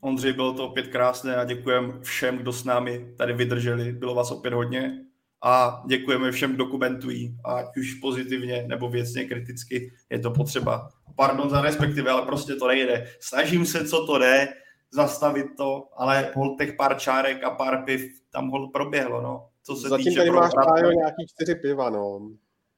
[0.00, 3.92] Ondřej, bylo to opět krásné a děkujeme všem, kdo s námi tady vydrželi.
[3.92, 5.04] Bylo vás opět hodně
[5.42, 10.90] a děkujeme všem, kdo komentují, ať už pozitivně nebo věcně kriticky, je to potřeba.
[11.16, 13.06] Pardon za respektive, ale prostě to nejde.
[13.20, 14.48] Snažím se, co to jde,
[14.90, 19.48] zastavit to, ale hol těch pár čárek a pár piv tam hol proběhlo, no.
[19.62, 22.30] Co se Zatím týče tady máš Pájo, nějaký čtyři piva, no.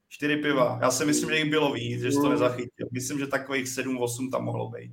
[0.08, 0.78] Čtyři piva.
[0.82, 2.30] Já si myslím, že jich bylo víc, že jsi to mm.
[2.30, 2.86] nezachytil.
[2.92, 4.92] Myslím, že takových sedm, osm tam mohlo být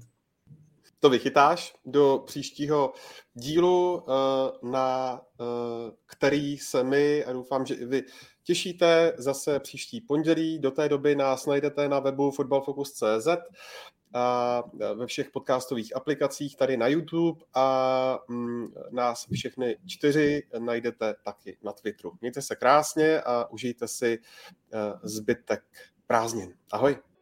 [1.04, 2.94] to vychytáš do příštího
[3.34, 8.04] dílu, eh, na eh, který se my, a doufám, že i vy,
[8.44, 10.60] těšíte zase příští pondělí.
[10.60, 13.28] Do té doby nás najdete na webu footballfocus.cz,
[14.14, 14.64] a
[14.96, 21.72] ve všech podcastových aplikacích tady na YouTube a mm, nás všechny čtyři najdete taky na
[21.72, 22.14] Twitteru.
[22.22, 24.20] Mějte se krásně a užijte si
[25.04, 25.64] zbytek
[26.08, 26.54] prázdnin.
[26.72, 27.13] Ahoj.